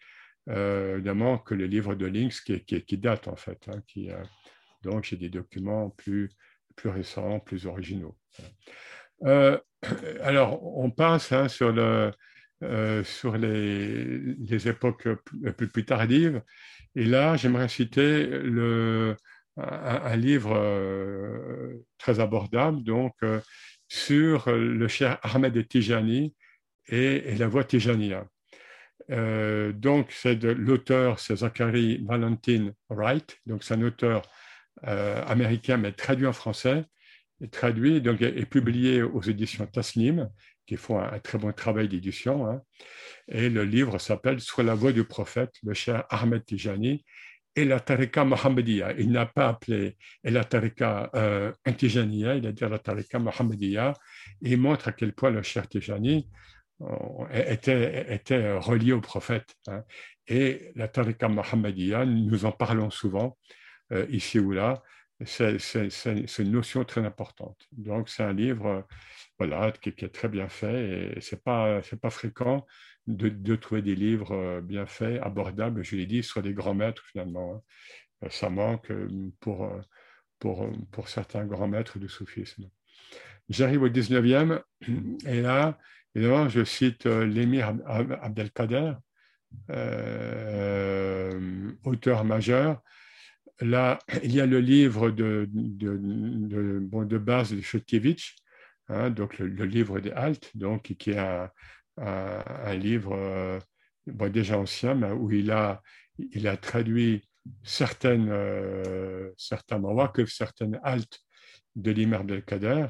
évidemment, 0.49 1.39
que 1.39 1.55
le 1.55 1.67
livre 1.67 1.95
de 1.95 2.07
Links 2.07 2.43
qui, 2.45 2.65
qui, 2.65 2.99
date 2.99 3.29
en 3.29 3.37
fait. 3.37 3.69
Hein, 3.69 3.81
qui, 3.87 4.11
donc, 4.83 5.05
j'ai 5.05 5.17
des 5.17 5.29
documents 5.29 5.91
plus, 5.91 6.31
plus 6.75 6.91
récents, 6.91 7.39
plus 7.39 7.67
originaux. 7.67 8.17
alors, 9.23 10.77
on 10.79 10.91
passe 10.91 11.31
hein, 11.31 11.47
sur 11.47 11.71
le, 11.71 12.11
sur 13.05 13.37
les, 13.37 14.19
les 14.19 14.69
époques 14.69 15.09
plus, 15.57 15.69
plus, 15.69 15.85
tardives. 15.85 16.43
Et 16.95 17.05
là, 17.05 17.37
j'aimerais 17.37 17.69
citer 17.69 18.29
un, 19.57 20.17
livre 20.17 20.55
euh, 20.57 21.85
très 21.99 22.21
abordable 22.21 22.83
donc, 22.83 23.15
euh, 23.23 23.41
sur 23.89 24.51
le 24.51 24.89
cher 24.89 25.19
Ahmed 25.23 25.67
Tijani 25.69 26.35
et, 26.89 27.35
la 27.37 27.49
voix 27.49 27.65
Tijania. 27.65 28.27
Euh, 29.11 29.73
donc, 29.73 30.13
c'est 30.13 30.37
de 30.37 30.49
l'auteur, 30.49 31.19
c'est 31.19 31.37
Zachary 31.37 32.03
Valentine 32.07 32.73
Wright, 32.89 33.39
donc 33.47 33.65
c'est 33.65 33.75
un 33.75 33.83
auteur 33.83 34.23
américain 34.83 35.77
mais 35.77 35.93
traduit 35.93 36.27
en 36.27 36.33
français, 36.33 36.85
et 37.41 37.49
traduit 37.49 38.01
donc, 38.01 38.23
et, 38.23 38.47
publié 38.47 39.03
aux 39.03 39.21
éditions 39.21 39.67
Tasnim, 39.67 40.31
qui 40.67 40.77
font 40.77 41.01
un, 41.01 41.19
très 41.19 41.39
bon 41.39 41.53
travail 41.53 41.89
d'édition. 41.89 42.47
Hein. 42.49 42.63
Et 43.29 43.49
le 43.49 43.65
livre 43.65 43.99
s'appelle 43.99 44.41
Sur 44.41 44.63
la 44.63 44.75
voie 44.75 44.93
du 44.93 45.05
prophète, 45.05 45.53
le 45.63 45.75
cher 45.75 46.05
Ahmed 46.11 46.45
Tijani 46.45 47.05
et 47.55 47.65
la 47.65 47.81
Tariqa 47.81 48.25
Mohammedia. 48.25 48.93
Il 48.99 49.11
n'a 49.11 49.27
pas 49.27 49.49
appelé 49.49 49.97
la 50.25 50.45
Tariqa 50.45 51.11
euh, 51.15 51.53
il 51.67 52.47
a 52.47 52.53
dit 52.53 52.65
la 52.65 52.79
Tariqa 52.79 53.19
Mohammedia. 53.19 53.93
Et 54.43 54.53
il 54.53 54.59
montre 54.59 54.89
à 54.89 54.93
quel 54.93 55.13
point 55.13 55.31
le 55.31 55.43
cher 55.43 55.69
Tijani 55.69 56.29
euh, 56.81 56.87
était, 57.31 58.15
était 58.15 58.53
relié 58.55 58.93
au 58.93 59.01
prophète. 59.01 59.55
Hein. 59.67 59.83
Et 60.27 60.73
la 60.77 60.89
Tariqa 60.89 61.29
Mohammedia, 61.29 62.07
nous 62.07 62.45
en 62.45 62.53
parlons 62.53 62.91
souvent, 62.91 63.37
euh, 63.93 64.07
ici 64.09 64.39
ou 64.39 64.53
là, 64.53 64.83
c'est 65.25 65.59
une 66.39 66.51
notion 66.51 66.85
très 66.85 67.05
importante. 67.05 67.59
Donc, 67.73 68.09
c'est 68.09 68.23
un 68.23 68.33
livre 68.33 68.87
voilà, 69.47 69.73
qui, 69.73 69.89
est 69.91 70.15
très 70.15 70.29
bien 70.29 70.49
fait 70.49 71.15
et 71.17 71.21
ce 71.21 71.35
n'est 71.35 71.41
pas, 71.41 71.81
pas 72.01 72.11
fréquent 72.11 72.65
de, 73.07 73.57
trouver 73.57 73.83
des 73.83 73.97
livres 73.97 74.33
euh, 74.33 74.61
bien 74.61 74.87
faits, 74.87 75.21
abordables, 75.23 75.83
je 75.83 75.97
l'ai 75.97 76.07
dit, 76.07 76.23
sur 76.23 76.43
des 76.43 76.55
grands 76.55 76.75
maîtres 76.75 77.05
finalement. 77.11 77.55
Hein. 77.55 77.63
Euh, 78.25 78.31
ça 78.31 78.51
manque 78.51 78.91
euh, 78.91 79.09
pour, 79.41 79.69
pour, 80.39 80.71
pour 80.93 81.09
certains 81.09 81.45
grands 81.45 81.69
maîtres 81.69 81.99
du 81.99 82.09
soufisme. 82.09 82.69
J'arrive 83.49 83.83
au 83.83 83.89
19e 83.89 84.63
et 85.27 85.43
là, 85.43 85.79
évidemment, 86.15 86.49
je 86.49 86.65
cite 86.65 87.07
l'émir 87.07 87.75
Abdelkader, 87.87 88.95
auteur 91.85 92.25
majeur. 92.25 92.81
Là, 93.61 93.99
il 94.23 94.35
y 94.35 94.41
a 94.41 94.47
le 94.47 94.61
livre 94.61 95.11
de, 95.11 95.49
de, 95.53 95.99
de, 95.99 97.19
base 97.19 97.53
de 97.53 97.61
Chotkevich, 97.61 98.37
hein, 98.89 99.11
donc 99.11 99.39
le, 99.39 99.65
livre 99.65 100.01
des 100.01 100.13
Haltes, 100.13 100.51
donc, 100.57 100.83
qui 100.83 101.11
est 101.11 101.19
un, 101.19 102.75
livre 102.75 103.13
euh, 103.15 103.59
déjà 104.31 104.59
ancien, 104.59 104.95
mais 104.95 105.11
où 105.11 105.31
il 105.31 105.51
a, 105.51 105.83
il 106.19 106.49
a 106.49 106.57
traduit 106.57 107.29
certaines, 107.63 108.31
euh, 108.31 109.31
certains 109.37 109.79
que 110.09 110.27
certaines 110.27 110.81
haltes 110.83 111.21
de 111.77 111.91
l'Imam 111.91 112.27
del 112.27 112.45
Kader. 112.45 112.87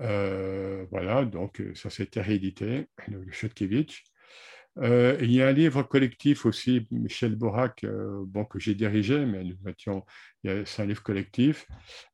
Euh, 0.00 0.86
voilà, 0.90 1.24
donc 1.24 1.62
ça 1.74 1.90
s'est 1.90 2.08
réédité, 2.16 2.88
de 3.08 4.00
Chotkevich. 4.80 5.22
il 5.22 5.32
y 5.32 5.42
a 5.42 5.48
un 5.48 5.52
livre 5.52 5.82
collectif 5.82 6.46
aussi, 6.46 6.86
Michel 6.90 7.36
Borac, 7.36 7.84
bon, 8.26 8.44
que 8.44 8.58
j'ai 8.58 8.74
dirigé, 8.74 9.24
mais 9.26 9.44
nous 9.44 9.56
mettions, 9.62 10.04
c'est 10.44 10.80
un 10.82 10.86
livre 10.86 11.02
collectif, 11.02 11.66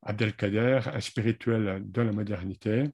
Abdelkader, 0.03 0.81
un 0.93 0.99
spirituel 0.99 1.83
dans 1.85 2.03
la 2.03 2.11
modernité. 2.11 2.85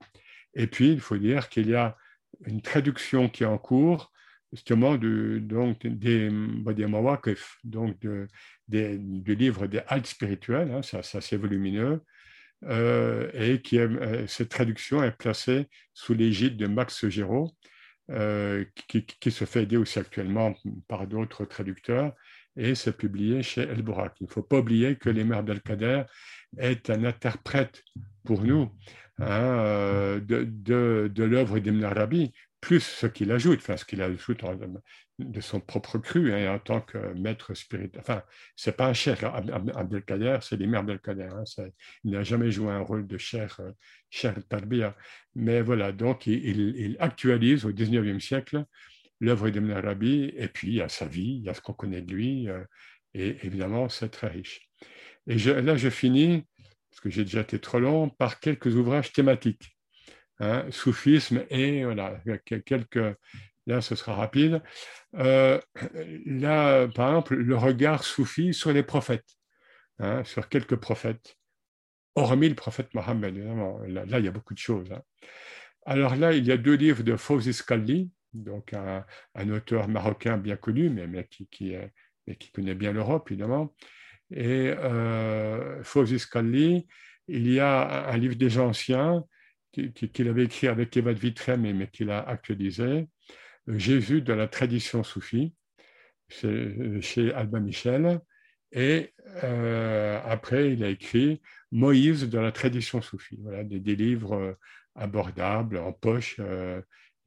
Et 0.54 0.68
puis, 0.68 0.92
il 0.92 1.00
faut 1.00 1.18
dire 1.18 1.50
qu'il 1.50 1.70
y 1.70 1.76
a 1.76 1.98
une 2.46 2.62
traduction 2.62 3.30
qui 3.30 3.44
est 3.44 3.48
en 3.48 3.58
cours, 3.58 4.12
justement, 4.52 4.96
de, 4.96 5.40
donc, 5.40 5.86
des, 5.86 6.30
donc 7.64 8.00
de, 8.00 8.28
des, 8.68 8.98
du 8.98 9.36
livre 9.36 9.68
des 9.68 9.82
haltes 9.88 10.08
spirituelles, 10.08 10.72
hein, 10.72 10.82
ça, 10.84 11.20
volumineux, 11.38 12.02
euh, 12.66 13.30
et 13.34 13.62
qui 13.62 13.80
euh, 13.80 14.26
cette 14.28 14.50
traduction 14.50 15.04
est 15.04 15.12
placée 15.12 15.68
sous 15.94 16.14
l'égide 16.14 16.56
de 16.56 16.68
Max 16.68 17.08
Géraud, 17.10 17.52
euh, 18.12 18.66
qui, 18.88 19.32
se 19.32 19.46
fait 19.46 19.64
aider 19.64 19.78
aussi 19.78 20.00
actuellement 20.00 20.54
par 20.88 21.08
d'autres 21.08 21.46
traducteurs, 21.46 22.14
et 22.56 22.76
c'est 22.76 22.96
publié 22.96 23.42
chez 23.44 23.62
El 23.62 23.82
Borak. 23.82 24.16
Il 24.20 24.26
ne 24.26 24.30
faut 24.30 24.44
pas 24.44 24.60
oublier 24.60 24.96
que 24.96 25.10
l'Émir 25.10 25.38
Abdelkader 25.38 26.04
est 26.58 26.90
un 26.90 27.04
interprète 27.06 27.84
pour 28.24 28.44
nous 28.44 28.70
hein, 29.20 29.28
euh, 29.28 30.20
de, 30.20 30.44
de, 30.44 31.12
de 31.14 31.24
l'œuvre 31.24 31.60
d'Ibn 31.60 31.84
Arabi, 31.84 32.34
plus 32.64 32.80
ce 32.80 33.08
qu'il 33.08 33.30
ajoute, 33.34 33.60
enfin 33.60 33.76
ce 33.76 33.84
qu'il 33.84 34.02
ajoute 34.02 34.42
de 35.20 35.42
son 35.42 35.60
propre 35.60 35.98
cru 35.98 36.34
hein, 36.34 36.56
en 36.56 36.60
tant 36.60 36.80
que 36.80 36.98
maître 37.14 37.54
spirituel. 37.54 38.00
Enfin, 38.00 38.24
c'est 38.56 38.78
pas 38.78 38.88
un 38.88 38.94
cher 38.94 39.18
Abdelkader, 39.76 40.38
c'est 40.42 40.56
l'Émir 40.56 40.80
Abdelkader. 40.80 41.30
Hein, 41.30 41.66
il 42.06 42.12
n'a 42.12 42.24
jamais 42.24 42.52
joué 42.52 42.72
un 42.72 42.80
rôle 42.80 43.06
de 43.06 43.18
cher, 43.18 43.58
euh, 43.60 43.72
cher 44.10 44.34
Tarbia. 44.48 44.96
Mais 45.36 45.62
voilà, 45.62 45.92
donc 45.92 46.26
il, 46.26 46.60
il 46.78 46.96
actualise 47.02 47.66
au 47.66 47.74
19e 47.74 48.22
siècle 48.22 48.64
l'œuvre 49.20 49.50
d'Ibn 49.50 49.72
Arabi, 49.72 50.32
et 50.36 50.48
puis 50.48 50.70
il 50.70 50.74
y 50.76 50.82
a 50.82 50.88
sa 50.88 51.06
vie, 51.06 51.40
il 51.40 51.44
y 51.44 51.50
a 51.50 51.54
ce 51.54 51.60
qu'on 51.60 51.74
connaît 51.74 52.02
de 52.02 52.14
lui, 52.14 52.48
euh, 52.48 52.64
et 53.14 53.38
évidemment, 53.44 53.90
c'est 53.90 54.10
très 54.10 54.28
riche. 54.28 54.70
Et 55.28 55.36
là, 55.36 55.76
je 55.76 55.90
finis, 55.90 56.46
parce 56.90 57.02
que 57.02 57.10
j'ai 57.10 57.26
déjà 57.26 57.42
été 57.42 57.60
trop 57.60 57.80
long, 57.80 58.10
par 58.10 58.40
quelques 58.40 58.74
ouvrages 58.74 59.12
thématiques. 59.12 59.78
Hein, 60.40 60.66
soufisme 60.72 61.46
et 61.50 61.84
voilà, 61.86 62.20
quelques. 62.66 63.00
Là, 63.66 63.80
ce 63.80 63.96
sera 63.96 64.14
rapide. 64.14 64.62
Euh, 65.16 65.58
là, 66.26 66.88
par 66.90 67.10
exemple, 67.10 67.36
le 67.36 67.56
regard 67.56 68.04
soufi 68.04 68.54
sur 68.54 68.74
les 68.74 68.84
prophètes, 68.84 69.38
hein, 70.00 70.24
sur 70.26 70.50
quelques 70.50 70.76
prophètes, 70.76 71.38
hormis 72.16 72.50
le 72.50 72.56
prophète 72.56 72.94
Mohammed, 72.94 73.38
évidemment. 73.38 73.80
Là, 73.88 74.20
il 74.20 74.26
y 74.26 74.28
a 74.28 74.32
beaucoup 74.32 74.54
de 74.54 74.60
choses. 74.60 74.92
Hein. 74.92 75.02
Alors 75.86 76.18
là, 76.18 76.34
il 76.34 76.46
y 76.46 76.52
a 76.52 76.58
deux 76.58 76.76
livres 76.76 77.04
de 77.04 77.16
Fawzi 77.16 77.54
Skalli, 77.54 78.12
donc 78.34 78.74
un, 78.74 79.50
auteur 79.50 79.88
marocain 79.88 80.38
bien 80.38 80.58
connu, 80.58 80.90
mais, 80.90 81.08
mais 81.08 81.26
qui, 81.30 81.48
qui, 81.48 81.76
qui, 82.38 82.52
connaît 82.52 82.76
bien 82.76 82.92
l'Europe, 82.92 83.32
évidemment. 83.32 83.74
Et 84.30 84.74
euh, 84.78 85.82
Fawzi 85.84 86.20
Skalli, 86.20 86.86
il 87.30 87.50
y 87.50 87.62
a 87.62 88.10
un 88.10 88.18
livre 88.18 88.36
des 88.36 88.58
anciens 88.58 89.24
qu'il 89.74 90.28
avait 90.28 90.46
écrit 90.46 90.68
avec 90.68 90.96
Eva 90.96 91.14
de 91.14 91.20
Vitré, 91.20 91.58
mais, 91.58 91.88
qu'il 91.88 92.10
a 92.10 92.22
actualisé, 92.22 93.08
Jésus 93.68 94.22
de 94.22 94.34
la 94.34 94.48
tradition 94.48 95.04
soufie, 95.04 95.54
chez, 96.30 97.34
Alba 97.34 97.60
Michel. 97.60 98.20
Et 98.72 99.14
euh, 99.44 100.20
après, 100.26 100.74
il 100.74 100.84
a 100.84 100.90
écrit 100.90 101.42
Moïse 101.72 102.30
de 102.30 102.40
la 102.40 102.52
tradition 102.52 103.02
soufie. 103.02 103.38
Voilà, 103.42 103.64
des, 103.64 103.96
livres 103.96 104.58
abordables, 104.96 105.78
en 105.78 105.92
poche, 105.92 106.40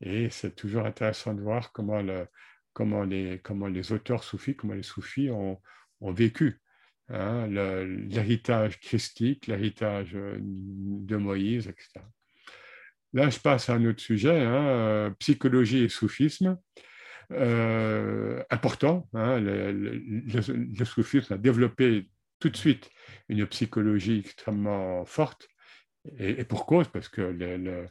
et 0.00 0.30
c'est 0.30 0.54
toujours 0.54 0.86
intéressant 0.86 1.34
de 1.34 1.40
voir 1.40 1.72
comment, 1.72 2.02
le, 2.02 2.26
comment, 2.72 3.04
les, 3.04 3.40
comment 3.42 3.66
les 3.66 3.92
auteurs 3.92 4.24
soufis, 4.24 4.56
comment 4.56 4.74
les 4.74 4.82
soufis 4.82 5.30
ont, 5.30 5.60
vécu 6.00 6.60
hein, 7.08 7.46
l'héritage 7.46 8.78
christique, 8.80 9.46
l'héritage 9.46 10.14
euh, 10.14 10.36
de 10.40 11.16
Moïse, 11.16 11.68
etc. 11.68 12.00
Là, 13.12 13.30
je 13.30 13.38
passe 13.38 13.70
à 13.70 13.74
un 13.74 13.84
autre 13.86 14.00
sujet, 14.00 14.42
hein, 14.42 14.66
euh, 14.66 15.10
psychologie 15.18 15.84
et 15.84 15.88
soufisme. 15.88 16.58
Euh, 17.32 18.42
important, 18.50 19.08
hein, 19.14 19.40
le, 19.40 20.84
soufisme 20.84 21.34
a 21.34 21.38
développé 21.38 22.08
tout 22.38 22.50
de 22.50 22.56
suite 22.56 22.90
une 23.28 23.46
psychologie 23.46 24.20
extrêmement 24.20 25.04
forte, 25.04 25.48
et, 26.18 26.44
pour 26.44 26.66
cause, 26.66 26.86
parce 26.88 27.08
que 27.08 27.22
le, 27.22 27.88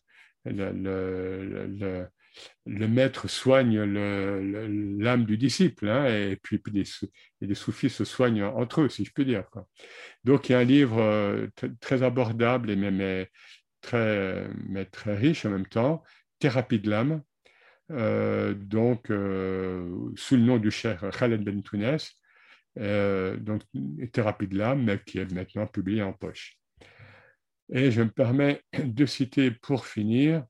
maître 2.87 3.27
soigne 3.27 3.81
l'âme 4.99 5.25
du 5.25 5.37
disciple, 5.37 5.89
hein, 5.89 6.05
et 6.05 6.37
puis, 6.41 6.61
les, 7.41 7.55
soufis 7.55 7.89
se 7.89 8.05
soignent 8.05 8.43
entre 8.43 8.81
eux, 8.81 8.89
si 8.89 9.03
je 9.03 9.11
peux 9.11 9.25
dire. 9.25 9.43
Donc 10.23 10.47
il 10.47 10.53
y 10.53 10.55
a 10.55 10.59
un 10.59 10.63
livre 10.63 11.01
euh, 11.01 11.47
très 11.81 12.03
abordable 12.03 12.69
et 12.69 12.75
même 12.77 13.25
très, 13.85 14.47
mais 14.67 14.85
très 14.85 15.15
riche 15.15 15.45
en 15.45 15.51
même 15.51 15.67
temps, 15.67 16.03
Thérapie 16.39 16.79
de 16.79 16.89
l'âme, 16.89 17.21
euh, 17.91 18.53
donc 18.53 19.11
euh, 19.11 20.11
sous 20.15 20.35
le 20.35 20.41
nom 20.41 20.57
du 20.57 20.71
cher 20.71 21.09
Khaled 21.17 21.43
Ben 21.43 21.61
donc 23.37 23.61
Thérapie 24.11 24.47
de 24.47 24.57
l'âme, 24.57 24.99
qui 25.05 25.19
est 25.19 25.31
maintenant 25.31 25.67
publié 25.67 26.01
en 26.01 26.13
poche. 26.13 26.57
Et 27.71 27.91
je 27.91 28.01
me 28.01 28.09
permets 28.09 28.61
de 28.83 29.05
citer 29.05 29.51
pour 29.51 29.85
finir, 29.85 30.45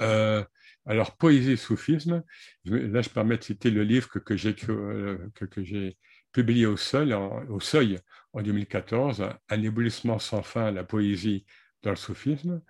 euh, 0.00 0.44
alors 0.86 1.16
poésie 1.16 1.56
soufisme, 1.56 2.22
là 2.64 3.02
je 3.02 3.08
permets 3.08 3.36
de 3.38 3.42
citer 3.42 3.70
le 3.70 3.82
livre 3.82 4.08
que, 4.08 4.18
que 4.18 4.36
j'ai 4.36 4.54
euh, 4.68 5.18
que, 5.34 5.44
que 5.44 5.92
publié 6.32 6.66
au, 6.66 6.76
seuil 6.76 7.12
en, 7.14 7.44
au 7.48 7.60
seuil 7.60 7.98
en 8.32 8.42
2014, 8.42 9.24
Un 9.48 9.62
éblouissement 9.62 10.18
sans 10.18 10.42
fin, 10.42 10.70
la 10.70 10.84
poésie 10.84 11.44
dans 11.82 11.90
le 11.90 11.96
soufisme. 11.96 12.62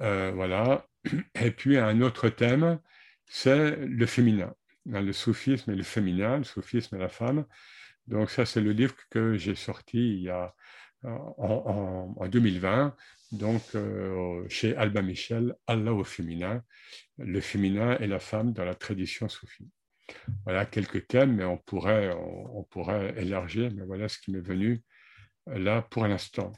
Euh, 0.00 0.32
voilà. 0.34 0.86
Et 1.40 1.50
puis 1.50 1.78
un 1.78 2.00
autre 2.00 2.28
thème, 2.28 2.80
c'est 3.26 3.76
le 3.76 4.06
féminin, 4.06 4.54
le 4.84 5.12
soufisme 5.12 5.72
et 5.72 5.74
le 5.74 5.82
féminin, 5.82 6.38
le 6.38 6.44
soufisme 6.44 6.96
et 6.96 6.98
la 6.98 7.08
femme. 7.08 7.44
Donc 8.06 8.30
ça, 8.30 8.46
c'est 8.46 8.60
le 8.60 8.72
livre 8.72 8.94
que 9.10 9.36
j'ai 9.36 9.56
sorti 9.56 9.98
il 9.98 10.22
y 10.22 10.30
a 10.30 10.54
en, 11.04 12.28
2020, 12.28 12.96
donc 13.32 13.62
euh, 13.74 14.44
chez 14.48 14.76
Alba 14.76 15.02
Michel, 15.02 15.54
Allah 15.66 15.92
au 15.92 16.04
féminin, 16.04 16.62
le 17.18 17.40
féminin 17.40 17.96
et 17.98 18.06
la 18.06 18.18
femme 18.18 18.52
dans 18.52 18.64
la 18.64 18.74
tradition 18.74 19.28
soufie. 19.28 19.70
Voilà 20.44 20.66
quelques 20.66 21.06
thèmes, 21.08 21.34
mais 21.34 21.44
on 21.44 21.58
pourrait, 21.58 22.12
on, 22.14 22.62
pourrait 22.64 23.14
élargir, 23.18 23.70
mais 23.74 23.84
voilà 23.84 24.08
ce 24.08 24.18
qui 24.18 24.30
m'est 24.30 24.40
venu 24.40 24.82
là 25.46 25.82
pour 25.82 26.06
l'instant. 26.06 26.52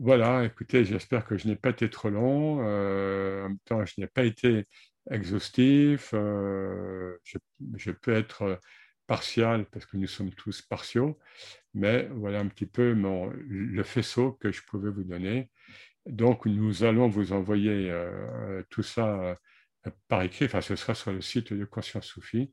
Voilà, 0.00 0.44
écoutez, 0.44 0.84
j'espère 0.84 1.26
que 1.26 1.36
je 1.36 1.48
n'ai 1.48 1.56
pas 1.56 1.70
été 1.70 1.90
trop 1.90 2.08
long. 2.08 2.60
Euh, 2.64 3.44
en 3.44 3.48
même 3.48 3.58
temps, 3.64 3.84
je 3.84 3.94
n'ai 3.98 4.06
pas 4.06 4.22
été 4.24 4.66
exhaustif. 5.10 6.10
je, 6.12 7.38
je, 7.76 7.90
peux 7.90 8.12
être 8.12 8.60
partial 9.08 9.66
parce 9.66 9.86
que 9.86 9.96
nous 9.96 10.06
sommes 10.06 10.30
tous 10.32 10.62
partiaux, 10.62 11.18
mais 11.74 12.08
voilà 12.14 12.40
un 12.40 12.46
petit 12.48 12.66
peu 12.66 12.94
mon, 12.94 13.32
le 13.48 13.82
faisceau 13.82 14.32
que 14.34 14.52
je 14.52 14.62
pouvais 14.62 14.90
vous 14.90 15.02
donner. 15.02 15.50
Donc, 16.06 16.46
nous 16.46 16.84
allons 16.84 17.08
vous 17.08 17.32
envoyer 17.32 17.90
euh, 17.90 18.62
tout 18.70 18.82
ça 18.84 19.20
euh, 19.86 19.90
par 20.08 20.22
écrit, 20.22 20.44
enfin, 20.46 20.60
ce 20.60 20.76
sera 20.76 20.94
sur 20.94 21.12
le 21.12 21.20
site 21.20 21.52
de 21.52 21.64
Conscience 21.64 22.06
Soufie. 22.06 22.52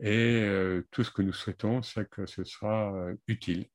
Et 0.00 0.42
euh, 0.42 0.82
tout 0.90 1.04
ce 1.04 1.10
que 1.12 1.22
nous 1.22 1.32
souhaitons, 1.32 1.82
c'est 1.82 2.08
que 2.10 2.26
ce 2.26 2.44
sera 2.44 2.92
utile 3.28 3.66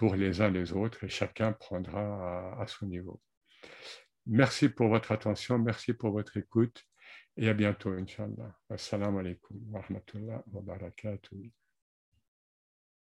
pour 0.00 0.14
les 0.16 0.40
uns 0.40 0.48
les 0.48 0.72
autres 0.72 1.04
et 1.04 1.10
chacun 1.10 1.52
prendra 1.52 2.58
à, 2.58 2.66
son 2.66 2.86
niveau. 2.86 3.20
Merci 4.24 4.70
pour 4.70 4.88
votre 4.88 5.12
attention, 5.12 5.58
merci 5.58 5.92
pour 5.92 6.12
votre 6.12 6.38
écoute 6.38 6.86
et 7.36 7.50
à 7.50 7.52
bientôt, 7.52 7.90
Inch'Allah. 7.90 8.58
Assalamu 8.70 9.18
alaikum 9.18 9.58
wa 9.70 9.82
rahmatullah 9.82 10.42
wa 10.52 10.62
barakatuh. 10.62 11.52